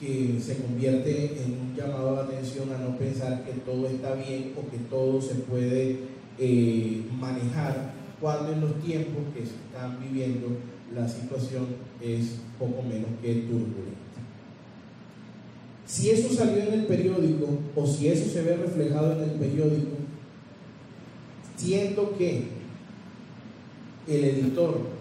que 0.00 0.38
se 0.40 0.58
convierte 0.58 1.42
en 1.42 1.52
un 1.52 1.74
llamado 1.74 2.16
de 2.16 2.22
atención 2.22 2.70
a 2.72 2.78
no 2.78 2.98
pensar 2.98 3.44
que 3.44 3.52
todo 3.52 3.86
está 3.86 4.14
bien 4.14 4.52
o 4.56 4.70
que 4.70 4.78
todo 4.90 5.22
se 5.22 5.36
puede 5.36 6.00
eh, 6.38 7.02
manejar 7.18 7.94
cuando 8.20 8.52
en 8.52 8.60
los 8.60 8.80
tiempos 8.82 9.22
que 9.34 9.40
se 9.40 9.54
están 9.54 9.98
viviendo 10.00 10.48
la 10.94 11.08
situación 11.08 11.66
es 12.00 12.40
poco 12.58 12.82
menos 12.82 13.10
que 13.22 13.34
turbulenta. 13.34 13.96
Si 15.86 16.10
eso 16.10 16.34
salió 16.34 16.62
en 16.64 16.74
el 16.74 16.86
periódico 16.86 17.58
o 17.74 17.86
si 17.86 18.08
eso 18.08 18.28
se 18.28 18.42
ve 18.42 18.56
reflejado 18.56 19.12
en 19.12 19.30
el 19.30 19.36
periódico, 19.36 19.96
siendo 21.56 22.16
que 22.16 22.48
el 24.08 24.24
editor 24.24 24.95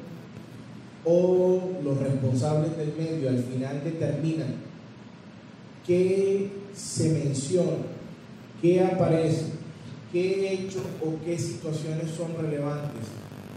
o 1.06 1.62
los 1.84 1.98
responsables 2.00 2.76
del 2.78 2.94
medio 2.98 3.30
al 3.30 3.40
final 3.40 3.82
determinan 3.84 4.56
qué 5.86 6.50
se 6.76 7.10
menciona, 7.10 7.86
qué 8.62 8.82
aparece, 8.82 9.46
qué 10.12 10.54
hechos 10.54 10.82
o 11.02 11.24
qué 11.24 11.38
situaciones 11.38 12.10
son 12.10 12.36
relevantes 12.42 13.06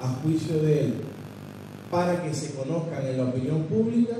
a 0.01 0.09
juicio 0.23 0.63
de 0.63 0.81
él. 0.81 0.95
Para 1.91 2.23
que 2.23 2.35
se 2.35 2.53
conozcan 2.53 3.07
en 3.07 3.17
la 3.17 3.25
opinión 3.25 3.63
pública, 3.63 4.17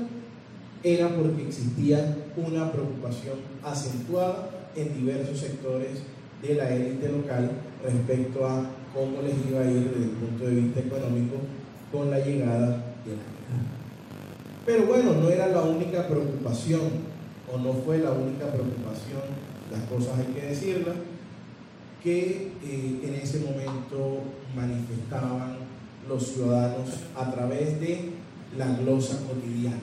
era 0.83 1.09
porque 1.15 1.49
existía 1.49 2.17
una 2.37 2.73
preocupación 2.73 3.37
acentuada 3.63 4.51
en 4.75 4.95
diversos 4.95 5.39
sectores 5.39 6.03
de 6.41 6.55
la 6.55 6.71
élite 6.75 7.11
local 7.11 7.51
respecto 7.85 8.47
a 8.47 8.71
cómo 8.95 9.21
les 9.23 9.35
iba 9.51 9.61
a 9.61 9.71
ir 9.71 9.91
desde 9.91 10.05
el 10.05 10.11
punto 10.11 10.45
de 10.47 10.55
vista 10.55 10.81
económico 10.81 11.37
con 11.93 12.11
la 12.11 12.21
llegada 12.21 12.85
de 13.05 13.17
la 13.17 13.23
guerra. 13.23 13.79
Pero 14.67 14.87
bueno, 14.87 15.15
no 15.15 15.31
era 15.31 15.49
la 15.49 15.63
única 15.63 16.07
preocupación, 16.07 16.83
o 17.53 17.59
no 17.59 17.73
fue 17.73 17.99
la 17.99 18.13
única 18.13 18.47
preocupación, 18.53 19.23
las 19.71 19.83
cosas 19.85 20.19
hay 20.19 20.35
que 20.35 20.47
decirlas, 20.47 20.97
que 22.03 22.53
eh, 22.65 23.01
en 23.03 23.15
ese 23.15 23.41
momento 23.41 24.21
manifestaban 24.55 25.57
los 26.09 26.27
ciudadanos 26.29 26.89
a 27.17 27.31
través 27.33 27.81
de 27.81 28.11
la 28.57 28.67
glosa 28.77 29.19
cotidiana, 29.27 29.81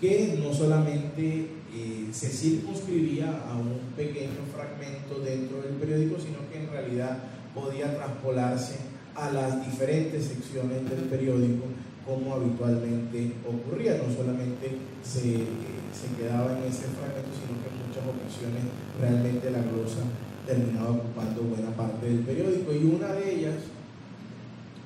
que 0.00 0.38
no 0.42 0.52
solamente 0.52 1.50
eh, 1.74 2.08
se 2.12 2.28
circunscribía 2.28 3.42
a 3.48 3.56
un 3.56 3.78
pequeño 3.96 4.42
fragmento 4.54 5.20
dentro 5.20 5.62
del 5.62 5.74
periódico, 5.74 6.16
sino 6.18 6.38
que 6.50 6.64
en 6.64 6.70
realidad 6.70 7.18
podía 7.54 7.94
traspolarse 7.96 8.76
a 9.14 9.30
las 9.30 9.64
diferentes 9.64 10.24
secciones 10.24 10.88
del 10.88 11.00
periódico 11.08 11.64
como 12.06 12.34
habitualmente 12.34 13.32
ocurría, 13.46 13.98
no 13.98 14.12
solamente 14.14 14.78
se, 15.02 15.46
se 15.92 16.16
quedaba 16.16 16.58
en 16.58 16.64
ese 16.64 16.88
fragmento, 16.96 17.30
sino 17.34 17.60
que 17.60 17.68
en 17.70 17.78
muchas 17.86 18.04
ocasiones 18.04 18.62
realmente 19.00 19.50
la 19.50 19.62
glosa 19.62 20.02
terminaba 20.46 20.90
ocupando 20.90 21.42
buena 21.42 21.70
parte 21.76 22.06
del 22.06 22.20
periódico 22.20 22.72
y 22.72 22.84
una 22.84 23.12
de 23.12 23.34
ellas 23.34 23.54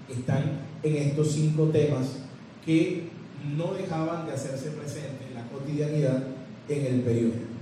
están 0.09 0.61
en 0.83 0.97
estos 0.97 1.33
cinco 1.33 1.65
temas 1.69 2.19
que 2.65 3.09
no 3.57 3.75
dejaban 3.75 4.27
de 4.27 4.33
hacerse 4.33 4.71
presentes 4.71 5.29
en 5.29 5.35
la 5.35 5.47
cotidianidad 5.49 6.23
en 6.69 6.87
el 6.87 7.01
periódico. 7.01 7.55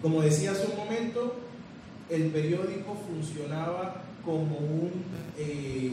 Como 0.00 0.22
decía 0.22 0.52
hace 0.52 0.66
un 0.66 0.76
momento, 0.76 1.34
el 2.10 2.26
periódico 2.26 2.96
funcionaba 3.08 4.02
como 4.24 4.58
un, 4.58 4.90
eh, 5.38 5.92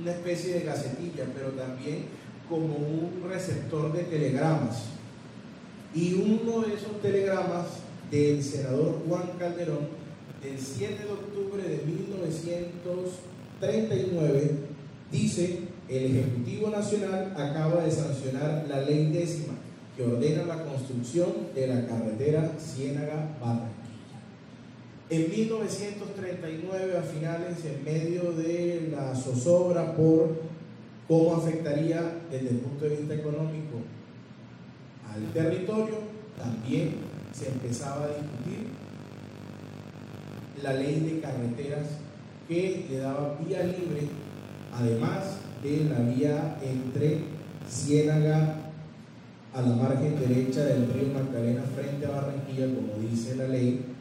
una 0.00 0.12
especie 0.12 0.54
de 0.54 0.60
gacetilla, 0.60 1.24
pero 1.34 1.48
también 1.50 2.04
como 2.48 2.76
un 2.76 3.24
receptor 3.28 3.92
de 3.92 4.04
telegramas. 4.04 4.84
Y 5.94 6.14
uno 6.14 6.62
de 6.62 6.74
esos 6.74 7.00
telegramas 7.00 7.66
del 8.10 8.42
senador 8.42 9.02
Juan 9.08 9.30
Calderón, 9.38 9.86
del 10.42 10.58
7 10.58 11.04
de 11.04 11.10
octubre 11.10 11.62
de 11.62 11.82
1939, 11.84 14.50
dice, 15.10 15.60
el 15.88 16.16
Ejecutivo 16.16 16.70
Nacional 16.70 17.32
acaba 17.36 17.84
de 17.84 17.90
sancionar 17.90 18.64
la 18.68 18.82
ley 18.82 19.10
décima 19.12 19.54
que 19.96 20.04
ordena 20.04 20.44
la 20.44 20.62
construcción 20.64 21.28
de 21.54 21.68
la 21.68 21.86
carretera 21.86 22.52
Ciénaga-Barranquilla. 22.58 23.75
En 25.08 25.30
1939, 25.30 26.98
a 26.98 27.02
finales, 27.02 27.64
en 27.64 27.84
medio 27.84 28.32
de 28.32 28.88
la 28.90 29.14
zozobra 29.14 29.94
por 29.94 30.36
cómo 31.06 31.36
afectaría 31.36 32.22
desde 32.28 32.48
el 32.50 32.56
punto 32.56 32.86
de 32.86 32.96
vista 32.96 33.14
económico 33.14 33.82
al 35.08 35.32
territorio, 35.32 35.98
también 36.36 36.96
se 37.32 37.48
empezaba 37.50 38.06
a 38.06 38.08
discutir 38.08 38.66
la 40.60 40.72
ley 40.72 40.98
de 41.00 41.20
carreteras 41.20 41.86
que 42.48 42.86
le 42.90 42.98
daba 42.98 43.38
vía 43.46 43.62
libre, 43.62 44.08
además 44.74 45.38
de 45.62 45.84
la 45.84 46.00
vía 46.00 46.58
entre 46.62 47.20
Ciénaga 47.68 48.56
a 49.54 49.62
la 49.62 49.76
margen 49.76 50.18
derecha 50.18 50.64
del 50.64 50.92
río 50.92 51.14
Magdalena 51.14 51.62
frente 51.76 52.06
a 52.06 52.10
Barranquilla, 52.10 52.66
como 52.66 53.08
dice 53.08 53.36
la 53.36 53.46
ley, 53.46 53.95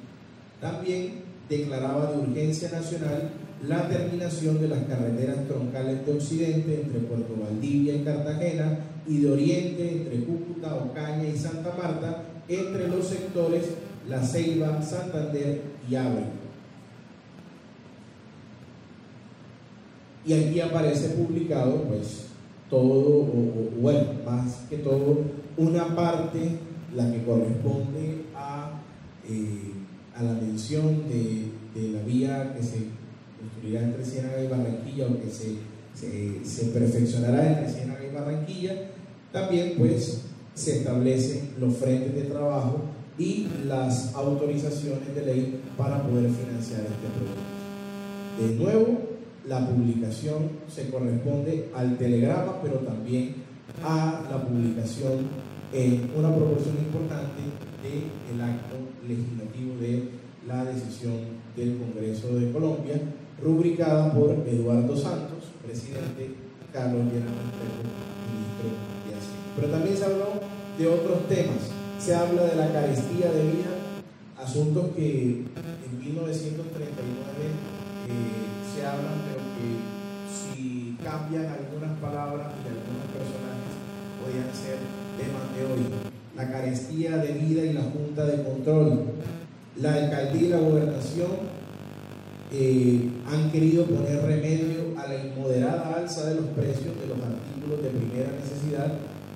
también 0.61 1.23
declaraba 1.49 2.11
de 2.11 2.19
urgencia 2.19 2.71
nacional 2.71 3.29
la 3.67 3.87
terminación 3.87 4.59
de 4.59 4.67
las 4.67 4.83
carreteras 4.83 5.47
troncales 5.47 6.05
de 6.05 6.13
Occidente 6.13 6.81
entre 6.83 6.99
Puerto 6.99 7.35
Valdivia 7.41 7.95
y 7.95 8.03
Cartagena 8.03 8.79
y 9.07 9.19
de 9.19 9.31
Oriente 9.31 9.91
entre 9.91 10.23
Cúcuta, 10.23 10.75
Ocaña 10.75 11.27
y 11.27 11.37
Santa 11.37 11.73
Marta, 11.75 12.23
entre 12.47 12.87
los 12.87 13.07
sectores 13.07 13.69
La 14.07 14.21
Ceiba, 14.21 14.81
Santander 14.81 15.61
y 15.89 15.95
Ábrego. 15.95 16.45
Y 20.25 20.33
aquí 20.33 20.59
aparece 20.59 21.09
publicado, 21.09 21.83
pues, 21.83 22.25
todo, 22.69 23.21
o, 23.21 23.69
bueno, 23.79 24.07
más 24.25 24.65
que 24.69 24.77
todo, 24.77 25.19
una 25.57 25.95
parte, 25.95 26.39
la 26.95 27.11
que 27.11 27.23
corresponde 27.23 28.25
a, 28.35 28.81
eh, 29.29 29.71
a 30.15 30.23
la 30.23 30.33
mención 30.33 31.03
de, 31.09 31.51
de, 31.73 31.89
la 31.89 32.01
vía 32.03 32.53
que 32.55 32.63
se 32.63 32.77
construirá 33.39 33.83
entre 33.83 34.05
Ciénaga 34.05 34.43
y 34.43 34.47
Barranquilla 34.47 35.07
o 35.07 35.21
que 35.21 35.29
se, 35.29 35.55
se, 35.93 36.45
se 36.45 36.65
perfeccionará 36.67 37.47
entre 37.47 37.73
Ciénaga 37.73 38.05
y 38.05 38.13
Barranquilla, 38.13 38.91
también 39.31 39.73
pues 39.77 40.21
se 40.53 40.77
establecen 40.77 41.55
los 41.59 41.75
frentes 41.75 42.15
de 42.15 42.21
trabajo 42.23 42.81
y 43.17 43.47
las 43.65 44.13
autorizaciones 44.15 45.13
de 45.13 45.25
ley 45.25 45.61
para 45.77 46.01
poder 46.03 46.29
financiar 46.29 46.81
este 46.81 47.07
proyecto. 47.15 47.55
De 48.39 48.55
nuevo, 48.63 48.99
la 49.47 49.67
publicación 49.67 50.49
se 50.67 50.89
corresponde 50.89 51.69
al 51.75 51.97
telegrama, 51.97 52.61
pero 52.61 52.79
también 52.79 53.35
a 53.83 54.23
la 54.29 54.43
publicación 54.43 55.27
en 55.73 56.09
una 56.15 56.33
proporción 56.33 56.75
importante 56.77 57.41
del 57.83 58.41
acto 58.41 58.75
legislativo 59.07 59.75
de 59.79 60.09
la 60.47 60.65
decisión 60.65 61.13
del 61.55 61.77
Congreso 61.77 62.35
de 62.35 62.51
Colombia, 62.51 63.01
rubricada 63.41 64.13
por 64.13 64.31
Eduardo 64.47 64.95
Santos, 64.95 65.51
presidente, 65.65 66.29
Carlos 66.71 67.05
Llenas 67.05 67.31
ministro 67.31 68.69
de 69.07 69.15
Hacienda. 69.15 69.51
Pero 69.55 69.67
también 69.69 69.97
se 69.97 70.05
habló 70.05 70.27
de 70.77 70.87
otros 70.87 71.27
temas. 71.27 71.71
Se 71.99 72.13
habla 72.13 72.43
de 72.43 72.55
la 72.55 72.71
carestía 72.71 73.31
de 73.31 73.43
vida, 73.43 73.71
asuntos 74.37 74.89
que 74.95 75.45
en 75.85 75.99
1939 75.99 76.75
se 78.75 78.85
hablan, 78.85 79.23
pero 79.25 79.41
que 79.55 79.79
si 80.29 80.97
cambian 81.03 81.45
algunas 81.45 81.97
palabras 81.99 82.47
de 82.61 82.69
algunos 82.69 83.07
personajes, 83.15 83.73
podían 84.21 84.51
ser 84.53 84.77
temas 85.17 85.55
de 85.55 85.63
hoy. 85.65 86.14
La 86.35 86.51
carestía 86.51 87.17
de 87.17 87.33
vida 87.33 87.63
y 87.63 87.73
la 87.73 87.83
Junta 87.83 88.25
de 88.25 88.43
Control. 88.43 89.03
La 89.81 89.93
alcaldía 89.93 90.47
y 90.47 90.49
la 90.49 90.59
gobernación 90.59 91.31
eh, 92.51 93.09
han 93.27 93.51
querido 93.51 93.85
poner 93.85 94.21
remedio 94.21 94.97
a 94.97 95.07
la 95.07 95.25
inmoderada 95.25 95.95
alza 95.97 96.29
de 96.29 96.35
los 96.35 96.45
precios 96.47 96.99
de 96.99 97.07
los 97.07 97.17
artículos 97.17 97.83
de 97.83 97.89
primera 97.89 98.31
necesidad 98.31 98.93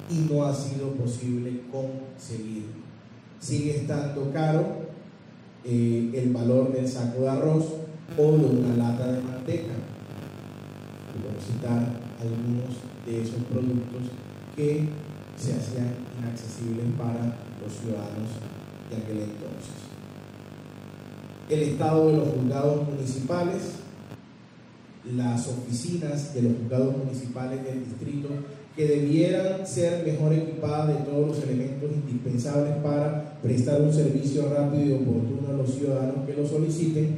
y 0.09 0.31
no 0.31 0.45
ha 0.45 0.53
sido 0.53 0.91
posible 0.93 1.61
conseguir. 1.71 2.65
Sigue 3.39 3.77
estando 3.77 4.31
caro 4.31 4.89
eh, 5.63 6.11
el 6.13 6.33
valor 6.33 6.71
del 6.73 6.87
saco 6.87 7.21
de 7.21 7.29
arroz, 7.29 7.65
o 8.17 8.37
de 8.37 8.45
una 8.45 8.75
lata 8.75 9.11
de 9.11 9.21
manteca. 9.21 9.73
Por 11.21 11.41
citar 11.41 11.99
algunos 12.19 12.75
de 13.05 13.21
esos 13.21 13.43
productos 13.51 14.11
que 14.55 14.87
se 15.39 15.53
hacían 15.53 15.95
inaccesibles 16.19 16.85
para 16.97 17.39
los 17.63 17.71
ciudadanos 17.71 18.29
de 18.89 18.97
aquel 18.97 19.17
entonces. 19.23 19.79
El 21.49 21.59
estado 21.61 22.11
de 22.11 22.17
los 22.17 22.27
juzgados 22.29 22.87
municipales, 22.89 23.61
las 25.15 25.47
oficinas 25.47 26.33
de 26.33 26.41
los 26.43 26.53
juzgados 26.57 26.97
municipales 26.97 27.63
del 27.63 27.85
distrito 27.85 28.29
que 28.75 28.85
debieran 28.85 29.65
ser 29.65 30.05
mejor 30.05 30.33
equipadas 30.33 30.89
de 30.89 31.05
todos 31.05 31.27
los 31.27 31.43
elementos 31.43 31.89
indispensables 31.91 32.75
para 32.83 33.39
prestar 33.41 33.81
un 33.81 33.93
servicio 33.93 34.53
rápido 34.53 34.85
y 34.85 34.93
oportuno 34.93 35.49
a 35.49 35.57
los 35.57 35.73
ciudadanos 35.73 36.25
que 36.27 36.33
lo 36.33 36.47
soliciten, 36.47 37.17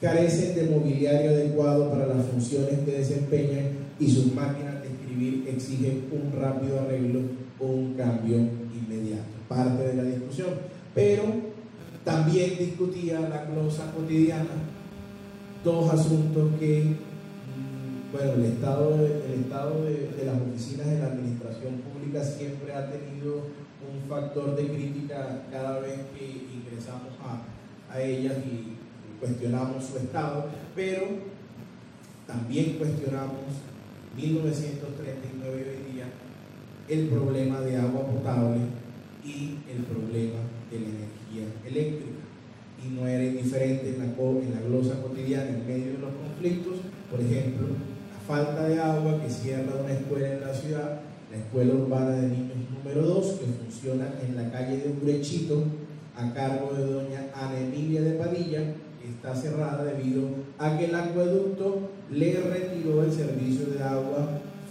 carecen 0.00 0.54
de 0.54 0.76
mobiliario 0.76 1.30
adecuado 1.30 1.90
para 1.90 2.06
las 2.06 2.26
funciones 2.26 2.80
que 2.84 2.92
desempeñan 2.92 3.84
y 4.00 4.10
sus 4.10 4.34
máquinas 4.34 4.53
exigen 5.46 6.04
un 6.12 6.40
rápido 6.40 6.80
arreglo 6.80 7.20
o 7.58 7.66
un 7.66 7.94
cambio 7.94 8.36
inmediato. 8.38 9.24
Parte 9.48 9.82
de 9.82 9.94
la 9.94 10.02
discusión. 10.04 10.50
Pero 10.94 11.24
también 12.04 12.56
discutía 12.58 13.20
la 13.20 13.44
glosa 13.46 13.92
cotidiana 13.92 14.50
dos 15.64 15.90
asuntos 15.92 16.52
que, 16.60 16.82
mm, 16.82 18.12
bueno, 18.12 18.32
el 18.34 18.44
estado, 18.44 18.98
de, 18.98 19.06
el 19.26 19.40
estado 19.40 19.84
de 19.84 20.24
las 20.24 20.36
oficinas 20.40 20.86
de 20.86 20.98
la 20.98 21.06
administración 21.06 21.80
pública 21.80 22.22
siempre 22.22 22.74
ha 22.74 22.90
tenido 22.90 23.64
un 23.84 24.08
factor 24.08 24.54
de 24.56 24.68
crítica 24.68 25.46
cada 25.50 25.80
vez 25.80 25.98
que 26.16 26.46
ingresamos 26.54 27.14
a, 27.22 27.92
a 27.92 28.02
ellas 28.02 28.34
y 28.44 28.76
cuestionamos 29.18 29.84
su 29.84 29.96
estado, 29.96 30.46
pero 30.74 31.02
también 32.26 32.76
cuestionamos 32.78 33.40
1939 34.16 35.78
y 35.92 36.00
hoy 36.00 36.04
el 36.88 37.08
problema 37.08 37.60
de 37.60 37.76
agua 37.76 38.06
potable 38.06 38.60
y 39.24 39.56
el 39.70 39.84
problema 39.84 40.40
de 40.70 40.80
la 40.80 40.86
energía 40.86 41.46
eléctrica. 41.66 42.20
Y 42.84 42.94
no 42.94 43.06
era 43.06 43.24
indiferente 43.24 43.88
en 43.88 43.98
la, 43.98 44.04
en 44.04 44.54
la 44.54 44.60
glosa 44.68 45.00
cotidiana, 45.00 45.48
en 45.48 45.66
medio 45.66 45.92
de 45.92 45.98
los 45.98 46.10
conflictos, 46.14 46.74
por 47.10 47.20
ejemplo, 47.20 47.68
la 47.68 48.20
falta 48.26 48.68
de 48.68 48.78
agua 48.78 49.22
que 49.22 49.30
cierra 49.30 49.80
una 49.82 49.94
escuela 49.94 50.34
en 50.34 50.40
la 50.42 50.54
ciudad, 50.54 51.00
la 51.30 51.38
escuela 51.38 51.74
urbana 51.74 52.10
de 52.10 52.28
niños 52.28 52.56
número 52.70 53.06
2, 53.06 53.26
que 53.40 53.46
funciona 53.46 54.14
en 54.22 54.36
la 54.36 54.50
calle 54.50 54.76
de 54.76 54.94
Urechito, 55.02 55.64
a 56.16 56.32
cargo 56.32 56.74
de 56.74 56.84
doña 56.84 57.26
Ana 57.34 57.58
Emilia 57.58 58.02
de 58.02 58.12
Padilla, 58.12 58.74
está 59.04 59.34
cerrada 59.34 59.84
debido 59.84 60.28
a 60.58 60.78
que 60.78 60.86
el 60.86 60.94
acueducto 60.94 61.90
le 62.10 62.40
retiró 62.40 63.02
el 63.02 63.12
servicio 63.12 63.33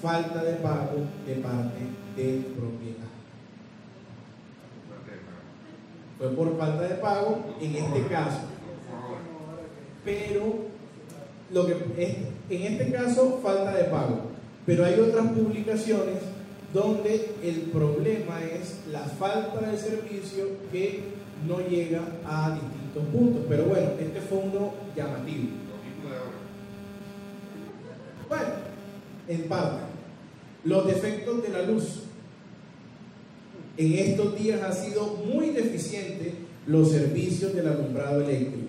falta 0.03 0.43
de 0.43 0.55
pago 0.55 0.97
de 1.25 1.35
parte 1.35 1.79
del 2.17 2.39
propietario. 2.43 3.13
Fue 6.17 6.29
por 6.29 6.57
falta 6.57 6.83
de 6.83 6.95
pago 6.95 7.39
en 7.61 7.75
este 7.75 8.07
caso. 8.07 8.41
Pero 10.03 10.55
lo 11.51 11.65
que 11.65 11.73
es, 11.97 12.17
en 12.49 12.73
este 12.73 12.91
caso 12.91 13.39
falta 13.41 13.73
de 13.73 13.85
pago. 13.85 14.33
Pero 14.65 14.85
hay 14.85 14.99
otras 14.99 15.27
publicaciones 15.27 16.19
donde 16.73 17.35
el 17.41 17.61
problema 17.71 18.41
es 18.43 18.81
la 18.91 19.01
falta 19.01 19.61
de 19.69 19.77
servicio 19.77 20.45
que 20.71 21.03
no 21.47 21.59
llega 21.59 22.01
a 22.25 22.51
distintos 22.51 23.03
puntos. 23.13 23.45
Pero 23.47 23.65
bueno, 23.65 23.91
este 23.99 24.19
fue 24.19 24.39
uno 24.39 24.73
llamativo. 24.95 25.47
Bueno, 28.27 28.63
en. 29.33 29.87
Los 30.63 30.87
defectos 30.87 31.43
de 31.43 31.49
la 31.49 31.63
luz. 31.63 32.03
En 33.75 33.93
estos 33.93 34.37
días 34.37 34.61
ha 34.61 34.71
sido 34.71 35.17
muy 35.25 35.49
deficiente 35.49 36.33
los 36.67 36.91
servicios 36.91 37.53
del 37.53 37.67
alumbrado 37.67 38.21
eléctrico. 38.21 38.67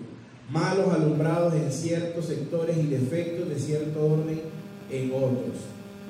Malos 0.49 0.93
alumbrados 0.93 1.53
en 1.53 1.71
ciertos 1.71 2.25
sectores 2.25 2.77
y 2.77 2.87
defectos 2.87 3.49
de 3.49 3.59
cierto 3.59 4.05
orden 4.05 4.41
en 4.91 5.11
otros. 5.11 5.55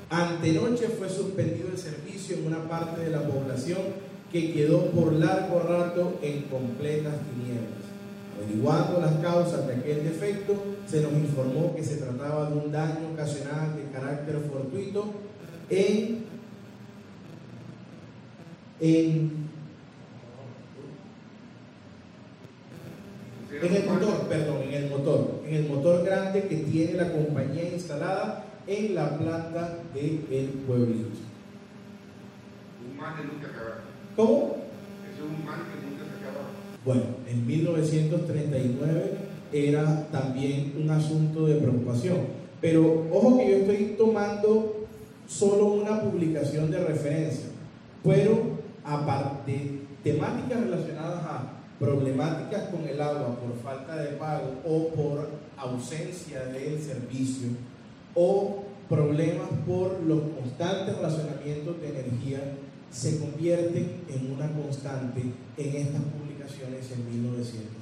Antenoche 0.09 0.87
fue 0.89 1.09
suspendido 1.09 1.69
el 1.69 1.77
servicio 1.77 2.37
en 2.37 2.47
una 2.47 2.67
parte 2.67 3.01
de 3.01 3.11
la 3.11 3.27
población 3.27 3.79
que 4.31 4.53
quedó 4.53 4.91
por 4.91 5.13
largo 5.13 5.59
rato 5.59 6.19
en 6.21 6.43
completas 6.43 7.15
tinieblas. 7.29 7.84
Averiguando 8.35 8.99
las 8.99 9.13
causas 9.15 9.65
de 9.65 9.75
aquel 9.75 10.03
defecto, 10.03 10.55
se 10.85 11.01
nos 11.01 11.13
informó 11.13 11.73
que 11.73 11.83
se 11.83 11.97
trataba 11.97 12.49
de 12.49 12.57
un 12.57 12.71
daño 12.71 13.11
ocasional 13.13 13.75
de 13.75 13.89
carácter 13.97 14.39
fortuito 14.51 15.05
en, 15.69 16.25
en, 18.81 19.31
en 23.61 23.75
el 23.75 23.85
motor, 23.85 24.27
perdón, 24.27 24.63
en 24.63 24.73
el 24.73 24.89
motor, 24.89 25.41
en 25.45 25.55
el 25.55 25.69
motor 25.69 26.03
grande 26.03 26.47
que 26.47 26.57
tiene 26.57 26.93
la 26.93 27.13
compañía 27.13 27.71
instalada 27.73 28.43
en 28.67 28.95
la 28.95 29.17
planta 29.17 29.77
del 29.93 30.25
el 30.29 30.47
pueblito. 30.67 31.09
Un 32.89 32.97
mal 32.97 33.15
de 33.15 33.23
nunca 33.23 33.47
acabar. 33.47 33.81
¿Cómo? 34.15 34.57
Es 35.09 35.21
un 35.21 35.45
mal 35.45 35.59
que. 35.71 35.84
Bueno, 36.85 37.01
en 37.27 37.47
1939 37.47 39.11
era 39.51 40.07
también 40.11 40.73
un 40.79 40.89
asunto 40.91 41.47
de 41.47 41.55
preocupación. 41.55 42.17
Pero 42.61 43.07
ojo 43.11 43.37
que 43.37 43.49
yo 43.49 43.57
estoy 43.57 43.95
tomando 43.97 44.85
solo 45.27 45.65
una 45.73 46.01
publicación 46.01 46.69
de 46.69 46.85
referencia, 46.85 47.47
pero 48.03 48.59
aparte 48.83 49.79
temáticas 50.03 50.59
relacionadas 50.61 51.23
a 51.23 51.53
problemáticas 51.79 52.69
con 52.69 52.87
el 52.87 53.01
agua 53.01 53.35
por 53.39 53.57
falta 53.63 53.95
de 53.97 54.09
pago 54.17 54.53
o 54.63 54.89
por 54.89 55.29
ausencia 55.57 56.45
del 56.45 56.79
servicio 56.79 57.47
o 58.13 58.63
problemas 58.87 59.49
por 59.65 59.99
los 60.03 60.21
constantes 60.39 60.95
racionamientos 60.99 61.81
de 61.81 61.89
energía 61.89 62.39
se 62.91 63.19
convierten 63.19 64.03
en 64.07 64.31
una 64.31 64.47
constante 64.51 65.21
en 65.57 65.75
estas 65.75 66.01
publicaciones 66.01 66.24
en 66.45 67.09
1930. 67.09 67.73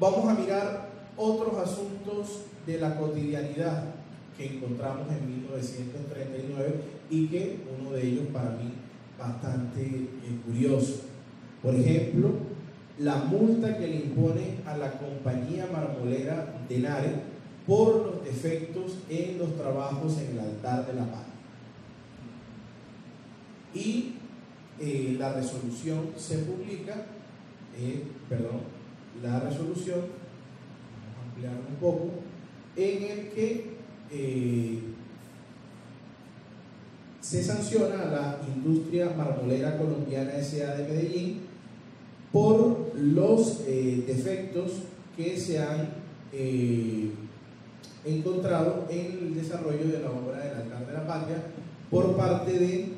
Vamos 0.00 0.28
a 0.28 0.34
mirar 0.34 0.88
otros 1.16 1.58
asuntos 1.58 2.42
de 2.66 2.78
la 2.80 2.96
cotidianidad 2.98 3.84
que 4.36 4.56
encontramos 4.56 5.06
en 5.10 5.42
1939 5.42 6.74
y 7.10 7.26
que 7.28 7.60
uno 7.78 7.92
de 7.92 8.06
ellos 8.06 8.24
para 8.32 8.50
mí 8.50 8.72
bastante 9.18 9.82
eh, 9.82 10.08
curioso. 10.46 11.02
Por 11.62 11.74
ejemplo, 11.74 12.30
la 12.98 13.16
multa 13.16 13.76
que 13.76 13.86
le 13.86 13.96
impone 13.96 14.60
a 14.66 14.76
la 14.76 14.98
compañía 14.98 15.68
marmolera 15.70 16.62
Denare 16.68 17.34
por 17.66 18.06
los 18.06 18.24
defectos 18.24 18.98
en 19.10 19.38
los 19.38 19.54
trabajos 19.56 20.18
en 20.18 20.32
el 20.32 20.40
altar 20.40 20.86
de 20.86 20.94
la 20.94 21.04
paz. 21.04 21.24
Y 23.74 24.13
eh, 24.80 25.14
la 25.18 25.32
resolución 25.32 26.10
se 26.16 26.38
publica, 26.38 27.06
eh, 27.78 28.02
perdón, 28.28 28.62
la 29.22 29.38
resolución, 29.38 30.00
vamos 30.00 31.18
a 31.18 31.28
ampliar 31.28 31.52
un 31.68 31.76
poco, 31.76 32.10
en 32.76 33.02
el 33.04 33.28
que 33.28 33.74
eh, 34.10 34.78
se 37.20 37.42
sanciona 37.42 38.02
a 38.02 38.06
la 38.06 38.40
industria 38.54 39.10
marmolera 39.16 39.78
colombiana 39.78 40.36
S.A. 40.38 40.74
de 40.74 40.88
Medellín 40.88 41.40
por 42.32 42.92
los 42.96 43.64
defectos 43.64 44.72
que 45.16 45.38
se 45.38 45.60
han 45.60 45.88
encontrado 48.04 48.86
en 48.90 49.06
el 49.06 49.34
desarrollo 49.36 49.86
de 49.86 50.00
la 50.00 50.10
obra 50.10 50.38
del 50.38 50.62
altar 50.62 50.86
de 50.86 50.92
la 50.92 51.06
patria 51.06 51.36
por 51.90 52.16
parte 52.16 52.58
de 52.58 52.88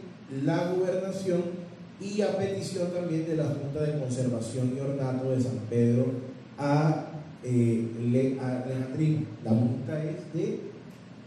la 0.43 0.72
gobernación 0.72 1.66
y 2.01 2.20
a 2.20 2.36
petición 2.36 2.90
también 2.92 3.26
de 3.26 3.36
la 3.36 3.44
Junta 3.44 3.82
de 3.82 3.99
Conservación 3.99 4.74
y 4.76 4.80
Ornato 4.80 5.30
de 5.30 5.40
San 5.40 5.59
Pedro 5.70 6.07
a, 6.59 7.07
eh, 7.42 7.88
Le, 8.11 8.40
a. 8.40 8.64
La 9.44 9.53
multa 9.53 10.03
es 10.05 10.32
de 10.34 10.61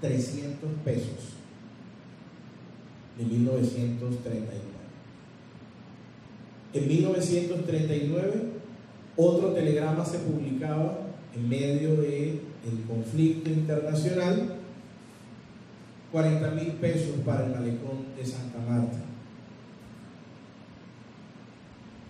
300 0.02 0.70
pesos 0.86 1.34
de 3.18 3.26
1939. 3.26 4.50
En 6.72 6.88
1939 6.88 8.60
otro 9.16 9.52
telegrama 9.54 10.06
se 10.06 10.20
publicaba 10.20 11.00
en 11.36 11.50
medio 11.50 11.96
del 11.96 12.40
conflicto 12.88 13.50
internacional, 13.50 14.56
40 16.12 16.52
mil 16.52 16.68
pesos 16.74 17.16
para 17.26 17.46
el 17.46 17.52
malecón 17.52 18.06
de 18.18 18.26
Santa 18.26 18.60
Marta. 18.60 19.09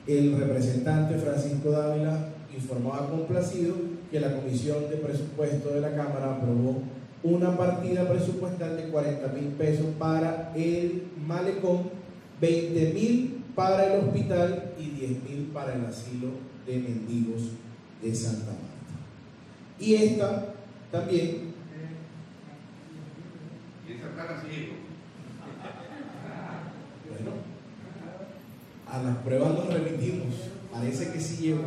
El 0.09 0.35
representante 0.39 1.19
Francisco 1.19 1.69
Dávila 1.69 2.29
informaba 2.51 3.11
complacido 3.11 3.75
que 4.09 4.19
la 4.19 4.35
Comisión 4.37 4.89
de 4.89 4.97
Presupuesto 4.97 5.69
de 5.69 5.81
la 5.81 5.95
Cámara 5.95 6.37
aprobó 6.37 6.81
una 7.21 7.55
partida 7.55 8.09
presupuestal 8.09 8.75
de 8.75 8.89
40 8.89 9.27
mil 9.33 9.49
pesos 9.49 9.85
para 9.99 10.51
el 10.55 11.03
malecón, 11.27 11.91
20 12.41 12.93
mil 12.95 13.43
para 13.53 13.85
el 13.85 13.99
hospital 13.99 14.73
y 14.79 14.89
10 14.89 15.09
mil 15.29 15.51
para 15.53 15.75
el 15.75 15.85
asilo 15.85 16.29
de 16.65 16.79
mendigos 16.79 17.51
de 18.01 18.15
Santa 18.15 18.47
Marta. 18.47 18.65
Y 19.79 19.93
esta 19.93 20.55
también 20.91 21.53
Y 23.87 23.91
esa 23.91 24.15
cara 24.15 24.41
ciego. 24.41 24.73
Bueno, 27.09 27.31
a 28.91 29.03
las 29.03 29.17
pruebas 29.17 29.53
nos 29.53 29.73
remitimos. 29.73 30.27
Parece 30.71 31.11
que 31.11 31.19
sí 31.19 31.43
llegó. 31.43 31.63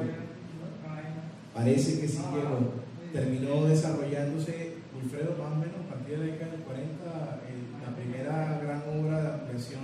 Parece 1.55 2.01
que 2.01 2.09
sí 2.09 2.18
llegó. 2.33 2.83
Terminó 3.12 3.66
desarrollándose, 3.66 4.73
Wilfredo, 4.97 5.37
más 5.39 5.53
o 5.53 5.57
menos 5.57 5.77
a 5.87 5.95
partir 5.95 6.18
de 6.18 6.27
la 6.27 6.33
década 6.33 6.53
del 6.53 6.61
40, 6.62 7.41
el- 7.49 7.83
la 7.83 7.97
primera 7.97 8.61
gran 8.62 8.83
obra 8.99 9.23
de 9.23 9.29
ampliación 9.35 9.81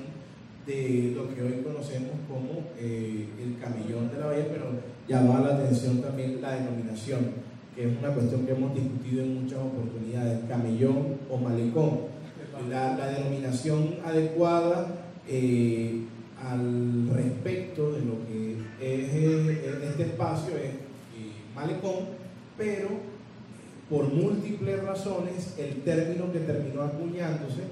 de 0.67 1.13
lo 1.17 1.35
que 1.35 1.43
hoy 1.43 1.63
conocemos 1.63 2.13
como 2.29 2.61
eh, 2.79 3.27
el 3.43 3.59
camellón 3.59 4.11
de 4.11 4.19
la 4.19 4.27
bahía, 4.27 4.47
pero 4.51 4.67
llamaba 5.09 5.49
la 5.49 5.55
atención 5.57 6.01
también 6.03 6.41
la 6.41 6.55
denominación. 6.55 7.49
que 7.75 7.85
es 7.85 7.97
una 7.97 8.09
cuestión 8.13 8.45
que 8.45 8.51
hemos 8.53 8.75
discutido 8.75 9.23
en 9.23 9.43
muchas 9.45 9.61
oportunidades, 9.61 10.41
camellón 10.49 11.15
o 11.31 11.37
malecón. 11.39 12.01
La, 12.69 12.97
la 12.99 13.07
denominación 13.07 13.95
adecuada 14.05 14.89
eh, 15.29 16.01
al 16.49 17.09
respecto 17.15 17.93
de 17.93 18.01
lo 18.01 18.27
que 18.27 18.53
es 18.81 19.15
eh, 19.15 19.81
este 19.91 20.03
espacio 20.05 20.57
es 20.57 20.71
eh, 20.71 21.33
malecón, 21.55 22.07
pero 22.57 22.89
por 23.91 24.13
múltiples 24.13 24.83
razones 24.83 25.55
el 25.59 25.83
término 25.83 26.33
que 26.33 26.41
terminó 26.41 26.83
acuñándose 26.83 27.63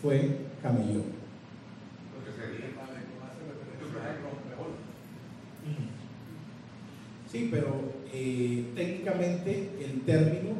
fue 0.00 0.30
camellón. 0.62 1.16
Sí, 7.30 7.48
pero 7.50 7.96
eh, 8.12 8.64
técnicamente 8.74 9.70
el 9.84 10.00
término 10.02 10.56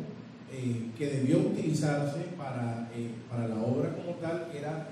eh, 0.52 0.90
que 0.98 1.06
debió 1.06 1.38
utilizarse 1.38 2.18
para, 2.36 2.90
eh, 2.94 3.12
para, 3.30 3.48
la 3.48 3.56
obra 3.56 3.94
como 3.94 4.16
tal 4.16 4.48
era 4.54 4.88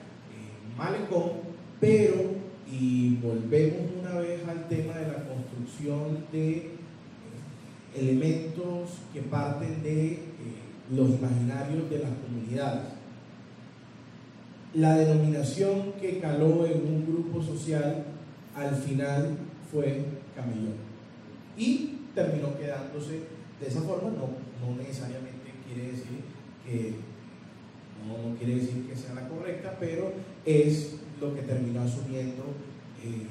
malecón, 0.78 1.32
pero, 1.80 2.14
y 2.80 3.16
volvemos 3.22 3.90
una 4.00 4.18
vez 4.18 4.40
al 4.48 4.68
tema 4.68 4.94
de 4.94 5.06
la 5.06 5.28
construcción 5.28 6.26
de 6.32 6.72
elementos 7.94 8.98
que 9.12 9.22
parten 9.22 9.82
de 9.82 10.18
los 10.90 11.10
imaginarios 11.10 11.88
de 11.88 11.98
las 12.00 12.10
comunidades. 12.26 12.88
La 14.74 14.96
denominación 14.96 15.92
que 16.00 16.18
caló 16.18 16.66
en 16.66 16.82
un 16.82 17.06
grupo 17.06 17.40
social 17.40 18.06
al 18.56 18.74
final 18.74 19.36
fue 19.70 20.04
camellón 20.34 20.74
y 21.56 21.98
terminó 22.14 22.58
quedándose 22.58 23.20
de 23.60 23.66
esa 23.68 23.82
forma, 23.82 24.10
no, 24.10 24.66
no 24.66 24.76
necesariamente 24.76 25.52
quiere 25.66 25.92
decir 25.92 26.24
que 26.66 26.94
no, 28.06 28.36
quiere 28.36 28.56
decir 28.56 28.86
que 28.88 28.96
sea 28.96 29.14
la 29.14 29.28
correcta, 29.28 29.76
pero 29.78 30.12
es 30.44 31.03
lo 31.20 31.34
que 31.34 31.42
terminó 31.42 31.82
asumiendo, 31.82 32.44
eh, 33.02 33.26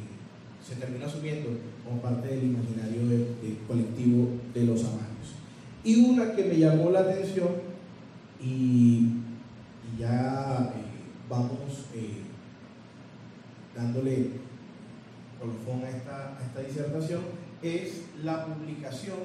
se 0.65 0.75
terminó 0.75 1.05
asumiendo 1.05 1.49
como 1.83 2.01
parte 2.01 2.27
del 2.29 2.43
imaginario 2.45 3.07
del, 3.07 3.57
colectivo 3.67 4.29
de 4.53 4.63
los 4.65 4.83
amarios. 4.83 5.35
Y 5.83 6.05
una 6.05 6.33
que 6.33 6.45
me 6.45 6.57
llamó 6.57 6.89
la 6.89 7.01
atención 7.01 7.49
y, 8.41 9.09
ya 9.99 10.73
eh, 10.75 10.81
vamos 11.29 11.85
eh, 11.93 12.21
dándole 13.75 14.29
colofón 15.39 15.83
a 15.85 15.89
esta, 15.89 16.37
a 16.37 16.43
esta 16.43 16.61
disertación, 16.61 17.21
es 17.61 18.03
la 18.23 18.45
publicación 18.45 19.17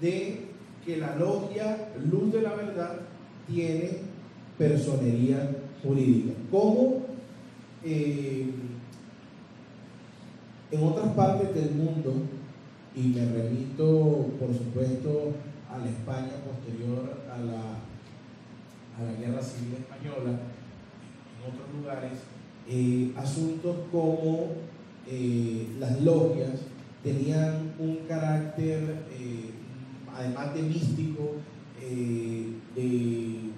de 0.00 0.48
que 0.84 0.96
la 0.96 1.16
logia 1.16 1.90
Luz 2.10 2.32
de 2.32 2.42
la 2.42 2.54
Verdad 2.54 3.00
tiene 3.46 3.98
personería 4.56 5.50
jurídica. 5.82 6.32
Como 6.50 7.07
eh, 7.84 8.50
en 10.70 10.82
otras 10.82 11.08
partes 11.14 11.54
del 11.54 11.74
mundo, 11.74 12.14
y 12.94 13.02
me 13.08 13.24
remito 13.26 14.26
por 14.40 14.52
supuesto 14.52 15.32
a 15.70 15.78
la 15.78 15.88
España 15.88 16.32
posterior 16.44 17.22
a 17.32 17.38
la, 17.38 17.60
a 18.98 19.02
la 19.04 19.18
Guerra 19.18 19.42
Civil 19.42 19.74
Española, 19.74 20.38
en 21.36 21.52
otros 21.52 21.80
lugares, 21.80 22.12
eh, 22.68 23.12
asuntos 23.16 23.76
como 23.92 24.48
eh, 25.06 25.68
las 25.78 26.00
logias 26.02 26.60
tenían 27.02 27.74
un 27.78 27.98
carácter, 28.08 29.04
además 30.12 30.52
de 30.54 30.62
místico, 30.62 31.36
de, 32.74 33.48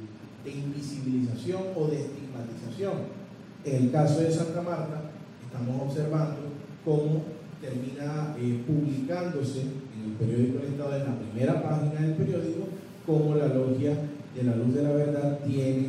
invisibilización 0.44 1.62
o 1.76 1.86
de 1.86 2.00
estigmatización. 2.02 3.19
En 3.64 3.84
el 3.84 3.90
caso 3.90 4.20
de 4.20 4.32
Santa 4.32 4.62
Marta, 4.62 5.02
estamos 5.44 5.82
observando 5.82 6.38
cómo 6.84 7.24
termina 7.60 8.34
eh, 8.38 8.62
publicándose 8.66 9.60
en 9.60 10.10
el 10.10 10.12
periódico 10.18 10.58
del 10.58 10.72
Estado, 10.72 10.96
en 10.96 11.04
la 11.04 11.18
primera 11.18 11.62
página 11.62 12.00
del 12.00 12.14
periódico, 12.14 12.68
cómo 13.04 13.34
la 13.34 13.48
logia 13.48 13.92
de 14.34 14.42
la 14.42 14.56
luz 14.56 14.74
de 14.74 14.82
la 14.82 14.92
verdad 14.92 15.40
tiene 15.46 15.88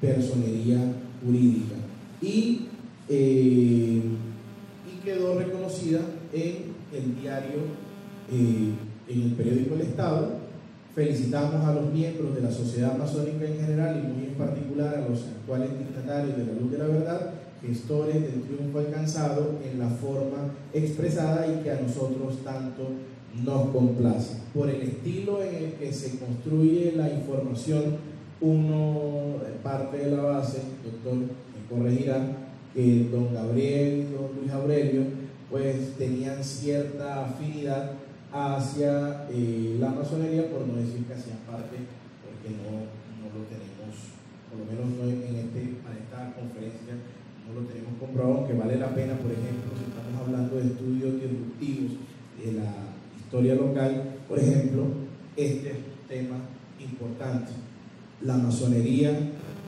personería 0.00 0.78
jurídica. 1.24 1.74
Y, 2.22 2.68
y 3.08 4.02
quedó 5.04 5.38
reconocida 5.38 6.00
en 6.32 6.56
el 6.92 7.20
diario, 7.20 7.58
eh, 8.30 8.72
en 9.08 9.22
el 9.22 9.32
periódico 9.32 9.74
El 9.74 9.80
Estado. 9.80 10.37
Felicitamos 10.98 11.64
a 11.64 11.74
los 11.74 11.92
miembros 11.92 12.34
de 12.34 12.40
la 12.40 12.50
sociedad 12.50 12.98
masónica 12.98 13.46
en 13.46 13.60
general 13.60 14.02
y 14.02 14.12
muy 14.12 14.26
en 14.30 14.34
particular 14.34 14.96
a 14.96 15.08
los 15.08 15.26
actuales 15.26 15.70
dignatarios 15.78 16.36
de 16.36 16.44
la 16.44 16.52
luz 16.54 16.72
de 16.72 16.78
la 16.78 16.86
verdad, 16.86 17.34
gestores 17.64 18.20
del 18.20 18.42
triunfo 18.42 18.80
alcanzado 18.80 19.60
en 19.64 19.78
la 19.78 19.88
forma 19.90 20.54
expresada 20.72 21.46
y 21.46 21.62
que 21.62 21.70
a 21.70 21.80
nosotros 21.80 22.42
tanto 22.42 22.88
nos 23.44 23.68
complace. 23.68 24.38
Por 24.52 24.70
el 24.70 24.82
estilo 24.82 25.40
en 25.40 25.54
el 25.54 25.72
que 25.74 25.92
se 25.92 26.18
construye 26.18 26.94
la 26.96 27.08
información, 27.08 27.98
uno 28.40 29.34
parte 29.62 29.98
de 29.98 30.16
la 30.16 30.22
base, 30.24 30.62
doctor, 30.84 31.14
me 31.14 31.76
corregirá, 31.76 32.26
que 32.74 33.08
don 33.08 33.32
Gabriel 33.32 34.00
y 34.00 34.12
don 34.12 34.40
Luis 34.40 34.50
Aurelio 34.50 35.02
pues 35.48 35.94
tenían 35.96 36.42
cierta 36.42 37.24
afinidad 37.24 37.92
hacia 38.32 39.26
eh, 39.30 39.76
la 39.80 39.90
masonería, 39.90 40.50
por 40.50 40.66
no 40.66 40.76
decir 40.76 41.04
que 41.04 41.14
hacían 41.14 41.38
parte, 41.46 41.76
porque 42.20 42.56
no, 42.56 42.84
lo 43.28 43.44
tenemos, 43.48 43.92
por 44.48 44.60
lo 44.60 44.64
menos 44.66 44.86
no 44.96 45.04
en, 45.08 45.34
este, 45.36 45.62
esta 45.72 46.34
conferencia, 46.34 46.94
no 47.46 47.60
lo 47.60 47.66
tenemos 47.66 47.94
comprobado, 47.98 48.38
aunque 48.38 48.54
vale 48.54 48.76
la 48.76 48.94
pena, 48.94 49.16
por 49.16 49.32
ejemplo, 49.32 49.72
si 49.76 49.88
estamos 49.88 50.20
hablando 50.20 50.56
de 50.56 50.66
estudios 50.66 51.14
disruptivos 51.20 51.92
de 52.36 52.52
la 52.52 52.72
historia 53.16 53.54
local, 53.54 54.16
por 54.28 54.38
ejemplo, 54.38 54.84
este 55.36 55.72
tema 56.08 56.36
importante. 56.80 57.52
La 58.22 58.36
masonería 58.36 59.10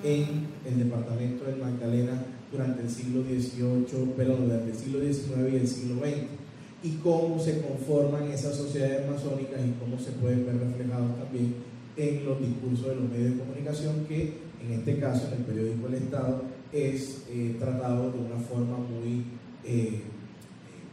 en 0.03 0.27
el 0.67 0.79
departamento 0.79 1.45
del 1.45 1.59
Magdalena 1.59 2.23
durante 2.51 2.83
el 2.83 2.91
siglo 2.91 3.23
XVIII, 3.23 4.13
perdón, 4.17 4.47
durante 4.47 4.71
el 4.71 4.77
siglo 4.77 5.01
XIX 5.01 5.53
y 5.53 5.57
el 5.57 5.69
siglo 5.69 5.95
XX, 6.01 6.40
y 6.83 6.97
cómo 6.97 7.39
se 7.39 7.61
conforman 7.61 8.31
esas 8.31 8.57
sociedades 8.57 9.11
masónicas 9.11 9.61
y 9.61 9.73
cómo 9.79 9.99
se 9.99 10.13
pueden 10.13 10.47
ver 10.47 10.59
reflejados 10.59 11.17
también 11.19 11.55
en 11.97 12.25
los 12.25 12.41
discursos 12.41 12.87
de 12.87 12.95
los 12.95 13.11
medios 13.11 13.33
de 13.33 13.39
comunicación, 13.41 14.07
que 14.07 14.51
en 14.65 14.73
este 14.73 14.99
caso, 14.99 15.29
en 15.29 15.39
el 15.39 15.45
periódico 15.45 15.89
El 15.89 15.95
Estado, 15.95 16.43
es 16.73 17.25
eh, 17.29 17.57
tratado 17.59 18.13
de 18.13 18.19
una 18.19 18.37
forma 18.37 18.79
muy 18.79 19.25
eh, 19.65 20.03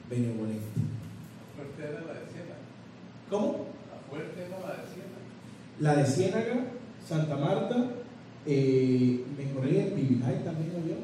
benevolente. 0.09 0.65
La 0.75 1.55
fuerte 1.55 1.83
era 1.83 2.01
la 2.01 2.19
de 2.19 2.25
Ciénaga. 2.31 2.57
¿Cómo? 3.29 3.67
La 3.91 4.09
fuerte 4.09 4.41
era 4.41 4.59
la 4.59 4.81
de 4.81 4.87
Ciénaga. 4.91 5.17
La 5.79 5.95
de 5.95 6.05
Ciénaga, 6.05 6.65
Santa 7.07 7.37
Marta, 7.37 7.91
eh, 8.45 9.23
me 9.37 9.51
corrí 9.51 9.77
en 9.77 9.91
Pibijay 9.91 10.43
también 10.43 10.71
había 10.75 10.97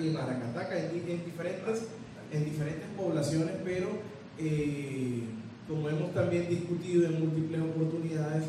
y 0.00 0.10
Maracataca, 0.10 0.78
en, 0.78 0.90
en, 1.08 1.24
diferentes, 1.24 1.88
en 2.34 2.44
diferentes 2.44 2.88
poblaciones, 2.96 3.54
pero 3.64 3.88
eh, 4.38 5.20
como 5.68 5.88
hemos 5.88 6.12
también 6.12 6.48
discutido 6.48 7.06
en 7.06 7.20
múltiples 7.20 7.60
oportunidades, 7.60 8.44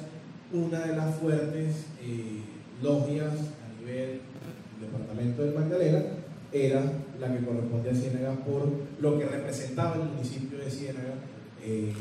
una 0.51 0.79
de 0.79 0.95
las 0.95 1.15
fuertes 1.15 1.85
eh, 2.01 2.41
logias 2.81 3.33
a 3.33 3.79
nivel 3.79 4.09
del 4.09 4.81
departamento 4.81 5.43
del 5.43 5.55
Magdalena 5.55 6.03
era 6.51 6.83
la 7.19 7.33
que 7.33 7.45
corresponde 7.45 7.89
a 7.89 7.95
Ciénaga 7.95 8.35
por 8.45 8.69
lo 8.99 9.19
que 9.19 9.25
representaba 9.25 9.95
el 9.95 10.09
municipio 10.09 10.57
de 10.57 10.71
Ciénaga 10.71 11.15
eh, 11.61 11.91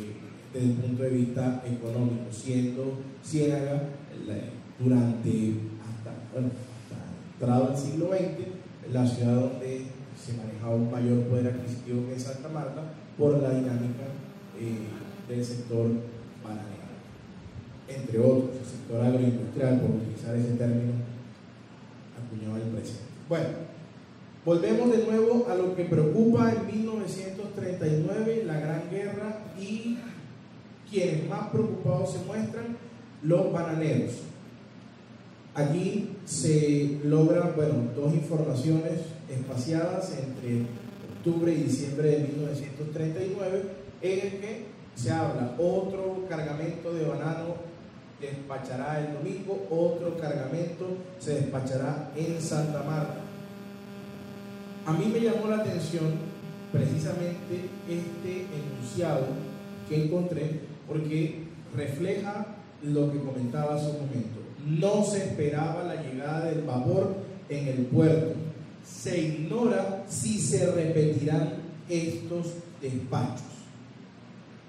desde 0.53 0.67
el 0.67 0.75
punto 0.75 1.03
de 1.03 1.11
vista 1.11 1.63
económico, 1.67 2.31
siendo 2.31 2.99
Ciénaga 3.25 3.83
durante 4.79 5.55
bueno, 6.33 6.51
hasta 6.51 7.01
entrado 7.35 7.73
el 7.73 7.77
siglo 7.77 8.09
XX, 8.09 8.93
la 8.93 9.07
ciudad 9.07 9.35
donde 9.35 9.83
se 10.25 10.33
manejaba 10.33 10.75
un 10.75 10.91
mayor 10.91 11.25
poder 11.25 11.49
adquisitivo 11.49 12.09
que 12.09 12.19
Santa 12.19 12.49
Marta 12.49 12.83
por 13.19 13.43
la 13.43 13.51
dinámica 13.51 14.09
eh, 14.59 14.89
del 15.29 15.45
sector 15.45 15.91
bananero, 16.43 16.89
entre 17.89 18.19
otros, 18.19 18.57
el 18.59 18.67
sector 18.67 19.05
agroindustrial, 19.05 19.81
por 19.81 19.91
utilizar 19.91 20.35
ese 20.37 20.53
término 20.53 20.93
acuñado 22.17 22.57
el 22.57 22.73
presidente. 22.73 23.05
Bueno, 23.29 23.49
volvemos 24.45 24.93
de 24.93 25.05
nuevo 25.05 25.47
a 25.51 25.55
lo 25.57 25.77
que 25.77 25.85
preocupa 25.85 26.53
en 26.53 26.67
1939, 26.67 28.45
la 28.47 28.61
Gran 28.61 28.91
Guerra 28.91 29.41
y 29.61 29.99
quienes 30.91 31.29
más 31.29 31.49
preocupados 31.51 32.13
se 32.13 32.25
muestran, 32.25 32.77
los 33.23 33.53
bananeros. 33.53 34.13
Aquí 35.55 36.17
se 36.25 37.01
logran 37.05 37.53
bueno, 37.55 37.75
dos 37.95 38.13
informaciones 38.15 39.14
espaciadas 39.29 40.13
entre 40.19 40.67
octubre 41.17 41.53
y 41.53 41.65
diciembre 41.65 42.11
de 42.11 42.19
1939 42.19 43.63
en 44.03 44.21
el 44.21 44.41
que 44.41 44.67
se 44.95 45.11
habla 45.11 45.55
otro 45.59 46.27
cargamento 46.29 46.93
de 46.93 47.07
banano 47.07 47.75
despachará 48.21 49.01
el 49.01 49.15
domingo, 49.15 49.67
otro 49.71 50.17
cargamento 50.19 50.97
se 51.19 51.35
despachará 51.35 52.11
en 52.17 52.41
Santa 52.41 52.83
Marta. 52.83 53.21
A 54.87 54.93
mí 54.93 55.11
me 55.13 55.21
llamó 55.21 55.49
la 55.49 55.57
atención 55.57 56.13
precisamente 56.73 57.69
este 57.89 58.47
enunciado 58.55 59.27
que 59.89 60.05
encontré 60.05 60.61
porque 60.87 61.45
refleja 61.75 62.47
lo 62.83 63.11
que 63.11 63.19
comentaba 63.19 63.75
hace 63.77 63.91
un 63.91 64.07
momento. 64.07 64.41
No 64.67 65.05
se 65.05 65.19
esperaba 65.19 65.85
la 65.85 66.03
llegada 66.03 66.47
del 66.47 66.63
vapor 66.63 67.15
en 67.49 67.69
el 67.69 67.87
puerto. 67.87 68.35
Se 68.87 69.21
ignora 69.21 70.05
si 70.09 70.39
se 70.39 70.71
repetirán 70.73 71.55
estos 71.89 72.55
despachos. 72.81 73.43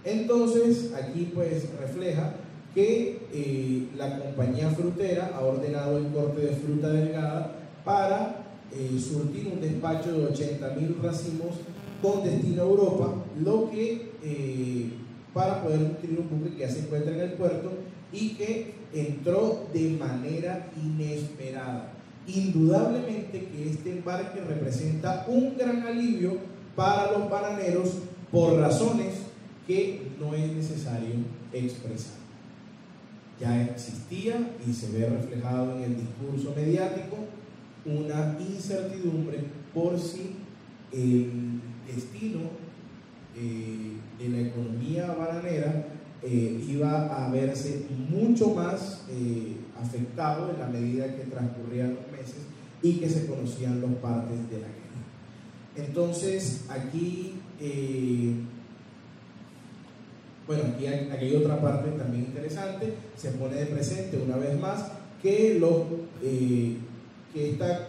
Entonces, 0.04 0.94
aquí 0.94 1.32
pues 1.34 1.68
refleja 1.80 2.36
que 2.74 3.20
eh, 3.34 3.88
la 3.98 4.20
compañía 4.20 4.70
frutera 4.70 5.32
ha 5.34 5.42
ordenado 5.42 5.98
el 5.98 6.08
corte 6.08 6.42
de 6.42 6.56
fruta 6.56 6.90
delgada 6.90 7.56
para 7.84 8.44
eh, 8.74 9.00
surtir 9.00 9.48
un 9.48 9.62
despacho 9.62 10.12
de 10.12 10.26
80 10.26 10.70
mil 10.76 10.98
racimos 11.02 11.56
con 12.02 12.24
destino 12.24 12.64
a 12.64 12.66
Europa, 12.66 13.14
lo 13.44 13.72
que 13.72 14.12
eh, 14.22 14.90
para 15.34 15.64
poder 15.64 15.80
nutrir 15.80 16.20
un 16.20 16.30
buque 16.30 16.56
que 16.56 16.60
ya 16.60 16.70
se 16.70 16.80
encuentra 16.80 17.14
en 17.14 17.22
el 17.22 17.34
puerto 17.34 17.72
y 18.12 18.36
que 18.36 18.74
entró 18.94 19.68
de 19.74 19.90
manera 19.92 20.68
inesperada. 20.84 21.95
Indudablemente 22.28 23.48
que 23.48 23.70
este 23.70 23.92
embarque 23.92 24.42
representa 24.42 25.26
un 25.28 25.56
gran 25.58 25.86
alivio 25.86 26.38
para 26.76 27.12
los 27.12 27.30
bananeros 27.30 28.00
por 28.32 28.58
razones 28.58 29.14
que 29.68 30.12
no 30.20 30.34
es 30.34 30.52
necesario 30.52 31.16
expresar. 31.54 32.18
Ya 33.40 33.64
existía 33.64 34.56
y 34.66 34.74
se 34.74 34.92
ve 34.92 35.10
reflejado 35.10 35.78
en 35.78 35.84
el 35.84 35.96
discurso 35.98 36.54
mediático 36.56 37.18
una 37.86 38.38
incertidumbre 38.40 39.40
por 39.74 40.00
si 40.00 40.36
el 40.92 41.62
destino 41.86 42.40
eh, 43.38 43.98
de 44.18 44.30
la 44.30 44.48
economía 44.48 45.14
bananera 45.14 45.88
eh, 46.24 46.66
iba 46.68 47.26
a 47.26 47.30
verse 47.30 47.86
mucho 48.10 48.56
más 48.56 49.06
eh, 49.10 49.58
afectado 49.86 50.52
en 50.52 50.60
la 50.60 50.68
medida 50.68 51.16
que 51.16 51.24
transcurrían 51.24 51.96
los 51.96 52.12
meses 52.12 52.44
y 52.82 52.94
que 52.94 53.10
se 53.10 53.26
conocían 53.26 53.82
los 53.82 53.92
partes 53.96 54.38
de 54.50 54.60
la 54.60 54.68
guerra. 54.68 54.86
Entonces, 55.76 56.66
aquí, 56.70 57.34
bueno, 60.48 60.64
aquí 60.74 60.88
hay, 60.88 61.36
otra 61.36 61.62
parte 61.62 61.90
también 61.92 62.26
interesante, 62.26 62.94
se 63.18 63.32
pone 63.32 63.56
de 63.56 63.66
presente 63.66 64.18
una 64.18 64.38
vez 64.38 64.60
más 64.60 64.86
que, 65.22 65.58
los, 65.60 65.84
que 66.22 67.52
esta, 67.52 67.88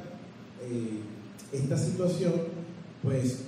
esta 1.53 1.77
situación, 1.77 2.33
pues, 3.03 3.45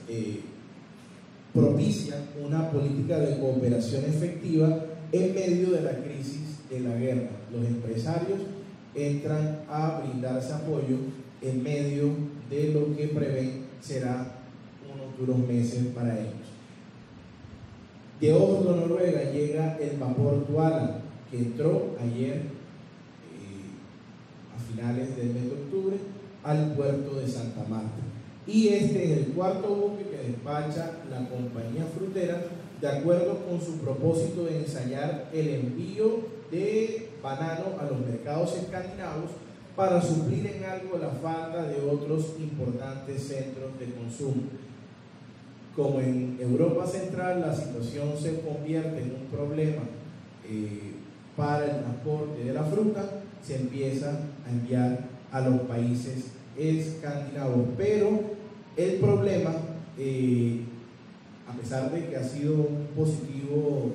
propicia 1.53 2.15
una 2.45 2.71
política 2.71 3.19
de 3.19 3.39
cooperación 3.41 4.05
efectiva 4.05 4.85
en 5.11 5.35
medio 5.35 5.71
de 5.71 5.81
la 5.81 5.93
crisis 6.03 6.69
de 6.71 6.81
la 6.81 6.95
guerra. 6.95 7.38
Los 7.53 7.67
empresarios 7.67 8.41
entran 8.95 9.61
a 9.69 10.01
brindarse 10.01 10.53
apoyo 10.53 10.97
en 11.41 11.63
medio 11.63 12.11
de 12.51 12.73
lo 12.73 12.97
que 12.97 13.09
prevén 13.09 13.67
será 13.81 14.39
unos 14.93 15.17
duros 15.19 15.39
meses 15.47 15.87
para 15.95 16.19
ellos. 16.19 16.35
De 18.21 18.33
Oslo, 18.33 18.75
Noruega, 18.75 19.31
llega 19.31 19.79
el 19.79 19.97
vapor 19.97 20.45
Tuala, 20.47 21.01
que 21.31 21.39
entró 21.39 21.97
ayer 22.01 22.35
eh, 22.35 23.69
a 24.55 24.59
finales 24.59 25.17
del 25.17 25.29
mes 25.29 25.45
de 25.45 25.53
octubre 25.53 25.97
al 26.43 26.73
puerto 26.73 27.21
de 27.21 27.29
Santa 27.29 27.65
Marta. 27.69 28.03
Y 28.47 28.69
este 28.69 29.05
es 29.05 29.19
el 29.19 29.33
cuarto 29.35 29.69
buque 29.69 30.09
que 30.11 30.29
despacha 30.31 30.99
la 31.11 31.29
compañía 31.29 31.85
frutera 31.97 32.43
de 32.81 32.89
acuerdo 32.89 33.39
con 33.49 33.61
su 33.61 33.79
propósito 33.79 34.45
de 34.45 34.59
ensayar 34.59 35.29
el 35.33 35.49
envío 35.49 36.21
de 36.51 37.09
banano 37.23 37.79
a 37.81 37.85
los 37.85 37.99
mercados 38.01 38.57
escandinavos 38.57 39.31
para 39.75 40.01
suplir 40.01 40.47
en 40.47 40.65
algo 40.65 40.99
la 40.99 41.11
falta 41.11 41.65
de 41.65 41.81
otros 41.89 42.35
importantes 42.39 43.23
centros 43.23 43.79
de 43.79 43.93
consumo. 43.93 44.43
Como 45.75 46.01
en 46.01 46.37
Europa 46.41 46.87
Central 46.87 47.41
la 47.41 47.55
situación 47.55 48.11
se 48.21 48.41
convierte 48.41 49.03
en 49.03 49.15
un 49.15 49.27
problema 49.31 49.83
eh, 50.49 50.95
para 51.37 51.65
el 51.65 51.83
transporte 51.83 52.45
de 52.45 52.53
la 52.53 52.65
fruta, 52.65 53.05
se 53.43 53.57
empieza 53.57 54.11
a 54.47 54.51
enviar 54.51 54.99
a 55.31 55.41
los 55.41 55.61
países 55.63 56.33
escandinavos. 56.57 57.69
Pero 57.77 58.21
el 58.77 58.95
problema, 58.95 59.53
eh, 59.97 60.63
a 61.49 61.53
pesar 61.53 61.91
de 61.91 62.07
que 62.07 62.17
ha 62.17 62.25
sido 62.25 62.55
un 62.55 62.89
positivo 62.95 63.93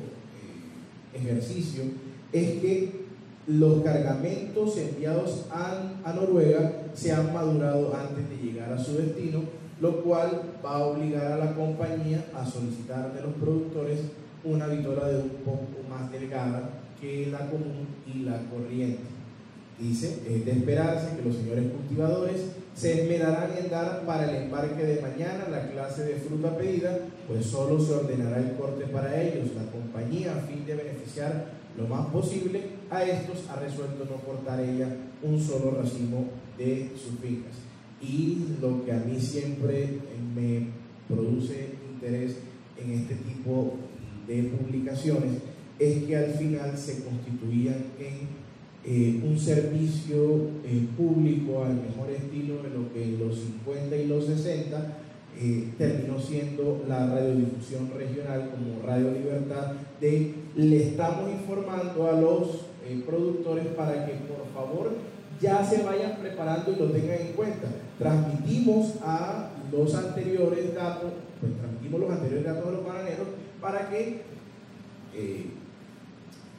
eh, 1.14 1.18
ejercicio, 1.18 1.84
es 2.32 2.60
que 2.60 3.04
los 3.48 3.84
cargamentos 3.84 4.78
enviados 4.78 5.46
a, 5.52 6.14
Noruega 6.16 6.72
se 6.94 7.12
han 7.12 7.34
madurado 7.34 7.94
antes 7.96 8.30
de 8.30 8.38
llegar 8.38 8.72
a 8.72 8.80
su 8.80 8.98
destino, 8.98 9.42
lo 9.82 10.02
cual 10.04 10.42
va 10.66 10.78
a 10.78 10.86
obligar 10.86 11.32
a 11.34 11.38
la 11.38 11.54
compañía 11.54 12.26
a 12.34 12.46
solicitar 12.46 13.14
de 13.14 13.22
los 13.22 13.34
productores 13.34 14.00
una 14.44 14.68
vitola 14.68 15.08
de 15.08 15.22
un 15.22 15.30
poco 15.46 15.68
más 15.90 16.12
delgada 16.12 16.70
que 17.00 17.28
la 17.28 17.50
común 17.50 17.88
y 18.14 18.20
la 18.20 18.40
corriente. 18.50 19.04
Dice, 19.80 20.22
es 20.28 20.46
de 20.46 20.52
esperarse 20.52 21.16
que 21.18 21.28
los 21.28 21.36
señores 21.36 21.72
cultivadores 21.72 22.42
se 22.76 23.04
esmerarán 23.04 23.52
en 23.58 23.70
dar 23.70 24.06
para 24.06 24.30
el 24.30 24.44
embarque 24.44 24.84
de 24.84 25.02
mañana 25.02 25.48
la 25.50 25.70
clase 25.70 26.06
de 26.06 26.16
fruta 26.16 26.58
pedida, 26.58 26.98
pues 27.28 27.46
solo 27.46 27.80
se 27.80 27.94
ordenará 27.94 28.40
el 28.40 28.54
corte 28.54 28.86
para 28.86 29.22
ellos. 29.22 29.50
La 29.56 29.72
compañía, 29.72 30.36
a 30.36 30.42
fin 30.42 30.66
de 30.66 30.76
beneficiar 30.76 31.46
lo 31.78 31.88
más 31.88 32.08
posible 32.08 32.62
a 32.90 33.04
estos, 33.04 33.50
ha 33.50 33.60
resuelto 33.60 34.06
no 34.06 34.18
cortar 34.18 34.60
ella 34.60 34.88
un 35.22 35.40
solo 35.40 35.72
racimo 35.72 36.26
de 36.58 36.92
sus 36.96 37.20
fincas. 37.20 37.56
Y 38.02 38.58
lo 38.62 38.84
que 38.84 38.92
a 38.92 38.98
mí 38.98 39.20
siempre 39.20 40.00
me 40.36 40.68
produce 41.08 41.70
interés 41.94 42.38
en 42.78 42.92
este 42.92 43.16
tipo 43.16 43.76
de 44.28 44.44
publicaciones 44.44 45.34
es 45.80 46.04
que 46.04 46.18
al 46.18 46.32
final 46.34 46.78
se 46.78 47.04
constituían 47.04 47.86
en 48.00 48.43
eh, 48.86 49.22
un 49.24 49.40
servicio 49.40 50.50
eh, 50.66 50.86
público 50.98 51.64
al 51.64 51.76
mejor 51.76 52.10
estilo 52.10 52.62
de 52.62 52.70
lo 52.70 52.92
que 52.92 53.02
en 53.02 53.18
los 53.18 53.40
50 53.40 53.96
y 53.96 54.08
los 54.08 54.26
60 54.26 54.98
eh, 55.40 55.70
terminó 55.78 56.20
siendo 56.20 56.84
la 56.86 57.08
radiodifusión 57.08 57.90
regional 57.96 58.52
como 58.52 58.86
Radio 58.86 59.12
Libertad 59.12 59.72
de 60.02 60.34
le 60.58 60.90
estamos 60.90 61.32
informando 61.32 62.10
a 62.10 62.20
los 62.20 62.66
productores 63.06 63.68
para 63.68 64.06
que 64.06 64.16
por 64.28 64.46
favor 64.54 64.92
ya 65.40 65.64
se 65.64 65.82
vayan 65.84 66.18
preparando 66.18 66.74
y 66.74 66.76
lo 66.76 66.92
tengan 66.92 67.22
en 67.22 67.34
cuenta. 67.34 67.70
Transmitimos 67.98 68.96
a 69.02 69.50
los 69.72 69.96
anteriores 69.96 70.76
datos, 70.76 71.14
pues 71.40 71.54
transmitimos 71.58 72.02
los 72.02 72.12
anteriores 72.12 72.46
datos 72.46 72.66
de 72.66 72.72
los 72.74 72.86
bananeros 72.86 73.28
para 73.62 73.90
que 73.90 74.22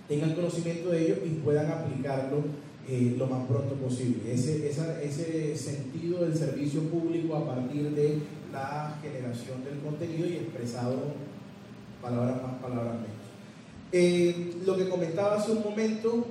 tengan 0.08 0.34
conocimiento 0.34 0.90
de 0.90 1.04
ello 1.04 1.16
y 1.24 1.30
puedan 1.44 1.70
aplicarlo 1.70 2.42
eh, 2.88 3.14
lo 3.16 3.26
más 3.26 3.46
pronto 3.46 3.74
posible. 3.76 4.32
Ese, 4.32 4.68
ese 4.68 5.56
sentido 5.56 6.22
del 6.22 6.36
servicio 6.36 6.82
público 6.82 7.36
a 7.36 7.46
partir 7.46 7.90
de 7.90 8.18
la 8.52 8.98
generación 9.02 9.64
del 9.64 9.78
contenido 9.80 10.28
y 10.28 10.34
expresado 10.34 11.14
palabras 12.02 12.42
más, 12.42 12.54
palabras 12.60 12.94
menos. 12.94 13.24
Eh, 13.92 14.54
lo 14.66 14.76
que 14.76 14.88
comentaba 14.88 15.36
hace 15.36 15.52
un 15.52 15.62
momento, 15.62 16.26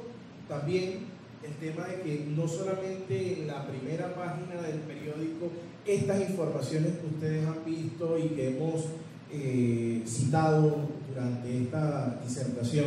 también 0.47 1.13
el 1.43 1.53
tema 1.55 1.87
de 1.87 2.01
que 2.01 2.25
no 2.35 2.47
solamente 2.47 3.41
en 3.41 3.47
la 3.47 3.67
primera 3.67 4.13
página 4.13 4.61
del 4.61 4.79
periódico 4.81 5.49
estas 5.85 6.29
informaciones 6.29 6.93
que 6.99 7.07
ustedes 7.07 7.47
han 7.47 7.65
visto 7.65 8.17
y 8.17 8.29
que 8.29 8.49
hemos 8.49 8.85
eh, 9.31 10.03
citado 10.05 10.89
durante 11.09 11.63
esta 11.63 12.21
disertación, 12.23 12.85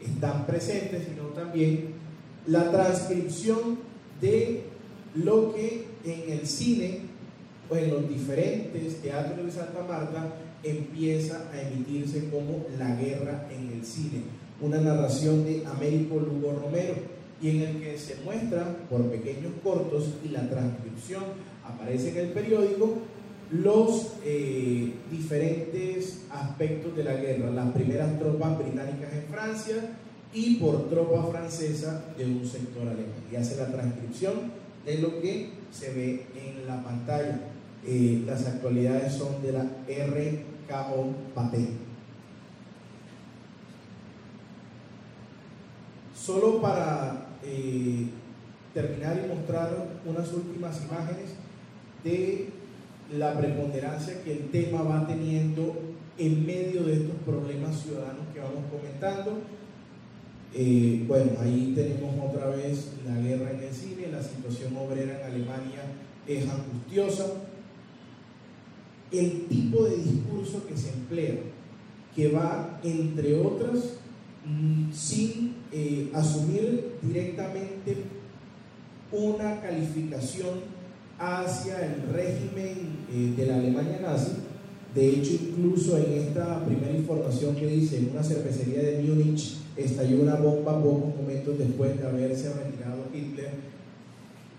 están 0.00 0.46
presentes, 0.46 1.04
sino 1.08 1.28
también 1.28 1.94
la 2.46 2.70
transcripción 2.70 3.78
de 4.20 4.62
lo 5.14 5.54
que 5.54 5.86
en 6.04 6.38
el 6.38 6.46
cine 6.46 7.00
o 7.68 7.76
en 7.76 7.90
los 7.90 8.08
diferentes 8.08 9.00
teatros 9.02 9.44
de 9.44 9.52
Santa 9.52 9.82
Marta 9.86 10.34
empieza 10.62 11.48
a 11.52 11.60
emitirse 11.60 12.28
como 12.30 12.66
La 12.78 12.94
guerra 12.96 13.48
en 13.50 13.78
el 13.78 13.84
cine, 13.84 14.22
una 14.60 14.80
narración 14.80 15.44
de 15.44 15.64
Américo 15.66 16.18
Lugo 16.18 16.60
Romero 16.60 16.94
y 17.40 17.50
en 17.50 17.62
el 17.62 17.80
que 17.80 17.98
se 17.98 18.16
muestra 18.24 18.76
por 18.90 19.02
pequeños 19.10 19.52
cortos 19.62 20.10
y 20.24 20.28
la 20.28 20.48
transcripción 20.48 21.22
aparece 21.64 22.10
en 22.10 22.18
el 22.18 22.28
periódico 22.32 22.98
los 23.50 24.12
eh, 24.24 24.94
diferentes 25.10 26.22
aspectos 26.30 26.96
de 26.96 27.04
la 27.04 27.14
guerra, 27.14 27.50
las 27.50 27.72
primeras 27.72 28.18
tropas 28.18 28.58
británicas 28.58 29.12
en 29.12 29.24
Francia, 29.30 29.96
y 30.32 30.56
por 30.56 30.88
tropa 30.88 31.24
francesa 31.30 32.04
de 32.16 32.24
un 32.24 32.46
sector 32.46 32.82
alemán. 32.82 33.14
Y 33.32 33.36
hace 33.36 33.56
la 33.56 33.66
transcripción 33.72 34.52
de 34.84 34.98
lo 34.98 35.20
que 35.20 35.50
se 35.72 35.92
ve 35.92 36.26
en 36.36 36.66
la 36.66 36.82
pantalla. 36.82 37.40
Eh, 37.84 38.22
las 38.26 38.46
actualidades 38.46 39.14
son 39.14 39.42
de 39.42 39.52
la 39.52 39.62
RKO 39.62 41.14
Papel. 41.34 41.68
Solo 46.14 46.60
para 46.60 47.28
eh, 47.42 48.06
terminar 48.74 49.20
y 49.24 49.34
mostrar 49.34 49.88
unas 50.04 50.32
últimas 50.32 50.80
imágenes 50.84 51.30
de 52.04 52.59
la 53.16 53.36
preponderancia 53.36 54.22
que 54.22 54.32
el 54.32 54.50
tema 54.50 54.82
va 54.82 55.06
teniendo 55.06 55.74
en 56.18 56.46
medio 56.46 56.84
de 56.84 56.94
estos 56.94 57.16
problemas 57.24 57.80
ciudadanos 57.80 58.26
que 58.32 58.40
vamos 58.40 58.64
comentando. 58.70 59.38
Eh, 60.54 61.04
bueno, 61.06 61.32
ahí 61.40 61.72
tenemos 61.74 62.14
otra 62.30 62.48
vez 62.48 62.92
la 63.06 63.16
guerra 63.20 63.52
en 63.52 63.60
el 63.60 63.74
cine, 63.74 64.08
la 64.12 64.22
situación 64.22 64.76
obrera 64.76 65.20
en 65.20 65.34
Alemania 65.34 65.82
es 66.26 66.48
angustiosa. 66.48 67.26
El 69.10 69.46
tipo 69.46 69.84
de 69.84 69.96
discurso 69.96 70.66
que 70.66 70.76
se 70.76 70.90
emplea, 70.90 71.36
que 72.14 72.28
va, 72.28 72.80
entre 72.84 73.40
otras, 73.40 73.98
mm, 74.44 74.92
sin 74.92 75.54
eh, 75.72 76.10
asumir 76.14 76.96
directamente 77.02 77.96
una 79.12 79.60
calificación 79.60 80.79
hacia 81.20 81.76
el 81.84 82.12
régimen 82.14 83.04
eh, 83.12 83.34
de 83.36 83.46
la 83.46 83.56
Alemania 83.56 84.00
nazi. 84.00 84.32
De 84.94 85.08
hecho, 85.08 85.32
incluso 85.34 85.98
en 85.98 86.12
esta 86.14 86.64
primera 86.64 86.92
información 86.92 87.54
que 87.54 87.66
dice, 87.66 87.98
en 87.98 88.10
una 88.10 88.24
cervecería 88.24 88.82
de 88.82 89.02
Múnich 89.02 89.58
estalló 89.76 90.22
una 90.22 90.34
bomba 90.34 90.82
pocos 90.82 91.14
momentos 91.14 91.58
después 91.58 91.96
de 92.00 92.06
haberse 92.06 92.52
retirado 92.52 93.04
Hitler, 93.14 93.50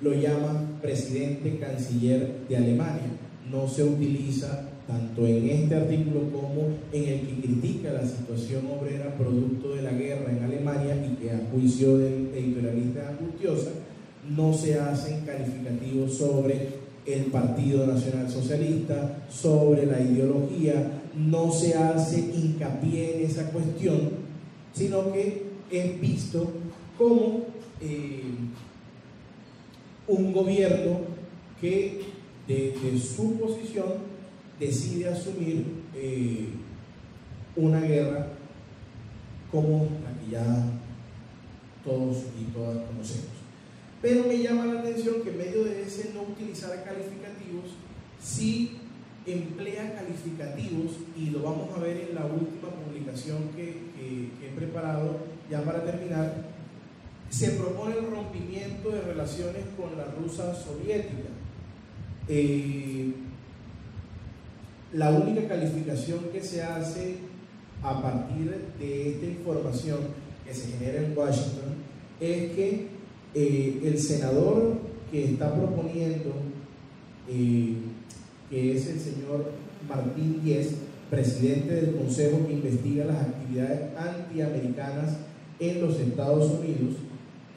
lo 0.02 0.14
llama 0.14 0.80
presidente 0.82 1.58
canciller 1.60 2.48
de 2.48 2.58
Alemania. 2.58 3.10
No 3.52 3.68
se 3.68 3.84
utiliza 3.84 4.70
tanto 4.88 5.28
en 5.28 5.50
este 5.50 5.76
artículo 5.76 6.32
como 6.32 6.70
en 6.92 7.04
el 7.10 7.20
que 7.22 7.42
critica 7.42 7.92
la 7.92 8.06
situación 8.06 8.66
obrera 8.68 9.16
producto 9.18 9.76
de 9.76 9.82
la 9.82 9.92
guerra 9.92 10.32
en 10.32 10.44
Alemania 10.44 10.96
y 11.06 11.16
que 11.16 11.32
a 11.32 11.42
juicio 11.52 11.98
del 11.98 12.30
editorialista 12.34 13.10
angustiosa, 13.10 13.72
no 14.30 14.54
se 14.54 14.80
hacen 14.80 15.26
calificativos 15.26 16.18
sobre 16.18 16.82
el 17.06 17.26
Partido 17.26 17.88
Nacional 17.88 18.30
Socialista, 18.30 19.26
sobre 19.30 19.86
la 19.86 20.00
ideología, 20.00 21.02
no 21.16 21.52
se 21.52 21.74
hace 21.76 22.20
hincapié 22.20 23.18
en 23.18 23.26
esa 23.26 23.50
cuestión, 23.52 24.12
sino 24.74 25.12
que 25.12 25.44
es 25.72 26.00
visto 26.00 26.52
como 26.98 27.46
eh, 27.82 28.24
un 30.08 30.34
gobierno 30.34 31.00
que 31.60 32.02
desde 32.48 33.00
su 33.00 33.38
posición 33.38 34.12
decide 34.60 35.10
asumir 35.10 35.66
eh, 35.96 36.50
una 37.56 37.82
guerra 37.82 38.28
como 39.52 39.88
la 40.04 40.20
que 40.20 40.32
ya 40.32 40.66
todos 41.84 42.18
y 42.40 42.52
todas 42.54 42.78
conocemos. 42.88 43.41
Pero 44.02 44.26
me 44.26 44.40
llama 44.40 44.66
la 44.66 44.80
atención 44.80 45.22
que 45.24 45.30
en 45.30 45.38
medio 45.38 45.64
de 45.64 45.84
ese 45.84 46.12
no 46.14 46.24
utilizar 46.24 46.84
calificativos, 46.84 47.76
sí 48.20 48.78
emplea 49.26 49.94
calificativos 49.94 50.94
y 51.16 51.30
lo 51.30 51.44
vamos 51.44 51.70
a 51.78 51.80
ver 51.80 52.08
en 52.10 52.16
la 52.16 52.26
última 52.26 52.70
publicación 52.70 53.50
que, 53.56 53.92
he 54.02 54.56
preparado 54.56 55.18
ya 55.50 55.62
para 55.64 55.84
terminar. 55.84 56.50
Se 57.30 57.52
propone 57.52 57.96
el 57.96 58.10
rompimiento 58.10 58.90
de 58.90 59.02
relaciones 59.02 59.64
con 59.78 59.96
la 59.98 60.06
rusa 60.06 60.54
soviética. 60.54 61.30
Eh, 62.28 63.14
la 64.94 65.12
única 65.12 65.48
calificación 65.48 66.26
que 66.34 66.42
se 66.42 66.64
hace 66.64 67.18
a 67.84 68.02
partir 68.02 68.74
de 68.80 69.12
esta 69.12 69.26
información 69.26 70.00
que 70.46 70.54
se 70.54 70.72
genera 70.72 71.02
en 71.02 71.18
Washington 71.18 71.76
es 72.20 72.52
que 72.52 72.88
eh, 73.34 73.82
el 73.84 73.98
senador 73.98 74.74
que 75.12 75.26
está 75.26 75.54
proponiendo, 75.54 76.34
eh, 77.30 77.76
que 78.50 78.76
es 78.76 78.88
el 78.88 79.00
señor 79.00 79.52
Martín 79.88 80.42
Díez, 80.44 80.76
presidente 81.10 81.76
del 81.76 81.96
Consejo 81.96 82.46
que 82.48 82.54
investiga 82.54 83.06
las 83.06 83.22
actividades 83.22 83.96
antiamericanas 83.98 85.18
en 85.60 85.82
los 85.82 86.00
Estados 86.00 86.52
Unidos, 86.52 86.96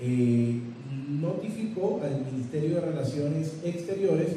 eh, 0.01 0.61
notificó 1.09 2.01
al 2.03 2.25
Ministerio 2.25 2.77
de 2.77 2.81
Relaciones 2.81 3.55
Exteriores 3.64 4.29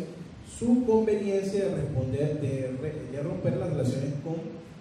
su 0.57 0.85
conveniencia 0.85 1.65
de 1.65 1.75
responder, 1.75 2.41
de, 2.41 3.21
romper 3.21 3.57
las 3.57 3.69
relaciones 3.71 4.13
con 4.23 4.35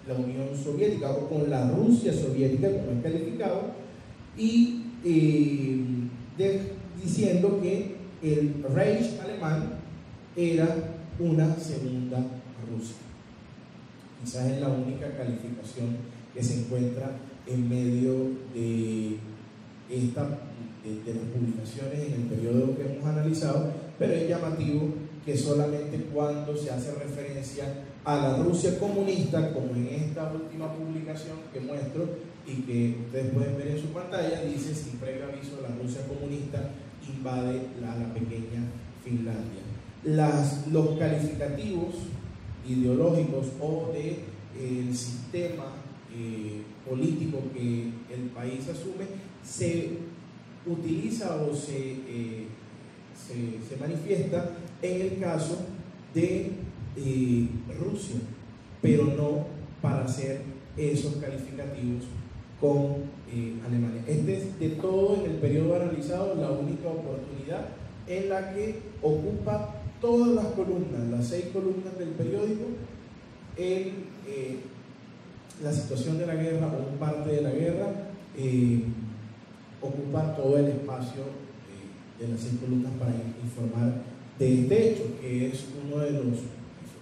la 0.07 0.13
Unión 0.13 0.47
Soviética 0.63 1.11
o 1.11 1.27
con 1.27 1.49
la 1.49 1.69
Rusia 1.71 2.13
soviética, 2.13 2.69
como 2.69 2.97
es 2.97 3.03
calificado, 3.03 3.61
y 4.37 4.83
diciendo 7.03 7.59
que 7.61 7.95
el 8.21 8.63
Reich 8.73 9.19
alemán 9.21 9.79
era 10.35 10.67
una 11.19 11.55
segunda 11.55 12.17
Rusia. 12.71 12.97
Quizás 14.23 14.51
es 14.51 14.61
la 14.61 14.69
única 14.69 15.09
calificación 15.15 15.97
que 16.33 16.43
se 16.43 16.61
encuentra 16.61 17.11
en 17.45 17.69
medio 17.69 18.13
de, 18.53 19.17
esta, 19.89 20.23
de, 20.83 21.13
las 21.13 21.23
publicaciones 21.33 22.07
en 22.07 22.13
el 22.13 22.27
periodo 22.27 22.75
que 22.75 22.83
hemos 22.83 23.05
analizado, 23.05 23.71
pero 23.97 24.13
es 24.13 24.27
llamativo 24.27 24.89
que 25.25 25.37
solamente 25.37 25.97
cuando 26.13 26.55
se 26.55 26.71
hace 26.71 26.93
referencia 26.95 27.65
a 28.03 28.15
la 28.15 28.37
Rusia 28.37 28.79
comunista, 28.79 29.53
como 29.53 29.75
en 29.75 29.87
esta 29.87 30.31
última 30.31 30.73
publicación 30.73 31.37
que 31.51 31.59
muestro 31.59 32.07
y 32.47 32.61
que 32.61 32.95
ustedes 33.05 33.33
pueden 33.33 33.57
ver 33.57 33.67
en 33.67 33.81
su 33.81 33.87
pantalla, 33.87 34.41
dice 34.43 34.73
sin 34.73 34.93
previo 34.99 35.25
aviso 35.25 35.59
la 35.61 35.75
Rusia 35.75 36.07
comunista 36.07 36.71
invade 37.09 37.61
la, 37.81 38.13
pequeña 38.13 38.63
Finlandia. 39.03 39.63
Los 40.03 40.99
calificativos 40.99 41.95
ideológicos 42.67 43.47
o 43.61 43.91
de, 43.93 44.37
sistema 44.91 45.65
eh, 46.11 46.63
político 46.89 47.43
que 47.53 47.91
el 48.11 48.29
país 48.33 48.67
asume 48.67 49.05
se 49.43 49.99
utiliza 50.65 51.35
o 51.43 51.55
se, 51.55 51.91
eh, 52.07 52.47
se, 53.13 53.69
se 53.69 53.79
manifiesta 53.79 54.57
en 54.81 55.01
el 55.01 55.19
caso 55.19 55.59
de 56.15 56.53
eh, 56.95 57.47
Rusia, 57.79 58.19
pero 58.81 59.05
no 59.05 59.45
para 59.79 60.05
hacer 60.05 60.41
esos 60.75 61.17
calificativos 61.17 62.05
con 62.59 63.07
eh, 63.31 63.55
Alemania. 63.65 64.03
Este 64.07 64.37
es 64.37 64.59
de 64.59 64.69
todo 64.69 65.15
en 65.15 65.31
el 65.31 65.37
periodo 65.37 65.75
analizado 65.75 66.35
la 66.35 66.51
única 66.51 66.87
oportunidad 66.87 67.67
en 68.07 68.29
la 68.29 68.53
que 68.53 68.79
ocupa 69.01 69.75
todas 70.01 70.29
las 70.29 70.45
columnas, 70.47 71.07
las 71.11 71.27
seis 71.27 71.45
columnas 71.53 71.97
del 71.97 72.09
periódico, 72.09 72.65
en 73.57 74.05
eh, 74.27 74.59
la 75.63 75.73
situación 75.73 76.17
de 76.17 76.27
la 76.27 76.35
guerra 76.35 76.67
o 76.67 76.99
parte 76.99 77.31
de 77.31 77.41
la 77.41 77.51
guerra, 77.51 77.87
ocupa 79.81 80.35
todo 80.35 80.57
el 80.59 80.67
espacio 80.67 81.23
de 82.19 82.27
las 82.27 82.39
seis 82.39 82.53
columnas 82.61 82.91
para 82.99 83.11
informar 83.43 84.03
de 84.37 84.61
este 84.61 84.89
hecho, 84.91 85.03
que 85.19 85.47
es 85.47 85.65
uno 85.83 85.97
de 85.97 86.11
los, 86.11 86.37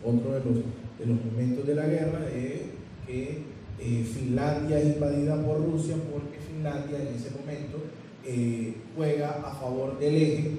otro 0.03 0.31
de 0.31 0.39
los, 0.39 0.55
de 0.99 1.05
los 1.05 1.25
momentos 1.25 1.67
de 1.67 1.75
la 1.75 1.85
guerra, 1.85 2.19
que 3.05 3.54
eh, 3.79 4.05
Finlandia 4.05 4.79
es 4.79 4.95
invadida 4.95 5.35
por 5.43 5.57
Rusia 5.57 5.95
porque 6.11 6.39
Finlandia 6.39 6.99
en 6.99 7.15
ese 7.15 7.31
momento 7.31 7.77
eh, 8.23 8.73
juega 8.95 9.31
a 9.31 9.53
favor 9.53 9.99
del 9.99 10.15
eje 10.15 10.51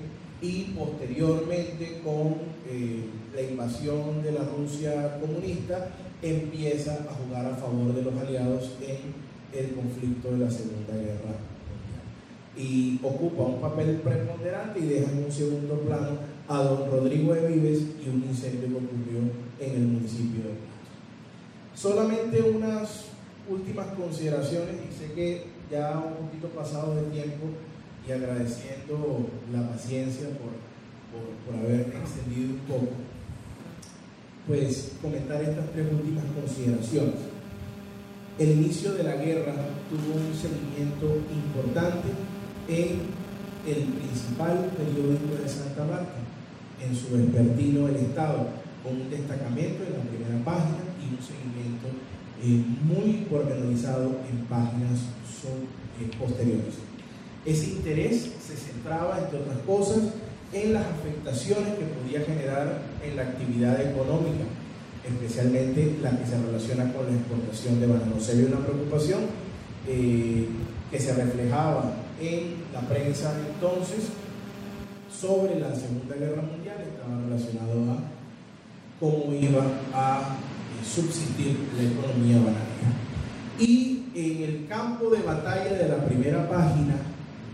y 0.42 0.74
posteriormente 0.76 2.00
con 2.04 2.36
eh, 2.68 3.04
la 3.34 3.42
invasión 3.42 4.22
de 4.22 4.32
la 4.32 4.44
Rusia 4.44 5.18
comunista 5.20 5.88
empieza 6.22 7.06
a 7.08 7.14
jugar 7.14 7.46
a 7.46 7.56
favor 7.56 7.94
de 7.94 8.02
los 8.02 8.14
aliados 8.14 8.72
en 8.80 9.58
el 9.58 9.74
conflicto 9.74 10.32
de 10.32 10.38
la 10.38 10.50
Segunda 10.50 10.94
Guerra 10.94 11.34
Mundial. 11.66 12.04
Y 12.56 13.00
ocupa 13.02 13.44
un 13.44 13.60
papel 13.60 13.96
preponderante 13.96 14.80
y 14.80 14.86
deja 14.86 15.10
en 15.10 15.24
un 15.24 15.32
segundo 15.32 15.80
plano 15.80 16.18
a 16.48 16.58
don 16.58 16.90
Rodrigo 16.90 17.34
de 17.34 17.48
Vives 17.48 17.82
y 18.04 18.08
un 18.08 18.24
incendio 18.28 18.68
que 18.68 18.74
ocurrió 18.74 19.18
en 19.60 19.74
el 19.74 19.86
municipio 19.86 20.42
de. 20.42 20.76
Solamente 21.74 22.40
unas 22.42 23.05
últimas 23.48 23.86
consideraciones 23.88 24.76
y 24.88 24.94
sé 24.94 25.12
que 25.12 25.46
ya 25.70 25.98
un 25.98 26.26
poquito 26.26 26.48
pasado 26.48 26.94
de 26.96 27.02
tiempo 27.10 27.46
y 28.06 28.12
agradeciendo 28.12 29.28
la 29.52 29.68
paciencia 29.68 30.28
por, 30.38 30.54
por, 31.46 31.54
haber 31.58 31.80
extendido 31.80 32.54
un 32.54 32.60
poco, 32.68 32.92
pues 34.46 34.92
comentar 35.02 35.42
estas 35.42 35.72
tres 35.72 35.86
últimas 35.92 36.24
consideraciones. 36.34 37.14
El 38.38 38.50
inicio 38.50 38.94
de 38.94 39.02
la 39.02 39.16
guerra 39.16 39.54
tuvo 39.90 40.14
un 40.14 40.34
seguimiento 40.34 41.22
importante 41.32 42.08
en 42.68 43.00
el 43.66 43.82
principal 43.94 44.70
periódico 44.76 45.42
de 45.42 45.48
Santa 45.48 45.84
Marta, 45.84 46.20
en 46.80 46.94
su 46.94 47.16
vespertino 47.16 47.88
El 47.88 47.96
Estado, 47.96 48.46
con 48.84 49.00
un 49.00 49.10
destacamento 49.10 49.82
en 49.82 49.92
la 49.94 50.04
primera 50.04 50.44
página 50.44 50.84
y 51.02 51.14
un 51.14 51.22
seguimiento 51.22 51.88
eh, 52.42 52.62
muy 52.84 53.26
pormenorizado 53.30 54.16
en 54.30 54.44
páginas 54.46 55.00
eh, 56.00 56.10
posteriores. 56.18 56.74
Ese 57.44 57.70
interés 57.70 58.30
se 58.44 58.56
centraba, 58.56 59.18
entre 59.18 59.38
otras 59.38 59.58
cosas, 59.66 59.98
en 60.52 60.74
las 60.74 60.84
afectaciones 60.86 61.74
que 61.78 61.84
podía 61.86 62.20
generar 62.20 62.82
en 63.02 63.16
la 63.16 63.22
actividad 63.22 63.80
económica, 63.80 64.44
especialmente 65.06 65.96
la 66.02 66.10
que 66.10 66.26
se 66.26 66.38
relaciona 66.40 66.92
con 66.92 67.06
la 67.06 67.12
exportación 67.12 67.80
de 67.80 67.86
banano. 67.86 68.20
Se 68.20 68.36
vio 68.36 68.48
una 68.48 68.66
preocupación 68.66 69.20
eh, 69.86 70.48
que 70.90 70.98
se 70.98 71.14
reflejaba 71.14 71.94
en 72.20 72.54
la 72.72 72.80
prensa 72.80 73.32
entonces 73.54 74.08
sobre 75.10 75.58
la 75.60 75.74
Segunda 75.74 76.16
Guerra 76.16 76.42
Mundial, 76.42 76.76
estaba 76.80 77.20
relacionado 77.22 77.92
a 77.92 77.98
cómo 79.00 79.32
iba 79.32 79.64
a 79.94 80.36
subsistir 80.86 81.56
la 81.76 81.82
economía 81.82 82.38
bananera. 82.38 82.94
Y 83.58 84.04
en 84.14 84.42
el 84.42 84.66
campo 84.68 85.10
de 85.10 85.22
batalla 85.22 85.72
de 85.72 85.88
la 85.88 86.04
primera 86.06 86.48
página 86.48 86.96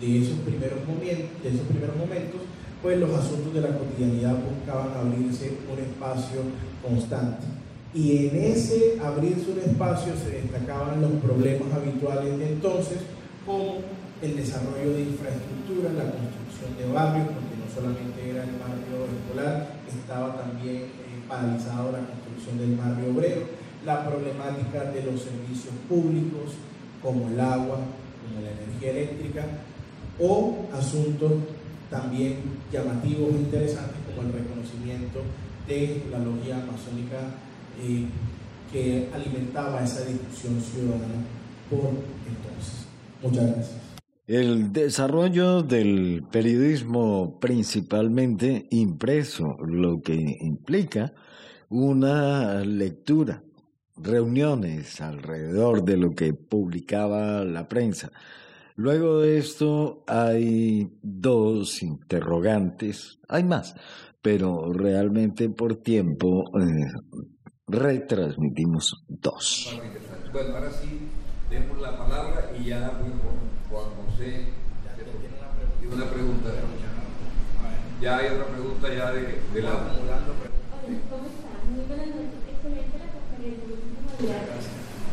de 0.01 0.23
esos 0.23 0.39
primeros 0.41 0.87
momentos, 0.87 1.43
de 1.43 1.49
esos 1.49 1.67
primeros 1.67 1.97
momentos 1.97 2.41
pues 2.83 2.99
los 2.99 3.15
asuntos 3.15 3.55
de 3.55 3.61
la 3.61 3.79
cotidianidad 3.79 4.35
buscaban 4.43 4.91
abrirse 4.99 5.57
un 5.71 5.79
espacio 5.79 6.43
constante. 6.83 7.47
Y 7.95 8.27
en 8.27 8.37
ese 8.37 8.99
abrirse 9.01 9.53
un 9.53 9.61
espacio 9.61 10.13
se 10.17 10.43
destacaban 10.43 11.01
los 11.01 11.13
problemas 11.23 11.73
habituales 11.73 12.39
de 12.39 12.49
entonces, 12.55 12.99
como 13.47 13.79
el 14.21 14.37
desarrollo 14.37 14.95
de 14.95 15.03
infraestructura, 15.03 15.93
la 15.95 16.11
construcción 16.11 16.75
de 16.77 16.93
barrios, 16.93 17.27
porque 17.27 17.55
no 17.55 17.69
solamente 17.71 18.19
era 18.31 18.43
el 18.43 18.59
barrio 18.59 19.07
escolar, 19.07 19.79
estaba 19.87 20.43
también 20.43 20.77
eh, 20.77 21.23
paralizado 21.29 21.93
la 21.93 21.99
construcción 21.99 22.22
del 22.51 22.77
barrio 22.77 23.13
obrero, 23.13 23.43
la 23.85 24.07
problemática 24.07 24.91
de 24.91 25.05
los 25.05 25.23
servicios 25.23 25.75
públicos, 25.89 26.55
como 27.03 27.29
el 27.29 27.41
agua, 27.41 27.79
como 27.79 28.41
la 28.43 28.51
energía 28.51 28.91
eléctrica, 28.91 29.45
o 30.19 30.67
asuntos 30.73 31.33
también 31.91 32.37
llamativos 32.73 33.35
e 33.35 33.39
interesantes 33.39 33.97
como 34.07 34.27
el 34.27 34.33
reconocimiento 34.33 35.21
de 35.67 36.03
la 36.11 36.19
logia 36.19 36.57
masónica 36.57 37.19
eh, 37.81 38.07
que 38.73 39.09
alimentaba 39.15 39.83
esa 39.83 40.05
discusión 40.05 40.61
ciudadana 40.61 41.23
por 41.69 41.91
entonces. 42.27 42.87
Muchas 43.23 43.47
gracias. 43.55 43.83
El 44.27 44.73
desarrollo 44.73 45.63
del 45.63 46.25
periodismo 46.31 47.39
principalmente 47.41 48.67
impreso, 48.71 49.57
lo 49.67 50.01
que 50.01 50.15
implica 50.41 51.13
una 51.73 52.61
lectura, 52.61 53.43
reuniones 53.97 55.01
alrededor 55.01 55.85
de 55.85 55.97
lo 55.97 56.11
que 56.11 56.35
publicaba 56.35 57.45
la 57.45 57.67
prensa, 57.67 58.13
Luego 58.77 59.21
de 59.21 59.37
esto 59.37 60.03
hay 60.07 60.91
dos 61.03 61.83
interrogantes, 61.83 63.19
hay 63.29 63.45
más, 63.45 63.75
pero 64.23 64.73
realmente 64.73 65.51
por 65.51 65.77
tiempo 65.77 66.45
eh, 66.59 66.91
retransmitimos 67.67 69.05
dos. 69.09 69.79
Bueno, 70.33 70.55
ahora 70.55 70.71
sí, 70.71 71.09
demos 71.51 71.81
la 71.83 71.99
palabra 71.99 72.51
y 72.59 72.65
ya 72.71 72.99
Juan 73.69 73.85
José 74.07 74.47
tiene 75.79 75.95
una 75.95 76.07
pregunta. 76.07 76.51
Ya 78.01 78.17
hay 78.17 78.35
otra 78.35 78.47
pregunta 78.47 78.89
ya 78.89 79.13
de, 79.13 79.21
de 79.55 79.63
la... 79.63 79.71
¿Cómo 81.11 81.27
estás? 81.27 81.52
Muy 81.73 81.89
buenas 81.89 82.13
noches. 82.13 82.37
Excelente 82.53 83.01
la 83.01 83.09
conferencia. 83.17 83.81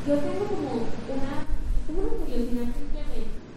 Yo 0.03 0.13
tengo 0.19 0.43
como 0.43 0.91
una, 1.07 1.47
como 1.87 1.99
una 2.03 2.19
curiosidad 2.19 2.67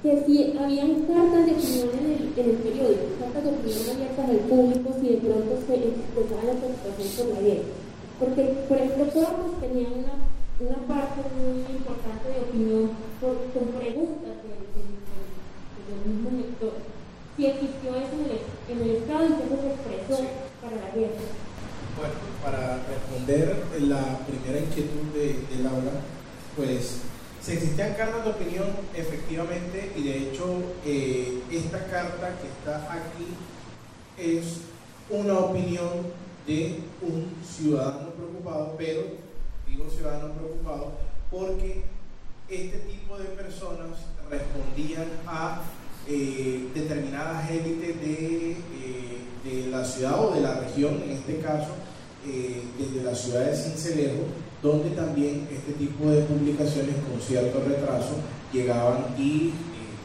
que 0.03 0.13
si 0.23 0.55
habían 0.55 1.03
cartas 1.11 1.47
de 1.47 1.53
opinión 1.59 1.91
en 1.99 2.07
el, 2.15 2.23
en 2.31 2.47
el 2.47 2.59
periódico, 2.63 3.19
cartas 3.19 3.43
de 3.43 3.51
opinión 3.59 3.91
abiertas 3.91 4.31
al 4.31 4.43
público 4.47 4.87
si 5.03 5.07
de 5.11 5.19
pronto 5.19 5.53
se 5.67 5.75
expresaba 5.83 6.47
la 6.47 6.59
preocupación 6.63 7.11
por 7.11 7.27
la 7.35 7.41
guerra. 7.43 7.75
Porque, 8.23 8.43
por 8.71 8.77
ejemplo, 8.79 9.05
todos 9.11 9.51
tenían 9.59 9.93
una, 9.99 10.15
una 10.63 10.79
parte 10.87 11.27
muy 11.27 11.59
importante 11.75 12.27
de 12.31 12.39
opinión 12.39 12.87
con 13.19 13.67
preguntas 13.83 14.35
del, 14.47 14.63
mismo 16.07 16.31
lector. 16.39 16.75
Si 17.35 17.47
existió 17.47 17.99
eso 17.99 18.15
en 18.15 18.31
el, 18.31 18.43
en 18.71 18.79
el 18.79 18.91
Estado 19.03 19.27
y 19.27 19.43
cómo 19.43 19.59
se 19.59 19.75
expresó 19.75 20.23
para 20.63 20.77
la 20.79 20.91
guerra. 20.95 21.51
Bueno, 21.97 22.15
para 22.43 22.83
responder 22.87 23.65
la 23.81 24.19
primera 24.27 24.59
inquietud 24.59 25.13
de, 25.15 25.55
de 25.55 25.63
Laura, 25.63 25.93
pues 26.57 27.03
se 27.43 27.55
existían 27.55 27.95
cartas 27.95 28.25
de 28.25 28.31
opinión, 28.31 28.69
efectivamente, 28.95 29.93
y 29.97 30.03
de 30.03 30.19
hecho 30.19 30.63
eh, 30.87 31.43
esta 31.51 31.85
carta 31.87 32.37
que 32.41 32.47
está 32.47 32.93
aquí 32.93 33.27
es 34.17 34.59
una 35.11 35.39
opinión 35.39 36.07
de 36.47 36.79
un 37.01 37.33
ciudadano 37.45 38.11
preocupado, 38.11 38.75
pero 38.79 39.03
digo 39.67 39.91
ciudadano 39.91 40.35
preocupado 40.35 40.93
porque 41.31 41.83
este 42.49 42.79
tipo 42.79 43.19
de 43.19 43.25
personas 43.25 43.99
respondían 44.31 45.09
a 45.27 45.63
eh, 46.07 46.69
determinadas 46.75 47.51
élites 47.51 47.97
eh, 48.03 48.57
de, 49.45 49.67
la 49.69 49.85
ciudad 49.85 50.25
o 50.25 50.33
de 50.33 50.43
la 50.43 50.61
región, 50.61 51.03
en 51.03 51.11
este 51.11 51.39
caso, 51.41 51.71
desde 52.25 53.03
la 53.03 53.15
ciudad 53.15 53.47
de 53.47 53.57
Cincelejo, 53.57 54.25
donde 54.63 54.91
también 54.91 55.49
este 55.51 55.73
tipo 55.73 56.09
de 56.09 56.23
publicaciones 56.23 56.95
con 57.09 57.21
cierto 57.21 57.61
retraso 57.67 58.15
llegaban 58.53 59.07
y 59.19 59.49
eh, 59.49 59.53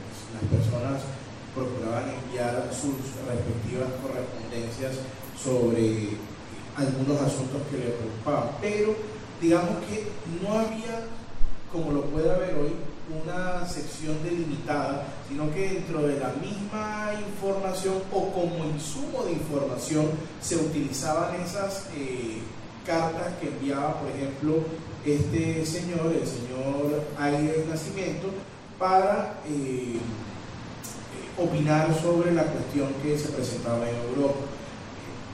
pues, 0.02 0.34
las 0.34 0.50
personas 0.50 1.02
procuraban 1.54 2.10
enviar 2.10 2.70
sus 2.74 2.98
respectivas 3.28 3.90
correspondencias 4.02 4.98
sobre 5.38 6.18
algunos 6.76 7.22
asuntos 7.22 7.62
que 7.70 7.78
le 7.78 7.94
preocupaban. 7.94 8.50
Pero 8.62 8.96
digamos 9.42 9.78
que 9.86 10.08
no 10.42 10.60
había, 10.60 11.06
como 11.72 11.92
lo 11.92 12.06
puede 12.06 12.32
haber 12.32 12.56
hoy, 12.56 12.74
una 13.10 13.66
sección 13.68 14.22
delimitada, 14.24 15.06
sino 15.30 15.52
que 15.54 15.70
dentro 15.70 16.02
de 16.02 16.20
la 16.20 16.34
misma 16.42 17.12
información 17.28 17.96
o 18.12 18.32
como 18.32 18.66
insumo 18.66 19.24
de 19.24 19.34
información 19.34 20.08
se 20.42 20.58
utilizaban 20.58 21.36
esas 21.42 21.88
eh, 21.96 22.40
cartas 22.86 23.34
que 23.40 23.48
enviaba, 23.48 24.00
por 24.02 24.10
ejemplo, 24.10 24.64
este 25.06 25.66
señor, 25.66 26.14
el 26.14 26.28
señor 26.28 27.04
Aire 27.20 27.66
Nacimiento, 27.70 28.28
para 28.78 29.40
eh, 29.48 29.96
eh, 29.96 31.42
opinar 31.42 31.88
sobre 32.02 32.34
la 32.34 32.44
cuestión 32.44 32.90
que 33.02 33.18
se 33.18 33.30
presentaba 33.30 33.90
en 33.90 33.96
Europa. 33.96 34.40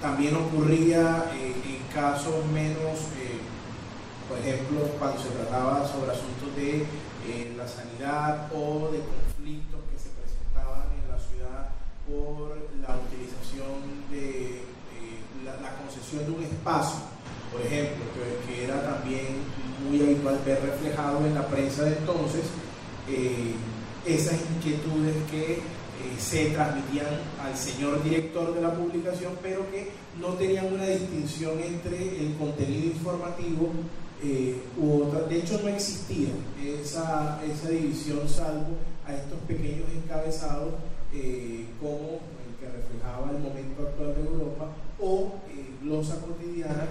También 0.02 0.36
ocurría 0.36 1.32
en 1.34 1.54
casos 1.94 2.46
menos, 2.54 3.00
por 4.28 4.38
ejemplo, 4.38 4.82
cuando 5.00 5.22
se 5.22 5.30
trataba 5.30 5.88
sobre 5.88 6.12
asuntos 6.12 6.54
de 6.58 6.86
la 7.58 7.68
sanidad 7.68 8.52
o 8.54 8.92
de 8.92 9.00
conflictos 9.00 9.82
que 9.92 9.98
se 9.98 10.10
presentaban 10.16 10.88
en 10.98 11.08
la 11.10 11.20
ciudad 11.20 11.70
por 12.08 12.58
la 12.82 12.98
utilización 13.00 14.08
de 14.12 14.64
la 15.44 15.76
concesión 15.78 16.26
de 16.26 16.32
un 16.32 16.44
espacio 16.44 17.14
por 17.54 17.62
ejemplo, 17.62 18.04
que, 18.48 18.64
era 18.64 18.82
también 18.82 19.46
muy 19.88 20.02
habitual 20.02 20.40
ver 20.44 20.60
reflejado 20.62 21.24
en 21.26 21.36
la 21.36 21.48
prensa 21.48 21.84
de 21.84 21.98
entonces, 21.98 22.42
eh, 23.08 23.54
esas 24.06 24.40
inquietudes 24.56 25.16
que 25.30 25.54
eh, 25.54 25.62
se 26.18 26.50
transmitían 26.50 27.08
al 27.40 27.56
señor 27.56 28.04
director 28.04 28.56
de 28.56 28.62
la 28.62 28.74
publicación, 28.74 29.34
pero 29.42 29.70
que 29.70 29.92
no 30.20 30.30
tenían 30.30 30.74
una 30.74 30.86
distinción 30.86 31.60
entre 31.60 32.20
el 32.20 32.36
contenido 32.38 32.88
informativo 32.88 33.72
eh. 34.24 34.56
De 35.30 35.38
hecho, 35.38 35.60
no 35.62 35.70
existía 35.70 36.30
esa, 36.64 37.42
esa 37.44 37.70
división, 37.70 38.28
salvo 38.28 38.78
a 39.06 39.14
estos 39.14 39.40
pequeños 39.48 39.86
encabezados, 39.94 40.74
como 41.80 42.20
el 42.42 42.56
que 42.60 42.70
reflejaba 42.72 43.32
el 43.32 43.40
momento 43.40 43.84
actual 43.84 44.16
de 44.16 44.22
Europa, 44.22 44.70
o 45.00 45.34
glosa 45.82 46.20
cotidiana 46.22 46.88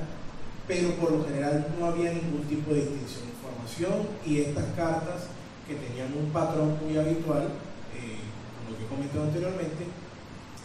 pero 0.66 0.90
por 0.94 1.12
lo 1.12 1.24
general 1.24 1.66
no 1.78 1.86
había 1.86 2.12
ningún 2.12 2.44
tipo 2.44 2.72
de 2.72 2.80
distinción 2.80 3.26
de 3.26 3.32
información 3.32 3.92
y 4.24 4.40
estas 4.40 4.64
cartas 4.76 5.26
que 5.66 5.74
tenían 5.74 6.12
un 6.16 6.30
patrón 6.32 6.78
muy 6.82 6.96
habitual, 6.96 7.48
eh, 7.94 8.22
como 8.64 8.78
que 8.78 8.86
comenté 8.86 9.18
anteriormente, 9.18 9.84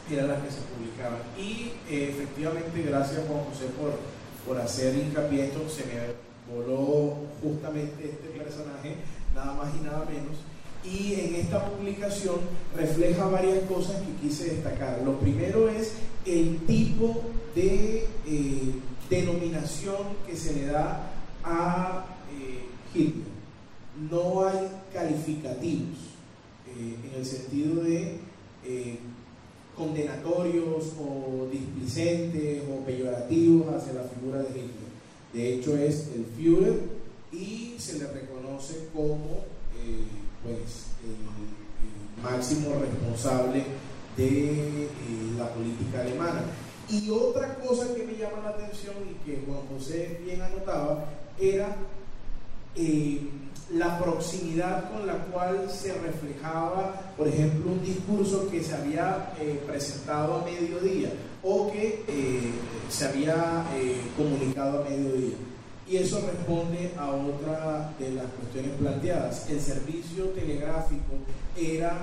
eran 0.09 0.27
las 0.29 0.43
que 0.43 0.51
se 0.51 0.61
publicaban. 0.61 1.19
Y 1.37 1.73
eh, 1.89 2.13
efectivamente, 2.13 2.81
gracias 2.83 3.25
Juan 3.27 3.43
José 3.45 3.65
por, 3.77 3.99
por 4.45 4.61
hacer 4.61 4.95
hincapié 4.95 5.47
esto, 5.47 5.67
se 5.67 5.85
me 5.85 6.26
voló 6.53 7.15
justamente 7.41 8.05
este 8.05 8.27
personaje, 8.37 8.95
nada 9.33 9.53
más 9.53 9.69
y 9.75 9.83
nada 9.83 10.05
menos. 10.05 10.37
Y 10.83 11.13
en 11.19 11.35
esta 11.35 11.65
publicación 11.65 12.35
refleja 12.75 13.27
varias 13.27 13.59
cosas 13.65 14.01
que 14.01 14.27
quise 14.27 14.55
destacar. 14.55 15.01
Lo 15.03 15.19
primero 15.19 15.67
es 15.67 15.93
el 16.25 16.59
tipo 16.65 17.23
de 17.55 18.05
eh, 18.25 18.73
denominación 19.09 19.97
que 20.25 20.35
se 20.35 20.53
le 20.53 20.65
da 20.67 21.11
a 21.43 22.05
eh, 22.31 22.65
Hitler. 22.93 23.37
No 24.09 24.47
hay 24.47 24.69
calificativos 24.93 25.97
eh, 26.67 26.95
en 27.03 27.19
el 27.19 27.25
sentido 27.25 27.83
de 27.83 28.19
condenatorios 29.77 30.93
o 30.99 31.47
displicentes 31.49 32.63
o 32.69 32.83
peyorativos 32.85 33.73
hacia 33.73 33.93
la 33.93 34.03
figura 34.03 34.39
de 34.39 34.49
Hitler. 34.49 34.86
De 35.33 35.53
hecho 35.53 35.77
es 35.77 36.09
el 36.15 36.25
Führer 36.35 36.79
y 37.31 37.75
se 37.77 37.99
le 37.99 38.07
reconoce 38.07 38.87
como 38.93 39.45
eh, 39.75 40.05
pues, 40.43 40.87
el, 41.03 42.23
máximo 42.23 42.79
responsable 42.79 43.63
de 44.17 44.85
eh, 44.85 44.89
la 45.37 45.53
política 45.53 46.01
alemana. 46.01 46.41
Y 46.89 47.09
otra 47.11 47.55
cosa 47.55 47.93
que 47.93 48.03
me 48.03 48.17
llama 48.17 48.41
la 48.43 48.49
atención 48.49 48.95
y 49.09 49.25
que 49.25 49.43
Juan 49.45 49.67
José 49.67 50.21
bien 50.25 50.41
anotaba 50.41 51.09
era 51.39 51.75
eh, 52.75 53.21
la 53.71 53.99
proximidad 53.99 54.91
con 54.91 55.05
la 55.05 55.15
cual 55.25 55.69
se 55.69 55.93
reflejaba, 55.93 57.13
por 57.17 57.27
ejemplo, 57.27 57.71
un 57.71 57.83
discurso 57.83 58.49
que 58.49 58.63
se 58.63 58.73
había 58.73 59.33
eh, 59.39 59.61
presentado 59.67 60.35
a 60.35 60.45
mediodía 60.45 61.09
o 61.43 61.71
que 61.71 62.03
eh, 62.07 62.51
se 62.89 63.05
había 63.05 63.63
comunicado 64.15 64.83
a 64.83 64.89
mediodía. 64.89 65.35
Y 65.89 65.97
eso 65.97 66.19
responde 66.19 66.91
a 66.97 67.11
otra 67.11 67.93
de 67.97 68.11
las 68.11 68.25
cuestiones 68.25 68.71
planteadas. 68.77 69.49
El 69.49 69.61
servicio 69.61 70.25
telegráfico 70.29 71.13
era, 71.55 71.93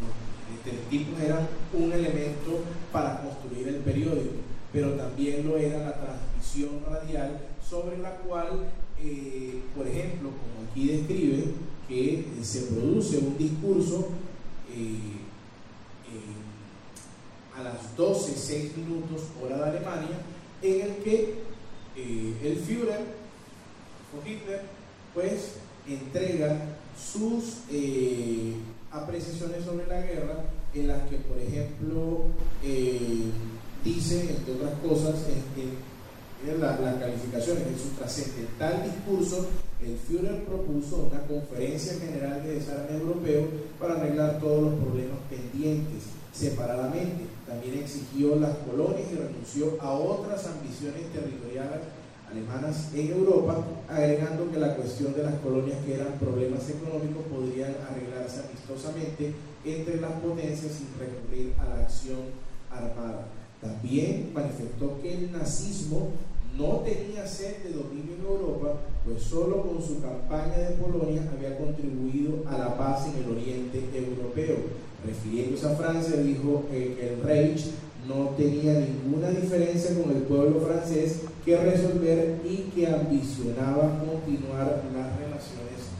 los 0.00 0.62
teletipos 0.62 1.20
eran 1.20 1.48
un 1.72 1.90
elemento 1.90 2.60
para 2.92 3.22
construir 3.22 3.68
el 3.68 3.76
periódico, 3.76 4.34
pero 4.74 4.90
también 4.90 5.48
lo 5.48 5.56
era 5.56 5.78
la 5.78 5.94
transmisión 5.94 6.82
radial 6.86 7.40
sobre 7.66 7.96
la 7.96 8.10
cual 8.16 8.66
eh, 9.02 9.62
por 9.74 9.86
ejemplo, 9.86 10.30
como 10.30 10.70
aquí 10.70 10.88
describe, 10.88 11.44
que 11.88 12.24
se 12.42 12.62
produce 12.62 13.18
un 13.18 13.36
discurso 13.38 14.08
eh, 14.72 15.16
a 17.56 17.62
las 17.62 17.96
12, 17.96 18.32
6 18.36 18.76
minutos 18.76 19.22
hora 19.42 19.56
de 19.56 19.78
Alemania, 19.78 20.18
en 20.62 20.80
el 20.80 20.96
que 20.96 21.34
eh, 21.96 22.34
el 22.42 22.56
Führer 22.56 23.00
o 24.14 24.28
Hitler 24.28 24.62
pues 25.14 25.56
entrega 25.88 26.76
sus 26.96 27.62
apreciaciones 28.92 29.64
sobre 29.64 29.86
la 29.86 30.00
guerra 30.02 30.44
en 30.74 30.88
las 30.88 31.08
que 31.08 31.16
por 31.16 31.38
ejemplo 31.38 32.26
dice 33.84 34.30
entre 34.30 34.54
otras 34.54 34.74
cosas 34.80 35.14
en, 35.56 35.89
la, 36.58 36.78
la 36.80 36.98
calificación, 36.98 37.58
en 37.58 37.78
su 37.78 37.88
trascendental 37.98 38.82
discurso, 38.82 39.48
el 39.82 39.96
Führer 39.96 40.44
propuso 40.44 41.08
una 41.10 41.20
conferencia 41.22 41.94
general 41.94 42.42
de 42.42 42.56
desarme 42.56 42.98
europeo 42.98 43.48
para 43.78 43.94
arreglar 43.94 44.38
todos 44.40 44.62
los 44.62 44.74
problemas 44.80 45.18
pendientes 45.28 46.04
separadamente. 46.32 47.24
También 47.46 47.78
exigió 47.78 48.36
las 48.36 48.56
colonias 48.58 49.08
y 49.12 49.16
renunció 49.16 49.80
a 49.80 49.92
otras 49.92 50.46
ambiciones 50.46 51.12
territoriales 51.12 51.80
alemanas 52.30 52.88
en 52.94 53.10
Europa, 53.10 53.64
agregando 53.88 54.50
que 54.50 54.58
la 54.58 54.76
cuestión 54.76 55.14
de 55.14 55.24
las 55.24 55.34
colonias 55.40 55.78
que 55.84 55.94
eran 55.94 56.18
problemas 56.20 56.68
económicos 56.68 57.24
podrían 57.24 57.74
arreglarse 57.90 58.42
amistosamente 58.46 59.34
entre 59.64 60.00
las 60.00 60.12
potencias 60.12 60.72
sin 60.72 60.88
recurrir 60.98 61.54
a 61.58 61.74
la 61.74 61.82
acción 61.82 62.20
armada. 62.70 63.26
También 63.60 64.30
manifestó 64.32 65.00
que 65.02 65.12
el 65.12 65.32
nazismo 65.32 66.12
no 66.56 66.80
tenía 66.80 67.26
sed 67.26 67.58
de 67.64 67.72
dominio 67.72 68.14
en 68.18 68.24
Europa, 68.24 68.74
pues 69.04 69.22
solo 69.22 69.62
con 69.62 69.82
su 69.82 70.00
campaña 70.00 70.58
de 70.58 70.76
Polonia 70.76 71.30
había 71.34 71.56
contribuido 71.58 72.44
a 72.48 72.58
la 72.58 72.76
paz 72.76 73.06
en 73.06 73.24
el 73.24 73.30
oriente 73.30 73.88
europeo. 73.94 74.56
Refiriéndose 75.04 75.66
a 75.66 75.76
Francia, 75.76 76.16
dijo 76.16 76.64
que 76.70 77.08
el 77.08 77.22
Reich 77.22 77.66
no 78.06 78.30
tenía 78.36 78.74
ninguna 78.80 79.30
diferencia 79.30 79.94
con 80.00 80.10
el 80.14 80.22
pueblo 80.22 80.60
francés 80.60 81.22
que 81.44 81.56
resolver 81.56 82.40
y 82.44 82.70
que 82.74 82.86
ambicionaba 82.86 84.04
continuar 84.04 84.82
las 84.94 85.16
relaciones 85.18 85.90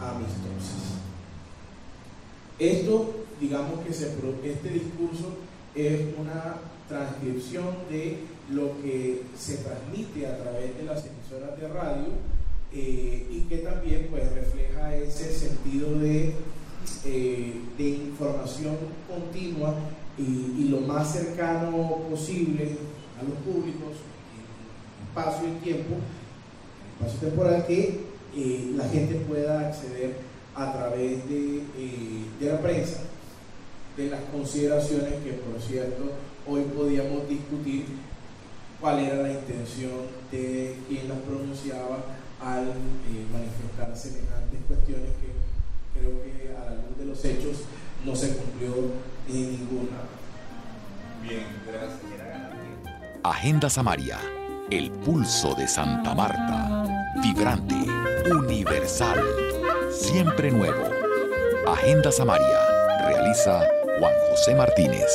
amistosas. 0.00 0.98
Esto, 2.58 3.14
digamos 3.40 3.80
que 3.80 3.90
este 3.90 4.68
discurso 4.70 5.36
es 5.74 6.00
una 6.18 6.56
transcripción 6.88 7.66
de 7.88 8.18
lo 8.50 8.80
que 8.82 9.22
se 9.36 9.58
transmite 9.58 10.26
a 10.26 10.38
través 10.38 10.76
de 10.76 10.84
las 10.84 11.04
emisoras 11.04 11.58
de 11.60 11.68
radio 11.68 12.06
eh, 12.72 13.26
y 13.30 13.40
que 13.48 13.58
también 13.58 14.08
pues, 14.10 14.30
refleja 14.32 14.94
ese 14.96 15.32
sentido 15.32 15.98
de, 15.98 16.32
eh, 17.04 17.54
de 17.76 17.88
información 17.88 18.76
continua 19.08 19.74
y, 20.18 20.68
lo 20.68 20.80
más 20.80 21.12
cercano 21.12 22.02
posible 22.10 22.76
a 23.18 23.22
los 23.22 23.38
públicos 23.38 23.96
en 24.34 25.08
espacio 25.08 25.48
y 25.48 25.64
tiempo, 25.64 25.94
en 25.94 27.06
espacio 27.06 27.28
temporal, 27.28 27.66
que 27.66 28.00
eh, 28.36 28.72
la 28.76 28.86
gente 28.88 29.14
pueda 29.14 29.68
acceder 29.68 30.16
a 30.54 30.72
través 30.72 31.26
de, 31.28 31.62
de 32.38 32.52
la 32.52 32.60
prensa, 32.60 33.00
de 33.96 34.10
las 34.10 34.20
consideraciones 34.24 35.14
que 35.24 35.32
por 35.32 35.62
cierto 35.62 36.12
hoy 36.46 36.62
podíamos 36.76 37.28
discutir 37.28 37.86
cuál 38.80 39.00
era 39.00 39.22
la 39.22 39.32
intención 39.32 40.06
de 40.30 40.78
quien 40.88 41.08
las 41.08 41.18
pronunciaba 41.18 41.98
al 42.40 42.68
eh, 42.68 43.26
manifestar 43.32 43.96
semejantes 43.96 44.60
cuestiones 44.68 45.10
que 45.20 45.98
creo 45.98 46.22
que 46.22 46.54
a 46.56 46.70
la 46.70 46.76
luz 46.76 46.98
de 46.98 47.04
los 47.06 47.24
hechos 47.24 47.64
no 48.04 48.14
se 48.14 48.36
cumplió 48.36 48.74
en 49.28 49.50
ninguna. 49.50 49.98
Bien, 51.22 51.46
gracias. 51.66 52.08
Agenda 53.24 53.68
Samaria, 53.68 54.18
el 54.70 54.90
pulso 54.90 55.54
de 55.54 55.66
Santa 55.66 56.14
Marta, 56.14 56.84
vibrante, 57.20 57.74
universal, 58.30 59.20
siempre 59.90 60.50
nuevo. 60.50 60.84
Agenda 61.66 62.10
Samaria, 62.12 62.58
realiza 63.06 63.60
Juan 63.98 64.14
José 64.30 64.54
Martínez. 64.54 65.10